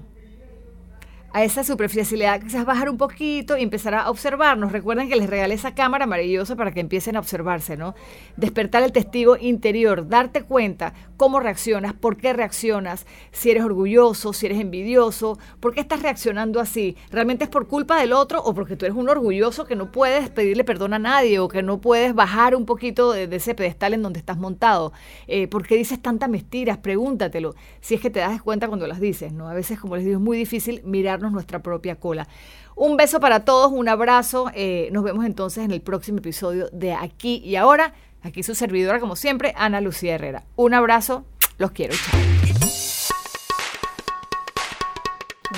a 1.34 1.44
esa 1.44 1.64
superficialidad, 1.64 2.40
quizás 2.40 2.64
bajar 2.64 2.90
un 2.90 2.98
poquito 2.98 3.58
y 3.58 3.64
empezar 3.64 3.96
a 3.96 4.12
observarnos. 4.12 4.72
Recuerden 4.72 5.10
que 5.10 5.16
les 5.16 5.28
regalé 5.28 5.56
esa 5.56 5.74
cámara 5.74 6.06
maravillosa 6.06 6.56
para 6.56 6.72
que 6.72 6.80
empiecen 6.80 7.16
a 7.16 7.20
observarse, 7.20 7.76
¿no? 7.76 7.96
Despertar 8.38 8.84
el 8.84 8.92
testigo 8.92 9.36
interior, 9.38 10.08
darte 10.08 10.44
cuenta 10.44 10.94
cómo 11.18 11.40
reaccionas, 11.40 11.94
por 11.94 12.18
qué 12.18 12.34
reaccionas, 12.34 13.08
si 13.32 13.50
eres 13.50 13.64
orgulloso, 13.64 14.32
si 14.32 14.46
eres 14.46 14.60
envidioso, 14.60 15.40
por 15.60 15.74
qué 15.74 15.80
estás 15.80 16.04
reaccionando 16.04 16.60
así. 16.60 16.96
¿Realmente 17.10 17.46
es 17.46 17.50
por 17.50 17.68
culpa 17.68 18.00
del 18.00 18.14
otro 18.14 18.40
o 18.44 18.54
porque 18.54 18.76
tú 18.76 18.86
eres 18.86 18.96
un 18.96 19.10
orgulloso 19.10 19.66
que 19.66 19.76
no 19.76 19.92
puedes 19.92 20.30
pedirle 20.30 20.64
perdón 20.64 20.94
a 20.94 21.00
nadie 21.00 21.40
o 21.40 21.48
que 21.48 21.64
no 21.64 21.82
puedes 21.82 22.14
bajar 22.14 22.56
un 22.56 22.68
poquito 22.68 23.12
de, 23.12 23.24
ese 23.36 23.56
pedestal 23.56 23.96
en 23.96 24.04
donde 24.04 24.20
estás 24.20 24.38
montado? 24.38 24.94
Eh, 25.26 25.48
¿Por 25.48 25.66
qué 25.66 25.78
dices 25.78 26.00
tantas 26.00 26.30
mentiras? 26.30 26.78
Pregúntatelo, 26.78 27.56
si 27.82 27.96
es 27.96 28.02
que 28.02 28.12
te 28.12 28.20
das 28.20 28.40
cuenta 28.44 28.68
cuando 28.68 28.86
las 28.86 29.00
dices, 29.00 29.34
¿no? 29.34 29.50
A 29.50 29.56
veces, 29.56 29.80
como 29.80 29.96
les 29.96 30.06
digo, 30.06 30.18
es 30.18 30.24
muy 30.24 30.38
difícil 30.38 30.84
mirar 30.84 31.23
nuestra 31.32 31.60
propia 31.60 31.96
cola. 31.96 32.28
Un 32.76 32.98
beso 32.98 33.20
para 33.20 33.46
todos, 33.46 33.72
un 33.72 33.88
abrazo. 33.88 34.52
Eh, 34.54 34.90
nos 34.92 35.04
vemos 35.04 35.26
entonces 35.26 35.64
en 35.64 35.72
el 35.72 35.82
próximo 35.82 36.18
episodio 36.20 36.70
de 36.72 36.94
Aquí 36.94 37.42
y 37.46 37.56
Ahora. 37.56 37.94
Aquí 38.24 38.42
su 38.42 38.56
servidora, 38.56 39.00
como 39.00 39.16
siempre, 39.16 39.54
Ana 39.58 39.82
Lucía 39.82 40.16
Herrera. 40.16 40.44
Un 40.56 40.74
abrazo, 40.74 41.26
los 41.58 41.72
quiero. 41.72 41.94
Chao. 41.94 42.20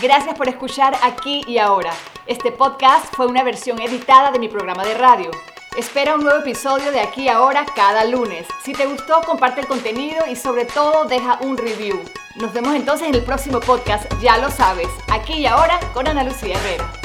Gracias 0.02 0.36
por 0.36 0.50
escuchar 0.50 0.94
Aquí 1.04 1.44
y 1.48 1.58
Ahora. 1.58 1.94
Este 2.28 2.52
podcast 2.52 3.14
fue 3.16 3.28
una 3.28 3.44
versión 3.44 3.80
editada 3.80 4.32
de 4.32 4.40
mi 4.40 4.50
programa 4.50 4.84
de 4.84 4.94
radio. 4.96 5.32
Espera 5.78 6.16
un 6.16 6.22
nuevo 6.22 6.40
episodio 6.40 6.90
de 6.94 7.02
aquí 7.02 7.28
ahora 7.28 7.66
cada 7.76 8.06
lunes. 8.06 8.48
Si 8.64 8.72
te 8.72 8.86
gustó, 8.86 9.20
comparte 9.26 9.60
el 9.60 9.68
contenido 9.68 10.26
y 10.26 10.38
sobre 10.38 10.64
todo 10.64 11.04
deja 11.04 11.38
un 11.42 11.58
review. 11.58 12.02
Nos 12.36 12.54
vemos 12.54 12.76
entonces 12.76 13.10
en 13.10 13.16
el 13.16 13.24
próximo 13.24 13.60
podcast, 13.60 14.10
ya 14.22 14.38
lo 14.38 14.50
sabes, 14.50 14.88
aquí 15.12 15.34
y 15.34 15.48
ahora 15.48 15.78
con 15.94 16.08
Ana 16.08 16.24
Lucía 16.24 16.58
Herrera. 16.58 17.05